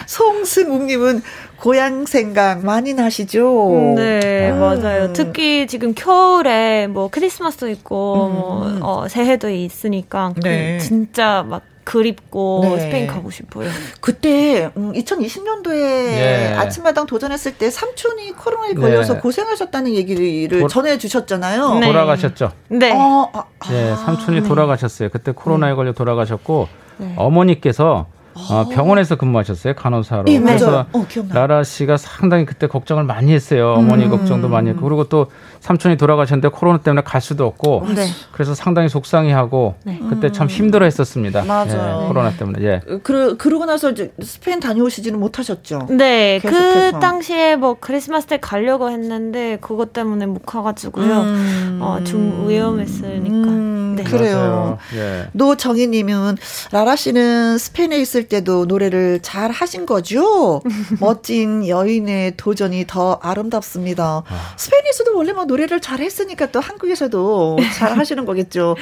송승욱님은 0.05 1.23
고향 1.57 2.05
생각 2.05 2.63
많이 2.63 2.93
나시죠? 2.93 3.93
네, 3.97 4.51
아. 4.51 4.55
맞아요. 4.55 5.13
특히 5.13 5.67
지금 5.67 5.93
겨울에 5.93 6.87
뭐 6.87 7.09
크리스마스도 7.09 7.69
있고 7.69 8.15
뭐 8.29 8.77
어, 8.81 9.07
새해도 9.07 9.49
있으니까 9.49 10.33
그 10.35 10.39
음. 10.39 10.43
네. 10.43 10.77
진짜 10.79 11.43
막 11.47 11.63
그립고 11.89 12.61
네. 12.75 12.81
스페인 12.81 13.07
가고 13.07 13.31
싶어요. 13.31 13.67
그때 13.99 14.69
음, 14.77 14.93
2020년도에 14.93 15.73
예. 15.73 16.55
아침마당 16.55 17.07
도전했을 17.07 17.57
때 17.57 17.71
삼촌이 17.71 18.33
코로나에 18.33 18.75
걸려서 18.75 19.15
네. 19.15 19.19
고생하셨다는 19.19 19.95
얘기를 19.95 20.59
도- 20.59 20.67
전해주셨잖아요. 20.67 21.79
네. 21.79 21.87
돌아가셨죠. 21.87 22.51
네. 22.67 22.91
어, 22.93 23.31
아, 23.33 23.43
아, 23.59 23.73
예, 23.73 23.95
삼촌이 24.05 24.41
네. 24.41 24.47
돌아가셨어요. 24.47 25.09
그때 25.09 25.31
코로나에 25.31 25.73
걸려 25.73 25.91
돌아가셨고 25.93 26.67
네. 26.97 27.13
어머니께서 27.17 28.05
어, 28.33 28.67
병원에서 28.69 29.15
근무하셨어요. 29.15 29.73
간호사로. 29.75 30.25
예, 30.27 30.39
맞아요. 30.39 30.57
그래서 30.57 30.85
어. 30.93 31.05
라라 31.33 31.63
씨가 31.63 31.97
상당히 31.97 32.45
그때 32.45 32.67
걱정을 32.67 33.03
많이 33.03 33.33
했어요. 33.33 33.73
어머니 33.73 34.05
음. 34.05 34.09
걱정도 34.09 34.47
많이 34.47 34.69
했고 34.69 34.81
그리고 34.81 35.03
또 35.05 35.27
삼촌이 35.59 35.97
돌아가셨는데 35.97 36.49
코로나 36.49 36.79
때문에 36.79 37.01
갈 37.03 37.21
수도 37.21 37.45
없고 37.45 37.85
네. 37.95 38.07
그래서 38.31 38.53
상당히 38.55 38.89
속상해하고 38.89 39.75
네. 39.83 39.99
그때 40.09 40.31
참 40.31 40.47
힘들어했었습니다. 40.47 41.43
맞아요. 41.43 42.01
예, 42.03 42.07
코로나 42.07 42.31
때문에. 42.31 42.65
예. 42.65 42.81
그, 43.03 43.35
그러고 43.37 43.65
나서 43.65 43.91
이제 43.91 44.13
스페인 44.21 44.59
다녀오시지는 44.59 45.19
못하셨죠? 45.19 45.87
네, 45.89 46.39
계속해서. 46.41 46.91
그 46.91 46.99
당시에 46.99 47.55
뭐 47.55 47.75
크리스마스 47.79 48.27
때 48.27 48.37
가려고 48.37 48.89
했는데 48.89 49.57
그것 49.61 49.93
때문에 49.93 50.25
못 50.25 50.45
가가지고요. 50.45 51.21
음. 51.21 51.79
어, 51.81 51.99
좀 52.03 52.47
위험했으니까. 52.47 53.29
음, 53.49 53.95
네. 53.97 54.03
그래요. 54.03 54.77
예. 54.95 55.27
노정희님은 55.33 56.37
라라 56.71 56.95
씨는 56.95 57.57
스페인에 57.57 57.97
있을 57.99 58.18
때도 58.27 58.65
노래를 58.65 59.19
잘 59.21 59.51
하신 59.51 59.85
거죠? 59.85 60.61
멋진 60.99 61.67
여인의 61.67 62.33
도전이 62.37 62.85
더 62.87 63.19
아름답습니다. 63.21 64.23
스페인에서도 64.57 65.15
원래 65.15 65.33
뭐 65.33 65.45
노래를 65.45 65.79
잘 65.79 65.99
했으니까 65.99 66.47
또 66.47 66.59
한국에서도 66.59 67.57
잘 67.77 67.97
하시는 67.97 68.25
거겠죠. 68.25 68.75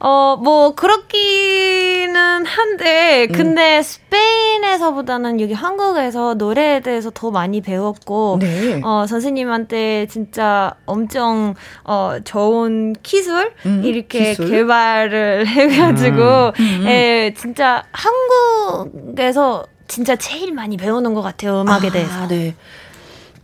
어, 0.00 0.36
뭐, 0.36 0.74
그렇기는 0.74 2.44
한데, 2.44 3.26
근데 3.28 3.82
스페인 3.82 4.44
스페인에서보다는 4.64 5.40
여기 5.40 5.52
한국에서 5.52 6.34
노래에 6.34 6.80
대해서 6.80 7.10
더 7.12 7.30
많이 7.30 7.60
배웠고 7.60 8.38
네. 8.40 8.80
어, 8.82 9.06
선생님한테 9.06 10.06
진짜 10.08 10.74
엄청 10.86 11.54
어, 11.84 12.16
좋은 12.24 12.94
기술 13.02 13.52
음, 13.66 13.82
이렇게 13.84 14.30
기술? 14.30 14.48
개발을 14.48 15.46
해가지고 15.48 16.52
음. 16.58 16.84
예, 16.86 17.34
진짜 17.36 17.84
한국 17.92 18.83
에서 19.18 19.64
진짜 19.86 20.16
제일 20.16 20.52
많이 20.52 20.76
배우는 20.76 21.14
것 21.14 21.22
같아요 21.22 21.60
음악에 21.62 21.90
대해서. 21.90 22.12
아, 22.12 22.28
네. 22.28 22.54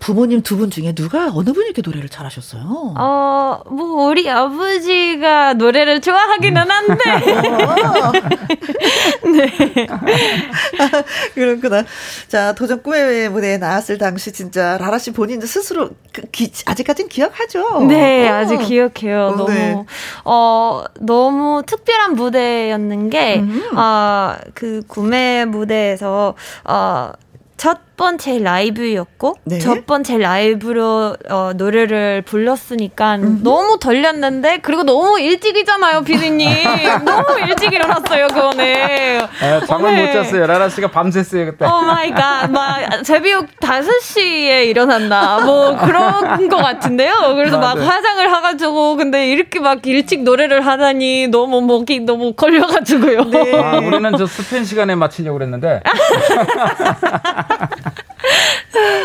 부모님 0.01 0.42
두 0.42 0.57
분 0.57 0.70
중에 0.70 0.92
누가 0.94 1.30
어느 1.32 1.53
분이 1.53 1.66
이렇게 1.66 1.82
노래를 1.84 2.09
잘하셨어요? 2.09 2.94
어, 2.98 3.61
뭐, 3.70 4.09
우리 4.09 4.28
아버지가 4.28 5.55
노래를 5.55 6.01
좋아하기는 6.01 6.70
한데, 6.70 7.05
그렇구나. 11.34 11.84
자, 12.28 12.55
도전 12.55 12.82
꿈의 12.82 13.28
무대에 13.28 13.59
나왔을 13.59 13.98
당시 13.98 14.32
진짜 14.32 14.78
라라 14.78 14.98
씨 14.98 15.12
본인 15.12 15.40
스스로 15.40 15.90
그 16.12 16.22
기, 16.32 16.51
아직까진 16.66 17.09
기억하죠? 17.09 17.80
네, 17.86 18.28
어. 18.28 18.34
아주 18.36 18.59
기억해요. 18.59 19.26
어, 19.26 19.36
너무, 19.36 19.53
네. 19.53 19.84
어, 20.24 20.84
너무 21.01 21.62
특별한 21.66 22.14
무대였는 22.14 23.11
게, 23.11 23.38
음. 23.40 23.62
어, 23.76 24.34
그 24.55 24.82
구매 24.88 25.44
무대에서, 25.44 26.34
어, 26.64 27.12
첫 27.57 27.78
번째 28.01 28.38
라이브였고, 28.38 29.34
네. 29.44 29.59
첫 29.59 29.84
번째 29.86 30.16
라이브로, 30.16 31.16
어, 31.28 31.53
노래를 31.55 32.22
불렀으니까 32.22 33.18
너무 33.18 33.78
떨렸는데, 33.78 34.61
그리고 34.62 34.84
너무 34.84 35.20
일찍이잖아요, 35.20 36.03
피디님. 36.05 36.48
너무 37.05 37.38
일찍 37.46 37.74
일어났어요, 37.74 38.28
그거는. 38.28 39.20
아, 39.42 39.61
잠을 39.66 39.94
네. 39.94 40.07
못 40.07 40.12
잤어요. 40.12 40.46
라라 40.46 40.70
씨가 40.70 40.88
밤샜어요 40.88 41.51
그때. 41.51 41.66
Oh 41.66 41.83
my 41.83 42.11
God. 42.11 42.51
막 42.51 43.05
새벽 43.05 43.46
5시에 43.61 44.64
일어났나. 44.66 45.40
뭐 45.44 45.76
그런 45.76 46.48
것 46.48 46.57
같은데요. 46.57 47.34
그래서 47.36 47.59
막 47.59 47.74
맞아요. 47.76 47.86
화장을 47.86 48.26
해가지고 48.34 48.96
근데 48.96 49.28
이렇게 49.28 49.61
막 49.61 49.86
일찍 49.86 50.22
노래를 50.22 50.64
하다니 50.66 51.28
너무 51.28 51.61
목이 51.61 52.01
너무 52.01 52.32
걸려 52.32 52.66
가지고요. 52.66 53.20
아, 53.62 53.76
우리는 53.76 54.16
저 54.16 54.26
스페인 54.26 54.64
시간에 54.64 54.94
맞추려고 54.94 55.36
그랬는데 55.38 55.82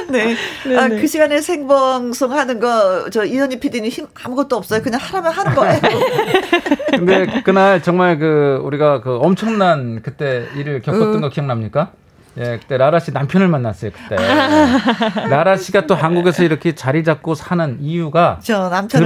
네. 0.09 0.35
아, 0.77 0.87
그 0.87 1.07
시간에 1.07 1.41
생방송 1.41 2.31
하는 2.31 2.59
거, 2.59 3.09
저 3.09 3.23
이현희 3.25 3.59
PD는 3.59 3.89
힘 3.89 4.07
아무것도 4.23 4.55
없어요. 4.55 4.81
그냥 4.81 4.99
하라면 5.01 5.31
하는 5.31 5.55
거예요. 5.55 5.79
근데 6.91 7.41
그날 7.43 7.81
정말 7.81 8.17
그 8.19 8.59
우리가 8.63 9.01
그 9.01 9.17
엄청난 9.17 10.01
그때 10.01 10.45
일을 10.55 10.81
겪었던 10.81 11.21
거 11.21 11.29
기억납니까? 11.29 11.91
예, 12.37 12.59
그때 12.61 12.77
라라 12.77 12.99
씨 12.99 13.11
남편을 13.11 13.47
만났어요, 13.47 13.91
그때. 13.91 14.17
라라 15.29 15.55
씨가 15.55 15.87
또 15.87 15.95
한국에서 15.95 16.43
이렇게 16.43 16.75
자리 16.75 17.03
잡고 17.03 17.33
사는 17.33 17.77
이유가. 17.81 18.39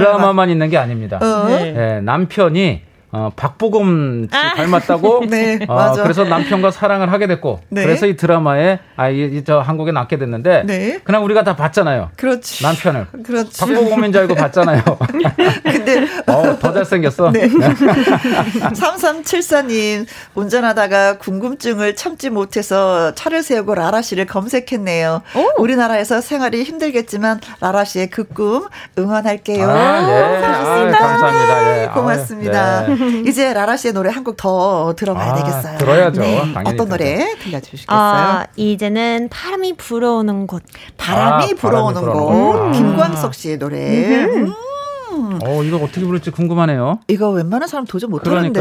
드라마만 0.00 0.50
있는 0.50 0.68
게 0.68 0.76
아닙니다. 0.78 1.18
막- 1.20 1.44
어? 1.44 1.46
네. 1.48 1.74
예, 1.96 2.00
남편이 2.00 2.82
어, 3.12 3.30
박보검 3.36 4.28
씨 4.30 4.36
아. 4.36 4.54
닮았다고. 4.54 5.24
네, 5.28 5.58
어, 5.68 5.74
맞아. 5.74 6.02
그래서 6.02 6.24
남편과 6.24 6.70
사랑을 6.70 7.12
하게 7.12 7.26
됐고. 7.26 7.60
네. 7.68 7.82
그래서 7.84 8.06
이 8.06 8.16
드라마에 8.16 8.78
아, 8.96 9.10
이, 9.10 9.24
이, 9.24 9.44
저 9.44 9.58
한국에 9.60 9.92
낳게 9.92 10.18
됐는데. 10.18 10.62
네. 10.64 10.98
그냥 11.04 11.24
우리가 11.24 11.44
다 11.44 11.56
봤잖아요. 11.56 12.10
그렇지. 12.16 12.62
남편을. 12.62 13.06
그렇지. 13.24 13.60
박보검인 13.60 14.12
줄 14.12 14.22
알고 14.22 14.34
봤잖아요. 14.34 14.82
근데 15.64 16.06
어, 16.26 16.58
더 16.58 16.72
잘생겼어. 16.72 17.32
네. 17.32 17.48
3374님, 17.48 20.06
운전하다가 20.34 21.18
궁금증을 21.18 21.96
참지 21.96 22.30
못해서 22.30 23.12
차를 23.14 23.42
세우고 23.42 23.74
라라 23.74 24.00
씨를 24.02 24.26
검색했네요. 24.26 25.22
우리나라에서 25.58 26.20
생활이 26.20 26.62
힘들겠지만 26.62 27.40
라라 27.60 27.84
씨의 27.84 28.08
그 28.08 28.24
꿈 28.40 28.66
응원할게요. 28.98 29.68
아, 29.68 30.08
예. 30.08 30.44
아유, 30.44 30.90
감사합니다. 30.92 31.82
예. 31.82 31.86
고맙습니다. 31.88 32.78
아유, 32.80 32.96
네. 32.96 32.99
이제 33.26 33.52
라라 33.52 33.76
씨의 33.76 33.92
노래 33.94 34.10
한 34.10 34.24
곡 34.24 34.36
더 34.36 34.94
들어봐야 34.96 35.32
아, 35.32 35.34
되겠어요. 35.34 35.78
들어야죠. 35.78 36.20
당연히 36.22 36.68
어떤 36.68 36.88
노래 36.88 37.34
들려주시겠어요? 37.42 37.86
아, 37.98 38.46
이제는 38.56 39.28
바람이 39.30 39.74
불어오는 39.76 40.46
곳. 40.46 40.62
바람이 40.96 41.44
아, 41.52 41.56
불어오는 41.58 42.00
바람이 42.00 42.18
곳. 42.18 42.72
김광석 42.72 43.34
씨의 43.34 43.58
노래. 43.58 44.24
음. 44.24 44.52
어, 45.44 45.62
이거 45.64 45.76
어떻게 45.78 46.00
부를지 46.06 46.30
궁금하네요. 46.30 47.00
이거 47.08 47.30
웬만한 47.30 47.68
사람 47.68 47.84
도전 47.84 48.10
못 48.10 48.26
하는데. 48.26 48.60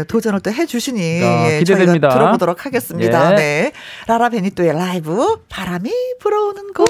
예, 0.00 0.04
도전을 0.08 0.40
또 0.40 0.50
해주시니 0.50 1.20
자, 1.20 1.52
예, 1.52 1.58
기대됩니다. 1.60 2.08
저희가 2.08 2.14
들어보도록 2.24 2.64
하겠습니다. 2.66 3.32
예. 3.32 3.36
네, 3.36 3.72
라라 4.06 4.30
베니또의 4.30 4.72
라이브 4.72 5.42
바람이 5.48 5.90
불어오는 6.20 6.72
곳. 6.72 6.86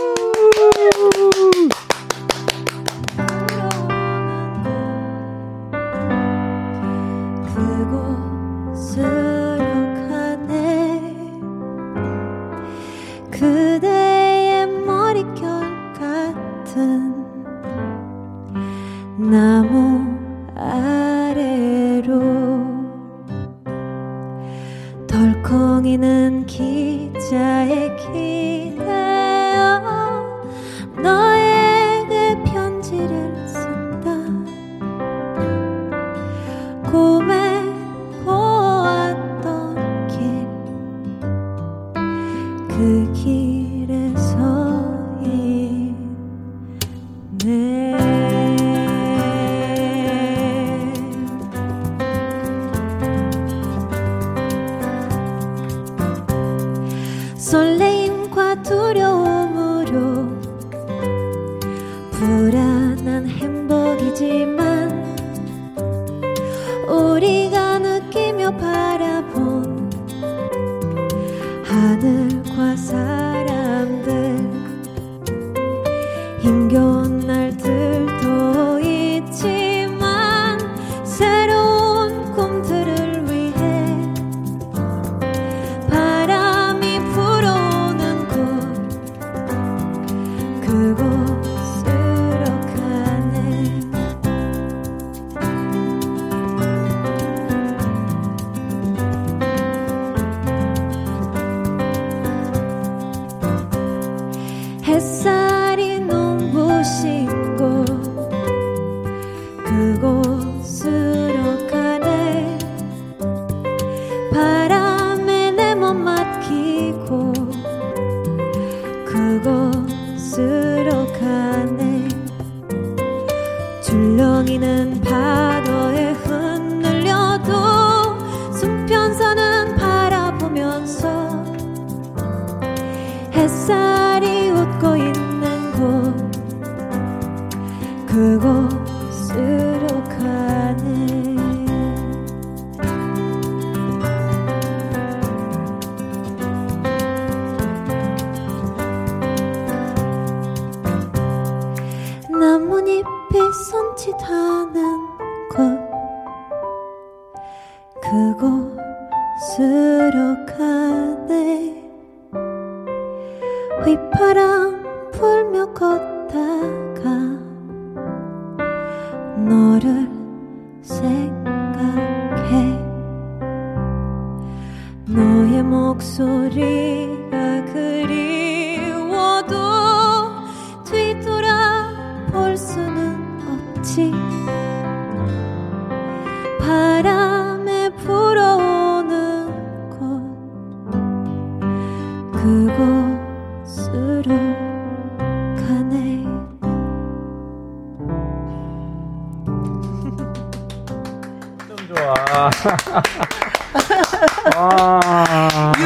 우리가 67.24 67.78
느끼며 67.78 68.54
바 68.58 68.93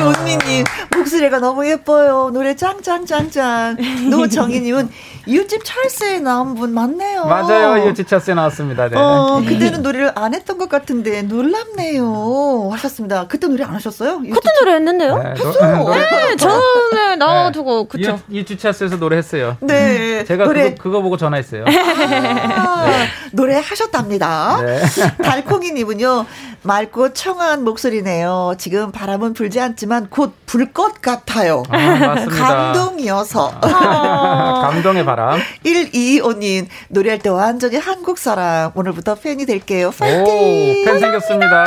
knows 0.08 0.17
아. 0.28 0.30
유은미님 0.30 0.64
목소리가 0.96 1.38
너무 1.38 1.66
예뻐요. 1.68 2.30
노래 2.32 2.54
짱짱짱짱. 2.54 3.76
노정희님은 4.10 4.90
이웃집 5.26 5.62
찰스에 5.64 6.20
나온 6.20 6.54
분 6.54 6.72
맞네요. 6.74 7.24
맞아요. 7.26 7.84
이웃집 7.84 8.08
차스에 8.08 8.34
나왔습니다. 8.34 8.88
네. 8.88 8.96
어, 8.96 9.42
그때는 9.46 9.82
노래를 9.82 10.12
안 10.14 10.34
했던 10.34 10.58
것 10.58 10.68
같은데 10.68 11.22
놀랍네요. 11.22 12.70
하셨습니다. 12.72 13.26
그때 13.28 13.46
노래 13.46 13.64
안 13.64 13.74
하셨어요? 13.74 14.18
그때 14.20 14.50
노래 14.60 14.74
했는데요? 14.74 15.22
네, 15.22 15.34
노- 15.34 15.52
노래- 15.84 15.98
네, 16.00 16.36
처음에 16.36 17.16
나와두고 17.16 17.88
그쵸. 17.88 18.10
이웃- 18.12 18.20
이웃집 18.30 18.58
차스에서 18.60 18.96
노래했어요. 18.96 19.56
네. 19.60 20.24
제가 20.24 20.44
노래 20.44 20.70
그거, 20.74 20.82
그거 20.82 21.02
보고 21.02 21.16
전화했어요. 21.16 21.64
아, 21.66 22.86
노래 23.32 23.56
하셨답니다. 23.56 24.60
네. 24.62 24.80
달콩이님은요, 25.22 26.26
맑고 26.62 27.12
청아한 27.12 27.64
목소리네요. 27.64 28.54
지금 28.58 28.90
바람은 28.92 29.32
불지 29.34 29.60
않지만 29.60 30.08
곧 30.18 30.32
불 30.48 30.72
것 30.72 31.00
같아요. 31.02 31.62
아, 31.68 31.76
맞습니다. 31.76 32.46
감동이어서. 32.46 33.60
감동의 33.60 35.04
바람. 35.04 35.38
125님, 35.64 36.66
노래할 36.88 37.18
때 37.18 37.28
완전히 37.28 37.76
한국 37.76 38.18
사람. 38.18 38.72
오늘부터 38.74 39.14
팬이 39.16 39.44
될게요. 39.46 39.88
오, 39.88 39.90
파이팅! 39.90 40.84
팬 40.84 40.98
생겼습니다. 40.98 41.66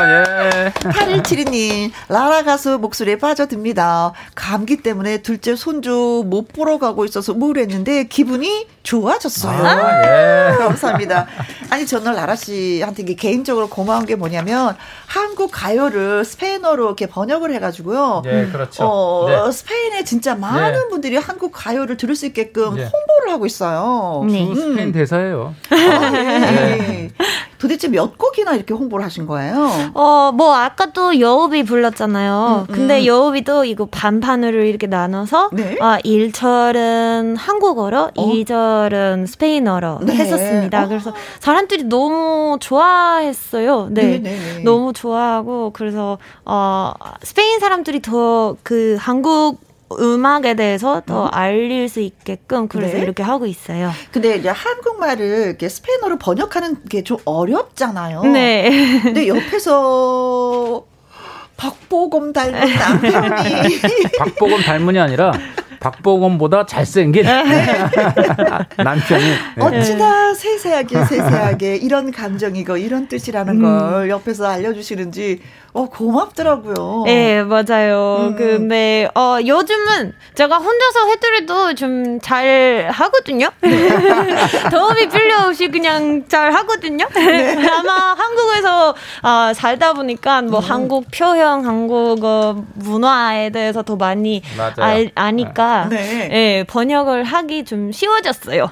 예. 0.65 0.71
8172님, 0.71 1.91
라라 2.09 2.43
가수 2.43 2.79
목소리에 2.79 3.17
빠져듭니다. 3.17 4.13
감기 4.35 4.77
때문에 4.77 5.21
둘째 5.21 5.55
손주 5.55 6.23
못 6.25 6.47
보러 6.51 6.79
가고 6.79 7.05
있어서 7.05 7.33
우울했는데 7.33 8.05
기분이 8.05 8.67
좋아졌어요. 8.83 9.63
아, 9.63 10.01
예. 10.03 10.57
감사합니다. 10.57 11.27
아니, 11.69 11.85
저는 11.85 12.13
라라 12.13 12.35
씨한테 12.35 13.03
개인적으로 13.13 13.69
고마운 13.69 14.05
게 14.07 14.15
뭐냐면 14.15 14.75
한국 15.11 15.51
가요를 15.51 16.23
스페인어로 16.23 16.85
이렇게 16.85 17.05
번역을 17.05 17.53
해가지고요. 17.55 18.21
예, 18.27 18.47
그렇죠. 18.49 18.85
어, 18.85 19.25
네. 19.27 19.51
스페인에 19.51 20.05
진짜 20.05 20.35
많은 20.35 20.83
예. 20.85 20.89
분들이 20.89 21.17
한국 21.17 21.51
가요를 21.51 21.97
들을 21.97 22.15
수 22.15 22.25
있게끔 22.25 22.77
예. 22.77 22.83
홍보를 22.85 23.33
하고 23.33 23.45
있어요. 23.45 24.25
네. 24.25 24.45
주 24.45 24.55
스페인 24.55 24.93
대사예요. 24.93 25.53
아, 25.69 26.13
예. 26.15 27.09
도대체 27.61 27.87
몇 27.89 28.17
곡이나 28.17 28.55
이렇게 28.55 28.73
홍보를 28.73 29.05
하신 29.05 29.27
거예요? 29.27 29.91
어, 29.93 30.31
뭐, 30.33 30.55
아까 30.55 30.87
또 30.87 31.19
여우비 31.19 31.61
불렀잖아요. 31.63 32.65
음, 32.67 32.73
근데 32.73 33.01
음. 33.01 33.05
여우비도 33.05 33.65
이거 33.65 33.85
반판으로 33.85 34.63
이렇게 34.63 34.87
나눠서, 34.87 35.51
네. 35.53 35.77
아, 35.79 35.99
1절은 36.03 37.35
한국어로, 37.37 38.09
어. 38.17 38.31
2절은 38.33 39.27
스페인어로 39.27 39.99
네. 40.01 40.15
했었습니다. 40.15 40.85
어. 40.85 40.87
그래서 40.87 41.13
사람들이 41.39 41.83
너무 41.83 42.57
좋아했어요. 42.59 43.89
네. 43.91 44.17
네네네. 44.17 44.63
너무 44.63 44.91
좋아하고, 44.91 45.69
그래서, 45.73 46.17
어, 46.45 46.93
스페인 47.21 47.59
사람들이 47.59 48.01
더 48.01 48.55
그 48.63 48.97
한국 48.99 49.59
음악에 49.99 50.55
대해서 50.55 51.01
더 51.05 51.25
알릴 51.27 51.89
수 51.89 51.99
있게끔 51.99 52.67
그래서 52.67 52.97
네. 52.97 53.03
이렇게 53.03 53.23
하고 53.23 53.45
있어요. 53.45 53.91
근데 54.11 54.35
이제 54.37 54.49
한국말을 54.49 55.45
이렇게 55.47 55.67
스페인어로 55.69 56.17
번역하는 56.17 56.83
게 56.89 57.01
좀 57.03 57.17
어렵잖아요. 57.25 58.23
네. 58.23 58.69
근데 59.03 59.27
옆에서 59.27 60.83
박보검 61.57 62.33
닮은 62.33 62.59
남편이 62.59 63.81
박보검 64.19 64.61
닮은이 64.61 64.99
아니라 64.99 65.31
박보검보다 65.81 66.65
잘생긴 66.65 67.25
남편이. 68.77 69.23
네. 69.57 69.65
어찌나 69.65 70.33
세세하게 70.33 71.05
세세하게 71.05 71.75
이런 71.77 72.11
감정이고 72.11 72.77
이런 72.77 73.07
뜻이라는 73.07 73.61
걸 73.61 74.09
옆에서 74.09 74.47
알려주시는지 74.47 75.41
어 75.73 75.85
고맙더라고요. 75.89 77.03
네, 77.05 77.43
맞아요. 77.43 78.17
음. 78.31 78.35
근데, 78.35 79.07
어, 79.15 79.37
요즘은 79.45 80.13
제가 80.35 80.57
혼자서 80.57 81.07
해드려도 81.07 81.75
좀 81.75 82.19
잘 82.21 82.89
하거든요? 82.91 83.49
도움이 84.71 85.09
필요 85.09 85.37
없이 85.47 85.67
그냥 85.69 86.23
잘 86.27 86.53
하거든요? 86.53 87.05
아마 87.15 88.15
한국에서 88.17 88.95
아, 89.21 89.53
살다 89.55 89.93
보니까 89.93 90.41
뭐 90.43 90.59
한국 90.59 91.05
표현, 91.11 91.65
한국어 91.65 92.63
문화에 92.75 93.49
대해서 93.49 93.81
더 93.81 93.95
많이. 93.95 94.41
알, 94.77 95.11
아니까, 95.71 95.89
네. 95.89 96.29
예, 96.31 96.63
번역을 96.65 97.23
하기 97.23 97.63
좀 97.65 97.91
쉬워졌어요. 97.91 98.69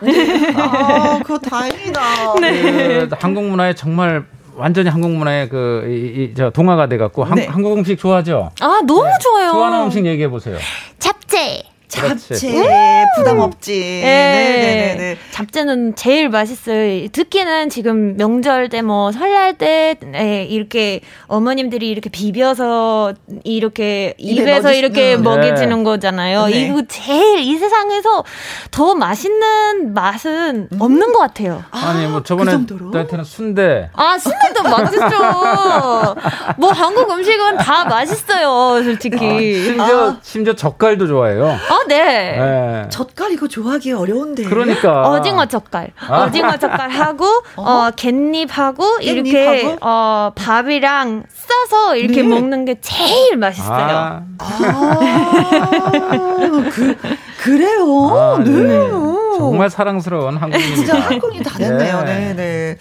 아, 0.55 1.19
그거 1.23 1.37
다행이다. 1.39 2.01
그 2.39 3.09
한국 3.19 3.45
문화에 3.45 3.73
정말 3.73 4.25
완전히 4.55 4.89
한국 4.89 5.11
문화에 5.11 5.47
그, 5.47 5.85
이, 5.87 6.23
이, 6.23 6.33
저, 6.35 6.49
동화가 6.49 6.87
돼 6.87 6.97
갖고, 6.97 7.23
한, 7.23 7.35
네. 7.35 7.47
한국 7.47 7.77
음식 7.77 7.97
좋아하죠? 7.97 8.51
아, 8.59 8.81
너무 8.85 9.09
좋아요. 9.21 9.51
좋아하는 9.51 9.85
음식 9.85 10.05
얘기해 10.05 10.27
보세요. 10.29 10.57
잡채. 10.99 11.63
잡채 11.89 13.05
부담 13.17 13.39
없지. 13.39 13.79
네. 13.79 14.93
네네네. 14.95 15.17
잡채는 15.31 15.95
제일 15.95 16.29
맛있어요. 16.29 17.07
특히는 17.09 17.69
지금 17.69 18.15
명절 18.17 18.69
때 18.69 18.79
뭐 18.81 19.11
설날 19.11 19.57
때 19.57 19.95
에, 20.15 20.43
이렇게 20.45 21.01
어머님들이 21.27 21.89
이렇게 21.89 22.09
비벼서 22.09 23.13
이렇게 23.43 24.13
입에 24.17 24.41
입에서 24.43 24.69
넣어주시- 24.69 24.75
이렇게 24.77 25.15
음. 25.15 25.23
먹여지는 25.23 25.83
거잖아요. 25.83 26.45
네. 26.45 26.51
이거 26.67 26.81
제일 26.87 27.39
이 27.39 27.57
세상에서 27.57 28.23
더 28.71 28.95
맛있는 28.95 29.93
맛은 29.93 30.69
없는 30.79 31.11
것 31.11 31.19
같아요. 31.19 31.63
아니, 31.71 32.05
뭐, 32.07 32.19
그 32.19 32.25
저번에 32.27 32.51
정도로? 32.51 32.89
나한테는 32.91 33.23
순대. 33.25 33.89
아, 33.93 34.17
순대도 34.17 34.63
맛있죠. 34.63 36.15
뭐 36.57 36.71
한국 36.71 37.09
음식은 37.11 37.57
다 37.57 37.85
맛있어요, 37.85 38.83
솔직히. 38.83 39.63
심지어, 39.63 40.17
심지어 40.21 40.53
젓갈도 40.55 41.07
좋아해요. 41.07 41.47
아, 41.69 41.78
네. 41.87 42.37
예. 42.85 42.89
젓갈 42.89 43.31
이거 43.31 43.47
좋아하기 43.47 43.93
어려운데. 43.93 44.43
그러니까. 44.43 45.09
어징어 45.09 45.45
젓갈. 45.45 45.91
아. 45.99 46.23
어징어 46.23 46.57
젓갈 46.57 46.89
하고, 46.89 47.25
어, 47.55 47.89
갯잎하고, 47.95 48.99
이렇게, 49.01 49.31
깻잎하고? 49.63 49.77
어, 49.81 50.31
밥이랑 50.35 51.23
싸서 51.33 51.95
이렇게 51.97 52.21
네. 52.21 52.27
먹는 52.27 52.65
게 52.65 52.79
제일 52.81 53.37
맛있어요. 53.37 53.71
아, 53.73 54.21
아, 54.39 54.99
그, 56.71 56.97
그래요. 57.41 58.09
아, 58.09 58.43
네. 58.43 58.51
네. 58.51 58.77
정말 59.37 59.69
사랑스러운 59.69 60.37
한국인입니다. 60.37 60.75
진짜 60.75 60.99
한국이 60.99 61.41
다 61.43 61.57
됐네요. 61.57 61.99
예. 62.01 62.05
네, 62.05 62.33
네. 62.35 62.77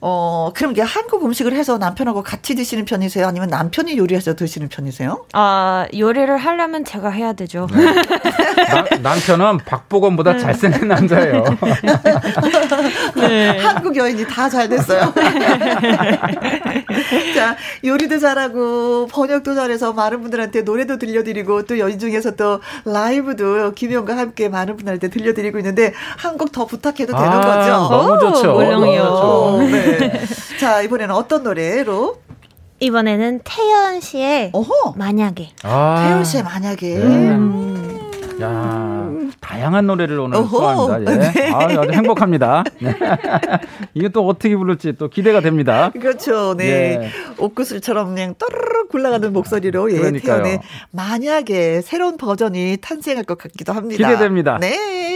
어, 0.00 0.50
그럼 0.54 0.72
이게 0.72 0.82
한국 0.82 1.24
음식을 1.24 1.54
해서 1.54 1.78
남편하고 1.78 2.22
같이 2.22 2.54
드시는 2.54 2.84
편이세요? 2.84 3.26
아니면 3.26 3.48
남편이 3.48 3.96
요리해서 3.96 4.34
드시는 4.34 4.68
편이세요? 4.68 5.24
아, 5.32 5.86
요리를 5.96 6.36
하려면 6.36 6.84
제가 6.84 7.10
해야 7.10 7.32
되죠. 7.32 7.66
나- 7.70 8.84
남편은 9.00 9.58
박보검보다 9.64 10.38
잘생긴 10.38 10.88
남자예요. 10.88 11.44
네. 13.16 13.58
한국 13.58 13.96
여인이 13.96 14.26
다 14.26 14.48
잘 14.48 14.68
됐어요. 14.68 15.12
자, 17.34 17.56
요리도 17.84 18.18
잘하고, 18.18 19.06
번역도 19.10 19.54
잘해서 19.54 19.92
많은 19.92 20.20
분들한테 20.22 20.62
노래도 20.62 20.98
들려드리고, 20.98 21.64
또 21.64 21.78
연희 21.78 21.98
중에서 21.98 22.32
또 22.36 22.60
라이브도 22.84 23.72
김영과 23.72 24.16
함께 24.16 24.48
많은 24.48 24.76
분들한테 24.76 25.08
들려드리고 25.08 25.58
있는데, 25.58 25.92
한곡 26.16 26.52
더 26.52 26.66
부탁해도 26.66 27.12
되는 27.12 27.28
아, 27.28 27.40
거죠? 27.40 27.70
너무 27.94 28.12
오, 28.12 28.18
좋죠. 28.18 28.52
물론이요. 28.54 29.02
어, 29.02 29.50
너무 29.58 29.70
좋죠. 29.70 29.76
네. 29.76 29.85
자, 30.60 30.82
이번에는 30.82 31.14
어떤 31.14 31.42
노래로? 31.42 32.18
이번에는 32.80 33.40
태연 33.44 34.00
씨의 34.00 34.50
어허! 34.52 34.94
만약에. 34.96 35.50
아, 35.62 36.04
태연 36.04 36.24
씨의 36.24 36.42
만약에. 36.42 36.98
네. 36.98 37.36
야, 38.42 39.08
다양한 39.40 39.86
노래를 39.86 40.20
오늘 40.20 40.36
어허. 40.36 40.48
소화합니다. 40.48 41.12
예. 41.12 41.32
네. 41.32 41.50
아, 41.52 41.64
아주 41.64 41.90
행복합니다. 41.90 42.64
네. 42.80 42.94
이게 43.94 44.10
또 44.10 44.26
어떻게 44.26 44.54
부를지 44.56 44.92
또 44.98 45.08
기대가 45.08 45.40
됩니다. 45.40 45.90
그렇죠. 45.98 46.54
네. 46.54 46.66
예. 46.66 47.10
옥구슬처럼 47.38 48.14
그냥 48.14 48.34
떠르르 48.38 48.88
굴러가는 48.88 49.32
목소리로 49.32 49.90
예. 49.92 50.12
태연의 50.12 50.60
만약에 50.90 51.80
새로운 51.80 52.18
버전이 52.18 52.76
탄생할 52.82 53.24
것 53.24 53.38
같기도 53.38 53.72
합니다. 53.72 54.06
기대됩니다. 54.06 54.58
네. 54.60 55.15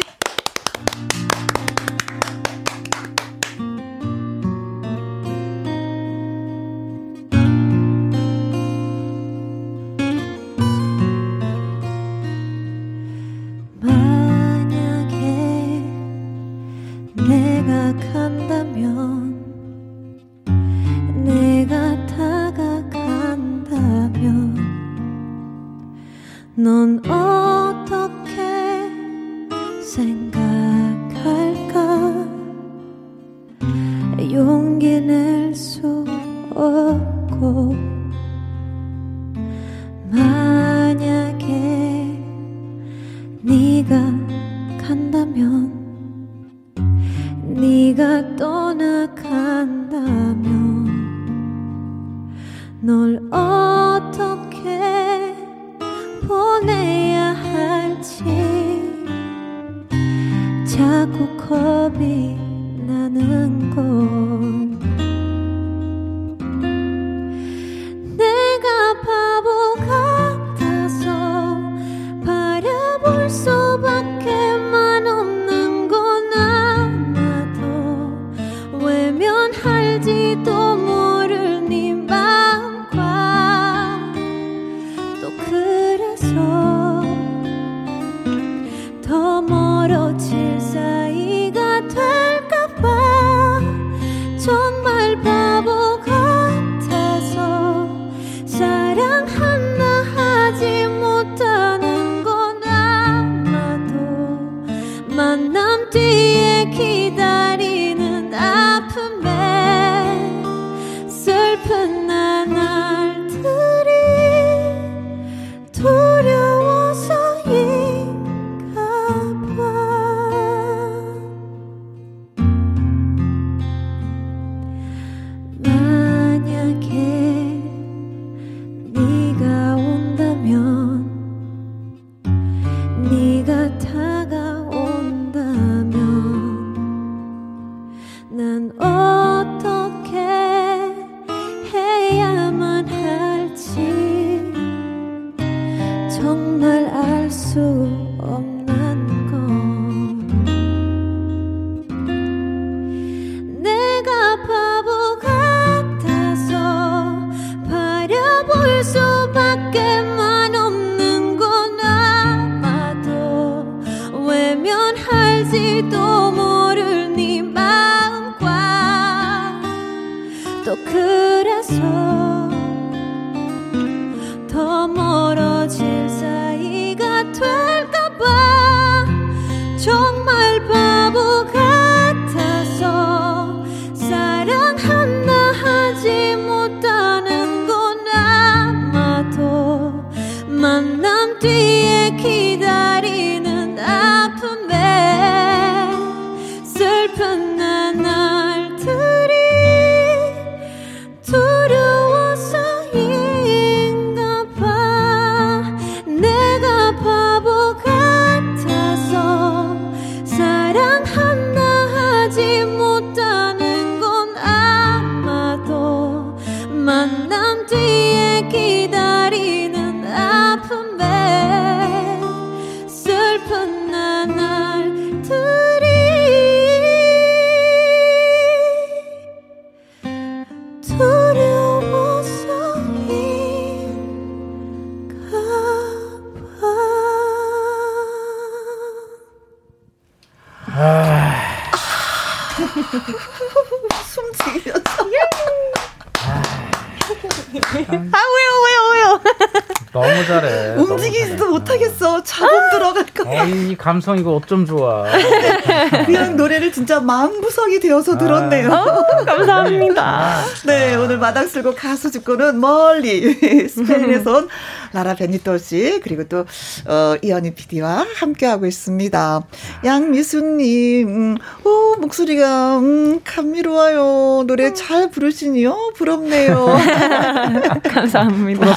감성 253.90 254.16
이거 254.18 254.36
어쩜 254.36 254.66
좋아. 254.66 255.04
그냥 256.06 256.36
노래를 256.36 256.70
진짜 256.70 257.00
마음구석이 257.00 257.80
되어서 257.80 258.16
들었네요. 258.16 258.70
어, 258.70 259.24
감사합니다. 259.24 260.42
네, 260.64 260.94
오늘 260.94 261.18
마당 261.18 261.48
쓸고 261.48 261.74
가수 261.74 262.12
듣고는 262.12 262.60
멀리 262.60 263.34
스페인에서 263.68 264.32
온 264.32 264.48
라라 264.92 265.14
베니토 265.14 265.58
씨 265.58 266.00
그리고 266.04 266.22
또 266.28 266.44
어, 266.86 267.16
이현희 267.20 267.54
PD와 267.54 268.06
함께하고 268.14 268.66
있습니다. 268.66 269.40
양미수님, 269.84 271.08
음, 271.08 271.36
오 271.64 271.96
목소리가 272.00 272.78
음, 272.78 273.20
감미로워요. 273.24 274.44
노래 274.46 274.72
잘 274.72 275.10
부르시니요? 275.10 275.94
부럽네요. 275.96 276.78
감사합니다. 277.92 278.60
부럽, 278.60 278.76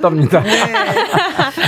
부럽답니다. 0.00 0.40
네. 0.40 0.72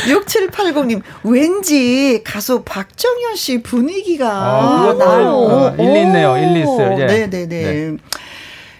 6780님, 0.06 1.02
왠지 1.24 2.22
가수 2.24 2.62
박정현 2.64 3.36
씨 3.36 3.62
분위기가 3.62 4.28
아, 4.28 4.94
나요. 4.98 5.28
어, 5.28 5.74
일리 5.78 6.02
있네요. 6.02 6.36
일리 6.38 6.60
있어요. 6.60 6.96
예. 7.00 7.06
네네네. 7.06 7.46
네. 7.46 7.96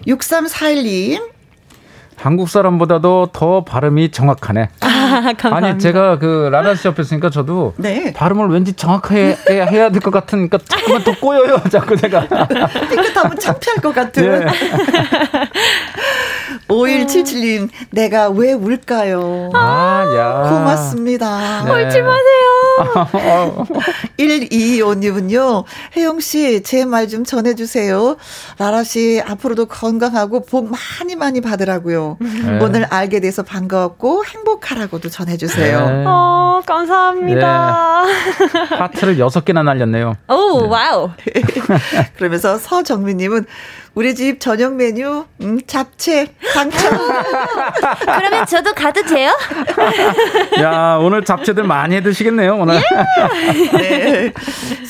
6341님, 0.07 1.31
한국 2.17 2.49
사람보다도 2.49 3.31
더 3.33 3.65
발음이 3.65 4.11
정확하네. 4.11 4.69
아. 4.81 5.33
아니 5.53 5.79
제가 5.79 6.19
그 6.19 6.49
라라 6.51 6.75
씨 6.75 6.89
옆에 6.89 7.03
있으니까 7.03 7.29
저도 7.31 7.75
네. 7.77 8.13
발음을 8.13 8.49
왠지 8.49 8.73
정확하게 8.73 9.37
해야, 9.51 9.91
될 9.91 10.01
것 10.01 10.11
같으니까 10.11 10.59
자꾸만 10.67 11.05
더 11.05 11.15
꼬여요. 11.19 11.61
자꾸 11.71 11.97
제가. 11.97 12.27
삐끗하면 12.91 13.39
창피할 13.39 13.77
것 13.83 13.95
같은. 13.95 14.25
예. 14.25 14.47
5177님, 16.69 17.69
내가 17.91 18.29
왜 18.29 18.53
울까요? 18.53 19.51
아, 19.55 20.05
야. 20.17 20.49
고맙습니다. 20.51 21.63
네. 21.65 21.71
울지 21.85 22.03
마세요. 22.03 23.67
1225님은요, 24.19 25.65
혜영씨, 25.97 26.63
제 26.63 26.85
말 26.85 27.07
좀 27.09 27.25
전해주세요. 27.25 28.17
라라씨, 28.59 29.23
앞으로도 29.25 29.67
건강하고 29.67 30.45
복 30.45 30.69
많이 30.71 31.15
많이 31.15 31.41
받으라고요. 31.41 32.17
네. 32.21 32.59
오늘 32.61 32.85
알게 32.85 33.21
돼서 33.21 33.43
반가웠고, 33.45 34.25
행복하라고도 34.25 35.09
전해주세요. 35.09 35.89
네. 35.89 36.05
어, 36.07 36.63
감사합니다. 36.67 38.03
하트를 38.79 39.19
여섯 39.21 39.45
개나 39.45 39.63
날렸네요. 39.63 40.17
오, 40.29 40.67
wow. 40.69 41.11
그러면서 42.19 42.59
서정민님은, 42.59 43.47
우리 43.97 44.15
집 44.15 44.41
저녁 44.41 44.75
메뉴, 44.75 45.25
음, 45.41 45.59
잡채, 45.67 46.27
당첨. 46.53 46.99
그러면 48.05 48.45
저도 48.45 48.75
가도 48.75 49.03
돼요? 49.03 49.35
야, 50.61 50.99
오늘 51.01 51.25
잡채들 51.25 51.65
많이 51.65 51.97
해 51.97 52.03
드시겠네요, 52.03 52.57
오늘. 52.59 52.79
네. 53.73 54.35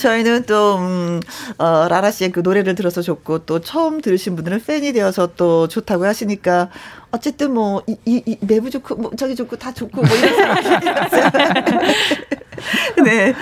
저희는 0.03 0.43
또, 0.47 0.79
음, 0.79 1.21
어, 1.57 1.87
라라 1.89 2.11
씨의 2.11 2.33
그 2.33 2.41
노래를 2.41 2.75
들어서 2.75 3.01
좋고, 3.01 3.47
또 3.47 3.61
처음 3.61 4.01
들으신 4.01 4.35
분들은 4.35 4.65
팬이 4.67 4.93
되어서 4.93 5.29
또 5.37 5.69
좋다고 5.69 6.05
하시니까, 6.05 6.71
어쨌든 7.11 7.55
뭐, 7.55 7.83
이, 7.87 7.97
이, 8.05 8.23
이 8.27 8.37
내부 8.41 8.71
좋고, 8.71 8.97
뭐, 8.97 9.11
저기 9.17 9.35
좋고, 9.35 9.57
다 9.57 9.73
좋고, 9.73 10.03
뭐 10.03 10.17
이런 10.17 10.35
생각이 10.35 10.81
들었어요. 10.81 11.31
네. 13.05 13.35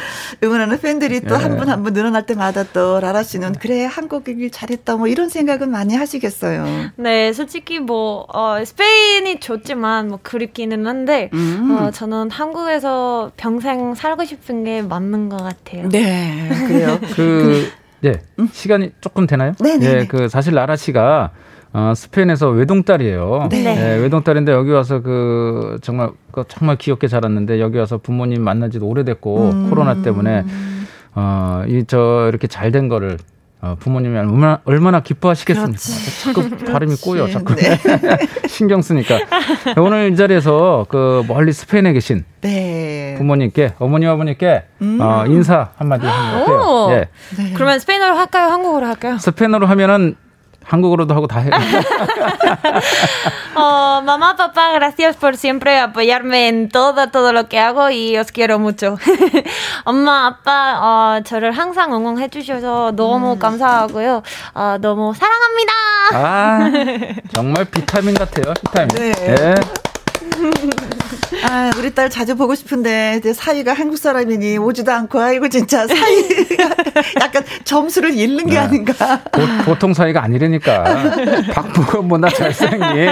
응원하는 0.43 0.79
팬들이 0.81 1.21
또 1.21 1.37
한분한분 1.37 1.93
늘어날 1.95 2.27
때마다 2.27 2.65
또 2.65 3.01
라라 3.01 3.23
씨는, 3.23 3.55
그래, 3.55 3.85
한국 3.85 4.29
얘기 4.29 4.51
잘했다, 4.51 4.97
뭐 4.97 5.07
이런 5.09 5.29
생각은 5.29 5.71
많이 5.71 5.95
하시겠어요. 5.95 6.91
네, 6.97 7.33
솔직히 7.33 7.79
뭐, 7.79 8.27
어, 8.33 8.63
스페인이 8.65 9.41
좋지만, 9.41 10.09
뭐, 10.09 10.19
그립기는 10.23 10.87
한데, 10.87 11.31
음. 11.33 11.77
어, 11.79 11.91
저는 11.91 12.31
한국에서 12.31 13.33
평생 13.37 13.95
살고 13.95 14.25
싶은 14.25 14.65
게 14.65 14.83
맞는 14.83 15.31
것 15.31 15.39
같아요. 15.39 15.89
네. 15.89 16.51
그래요. 16.67 16.99
그, 17.15 17.71
예, 18.05 18.21
시간이 18.53 18.93
조금 19.01 19.27
되나요? 19.27 19.53
네네네. 19.61 20.01
예, 20.01 20.07
그, 20.07 20.29
사실 20.29 20.55
라라 20.55 20.77
씨가, 20.77 21.31
어, 21.77 21.93
스페인에서 21.95 22.51
외동딸이에요. 22.51 23.49
네. 23.51 23.65
예, 23.67 24.01
외동딸인데 24.01 24.53
여기 24.53 24.71
와서 24.71 25.01
그, 25.03 25.77
정말, 25.83 26.11
그 26.31 26.45
정말 26.47 26.77
귀엽게 26.77 27.09
자랐는데 27.09 27.61
여기 27.61 27.79
와서 27.79 27.99
부모님 27.99 28.43
만난 28.45 28.71
지도 28.71 28.87
오래됐고, 28.87 29.51
음. 29.51 29.71
코로나 29.71 30.01
때문에, 30.01 30.45
어, 31.17 31.65
이, 31.67 31.83
저, 31.89 32.27
이렇게 32.29 32.47
잘 32.47 32.71
된 32.71 32.89
거를, 32.89 33.19
어, 33.61 33.75
부모님이 33.81 34.17
얼마나, 34.17 34.61
얼마나 34.65 35.01
기뻐하시겠습니까? 35.01 35.79
자꾸 36.23 36.49
발음이 36.65 36.95
꼬여, 37.03 37.27
자꾸. 37.29 37.57
네. 37.57 37.77
신경 38.47 38.81
쓰니까. 38.81 39.19
오늘 39.77 40.13
이 40.13 40.17
자리에서 40.17 40.87
그 40.89 41.25
멀리 41.27 41.53
스페인에 41.53 41.93
계신 41.93 42.25
네. 42.43 43.17
부모님께, 43.19 43.73
어머니, 43.81 44.07
아버님께, 44.07 44.63
어, 45.01 45.25
인사 45.27 45.71
한마디 45.77 46.07
하는 46.07 46.45
것 46.47 46.53
같아요. 46.53 46.69
오. 46.69 46.91
예. 46.93 47.09
그러면 47.55 47.81
스페인어로 47.81 48.15
할까요? 48.15 48.51
한국어로 48.51 48.87
할까요? 48.87 49.19
스페인어로 49.19 49.67
하면은 49.67 50.15
한국어로도 50.65 51.15
하고 51.15 51.27
다 51.27 51.41
해. 51.41 51.51
Oh, 53.57 54.03
mamá, 54.03 54.35
papá, 54.37 54.73
gracias 54.73 55.17
por 55.17 55.37
siempre 55.37 55.79
apoyarme 55.79 56.49
en 56.49 56.69
todo, 56.69 57.09
todo 57.11 57.33
lo 57.33 57.49
que 57.49 57.61
hago 57.61 57.89
y 57.91 58.17
os 58.17 58.33
quiero 58.33 58.59
mucho. 58.59 58.99
엄마, 59.85 60.27
아빠, 60.27 60.81
어, 60.81 61.21
저를 61.23 61.53
항상 61.53 61.95
응원해 61.95 62.29
주셔서 62.29 62.93
너무 62.97 63.39
감사하고요. 63.39 64.23
어, 64.55 64.77
너무 64.81 65.15
사랑합니다. 65.15 65.73
아, 66.13 66.71
정말 67.33 67.65
비타민 67.67 68.15
같아요. 68.15 68.55
비타민. 68.55 68.89
네. 68.89 69.13
예. 69.29 69.55
아, 71.43 71.71
우리 71.77 71.95
딸 71.95 72.09
자주 72.09 72.37
보고 72.37 72.55
싶은데, 72.55 73.17
이제 73.19 73.33
사위가 73.33 73.73
한국 73.73 73.99
사람이니 73.99 74.59
오지도 74.59 74.93
않고, 74.93 75.21
아이고, 75.21 75.49
진짜 75.49 75.87
사위가 75.87 76.71
약간 77.21 77.45
점수를 77.65 78.15
잃는 78.15 78.47
게 78.47 78.53
네. 78.53 78.59
아닌가. 78.59 79.21
보, 79.65 79.79
통 79.79 79.93
사이가 79.93 80.23
아니라니까. 80.23 80.85
박보검 81.53 82.09
보다 82.09 82.29
잘생긴. 82.29 83.09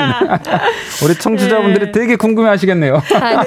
우리 1.05 1.18
청취자분들이 1.18 1.93
되게 1.93 2.16
궁금해 2.16 2.48
하시겠네요. 2.51 3.02
아. 3.14 3.44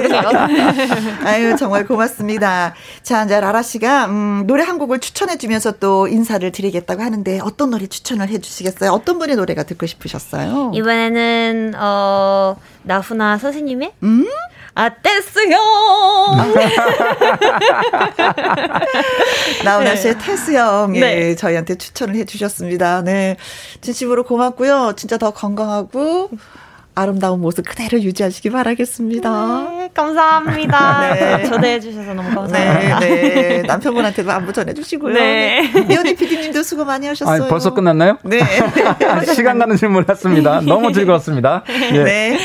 아유, 1.26 1.56
정말 1.58 1.86
고맙습니다. 1.86 2.74
자, 3.02 3.24
이제 3.24 3.40
라라 3.40 3.62
씨가, 3.62 4.06
음, 4.06 4.44
노래 4.46 4.64
한 4.64 4.78
곡을 4.78 5.00
추천해주면서 5.00 5.74
또 5.80 6.08
인사를 6.08 6.50
드리겠다고 6.52 7.02
하는데, 7.02 7.40
어떤 7.44 7.70
노래 7.72 7.88
추천을 7.88 8.30
해주시겠어요? 8.30 8.92
어떤 8.92 9.20
분의 9.20 9.36
노래가 9.38 9.64
듣고 9.64 9.86
싶으셨어요? 9.86 10.72
이번에는, 10.76 11.74
어, 11.78 12.56
나훈아 12.84 13.40
선생 13.40 13.55
님의 13.62 13.92
음? 14.04 14.26
아, 14.78 14.90
떼스요! 14.90 15.56
나훈아 19.64 19.96
씨의 19.96 20.18
테스 20.20 20.54
형, 20.54 20.94
예, 20.98 21.00
네. 21.00 21.36
저희한테 21.36 21.76
추천을 21.76 22.16
해주셨습니다. 22.16 23.04
네. 23.04 23.38
진심으로 23.80 24.24
고맙고요. 24.24 24.94
진짜 24.98 25.18
더 25.18 25.32
건강하고, 25.32 26.30
아름다운 26.94 27.42
모습 27.42 27.68
그대로 27.68 28.02
유지하시기 28.02 28.50
바라겠습니다. 28.50 29.68
네, 29.70 29.90
감사합니다. 29.94 31.14
네. 31.14 31.44
초대해 31.44 31.80
주셔서 31.80 32.14
너무 32.14 32.30
네, 32.30 32.36
감사합니다. 32.36 33.00
네. 33.00 33.62
남편분한테도 33.68 34.32
안부 34.32 34.54
전해주시고요. 34.54 35.14
네. 35.14 35.72
이현희 35.90 36.16
PD님도 36.16 36.64
수고 36.64 36.86
많이 36.86 37.08
하셨어요. 37.08 37.44
아, 37.44 37.48
벌써 37.48 37.74
끝났나요? 37.74 38.18
네. 38.24 38.40
시간 39.36 39.60
가는 39.60 39.76
줄 39.76 39.90
몰랐습니다. 39.90 40.62
너무 40.62 40.94
즐거웠습니다. 40.94 41.64
예. 41.94 42.04
네. 42.04 42.40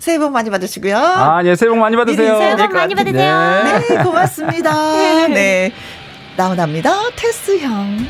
새해 0.00 0.18
복 0.18 0.32
많이 0.32 0.48
받으시고요. 0.48 0.96
아, 0.96 1.42
예, 1.44 1.54
새해 1.54 1.68
복 1.68 1.76
많이 1.78 1.94
받으세요. 1.94 2.38
새해 2.38 2.56
복 2.56 2.72
많이 2.72 2.94
받으세요. 2.94 3.62
네. 3.64 3.88
네, 3.96 4.02
고맙습니다. 4.02 5.28
네. 5.28 5.72
나훈아입니다. 6.36 6.90
테스 7.16 7.58
형. 7.58 8.06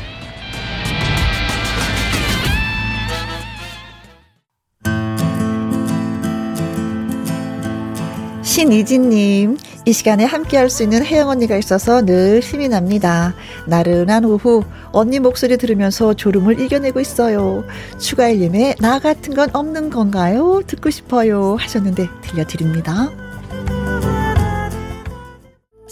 신이진님, 8.41 9.57
이 9.85 9.93
시간에 9.93 10.25
함께 10.25 10.57
할 10.57 10.69
수 10.69 10.83
있는 10.83 11.03
혜영 11.03 11.27
언니가 11.29 11.57
있어서 11.57 12.05
늘 12.05 12.39
힘이 12.39 12.69
납니다. 12.69 13.33
나른한 13.67 14.23
오후, 14.25 14.63
언니 14.91 15.19
목소리 15.19 15.57
들으면서 15.57 16.13
졸음을 16.13 16.59
이겨내고 16.59 16.99
있어요. 16.99 17.63
추가일님의 17.99 18.75
나 18.79 18.99
같은 18.99 19.33
건 19.33 19.49
없는 19.53 19.89
건가요? 19.89 20.61
듣고 20.67 20.89
싶어요. 20.91 21.55
하셨는데 21.55 22.07
들려드립니다. 22.21 23.09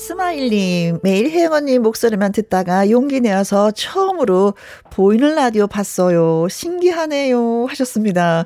스마일님, 0.04 1.00
매일 1.04 1.30
혜영 1.30 1.52
언니 1.52 1.78
목소리만 1.78 2.32
듣다가 2.32 2.90
용기 2.90 3.20
내어서 3.20 3.70
처음으로 3.72 4.54
보이는 4.90 5.36
라디오 5.36 5.68
봤어요. 5.68 6.48
신기하네요. 6.50 7.66
하셨습니다. 7.66 8.46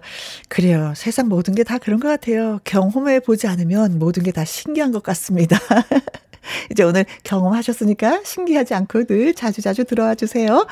그래요. 0.49 0.93
세상 0.95 1.27
모든 1.29 1.53
게 1.53 1.63
다 1.63 1.77
그런 1.77 1.99
것 1.99 2.07
같아요. 2.07 2.59
경험해 2.63 3.19
보지 3.19 3.45
않으면 3.47 3.99
모든 3.99 4.23
게 4.23 4.31
다 4.31 4.43
신기한 4.45 4.91
것 4.91 5.03
같습니다. 5.03 5.59
이제 6.71 6.83
오늘 6.83 7.05
경험하셨으니까 7.23 8.21
신기하지 8.23 8.73
않고 8.73 9.05
늘 9.05 9.33
자주자주 9.33 9.85
들어와 9.85 10.15
주세요. 10.15 10.65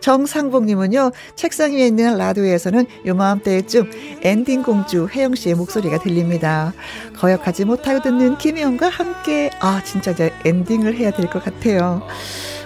정상복님은요, 0.00 1.12
책상 1.34 1.72
위에 1.72 1.86
있는 1.86 2.16
라디오에서는 2.16 2.86
요맘때쯤 3.06 3.90
엔딩 4.22 4.62
공주 4.62 5.08
혜영 5.12 5.34
씨의 5.34 5.54
목소리가 5.56 5.98
들립니다. 5.98 6.72
거역하지 7.16 7.64
못하고 7.64 8.00
듣는 8.02 8.38
김혜영과 8.38 8.88
함께, 8.88 9.50
아, 9.60 9.82
진짜 9.84 10.12
이제 10.12 10.32
엔딩을 10.44 10.96
해야 10.96 11.10
될 11.10 11.24
것 11.24 11.42
같아요. 11.42 12.02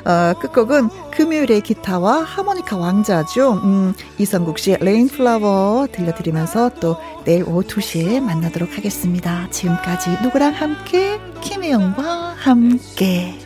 어, 0.09 0.33
끝곡은 0.41 0.89
금요일의 1.11 1.61
기타와 1.61 2.23
하모니카 2.23 2.79
왕자죠. 2.79 3.61
음, 3.63 3.93
이성국 4.17 4.59
씨의 4.59 4.79
Rain 4.81 5.24
Flower 5.24 5.89
들려드리면서 5.93 6.71
또 6.81 6.97
내일 7.25 7.45
오후 7.45 7.63
2시에 7.63 8.19
만나도록 8.21 8.77
하겠습니다. 8.77 9.49
지금까지 9.51 10.17
누구랑 10.23 10.55
함께? 10.55 11.21
김혜영과 11.43 12.35
함께. 12.39 13.39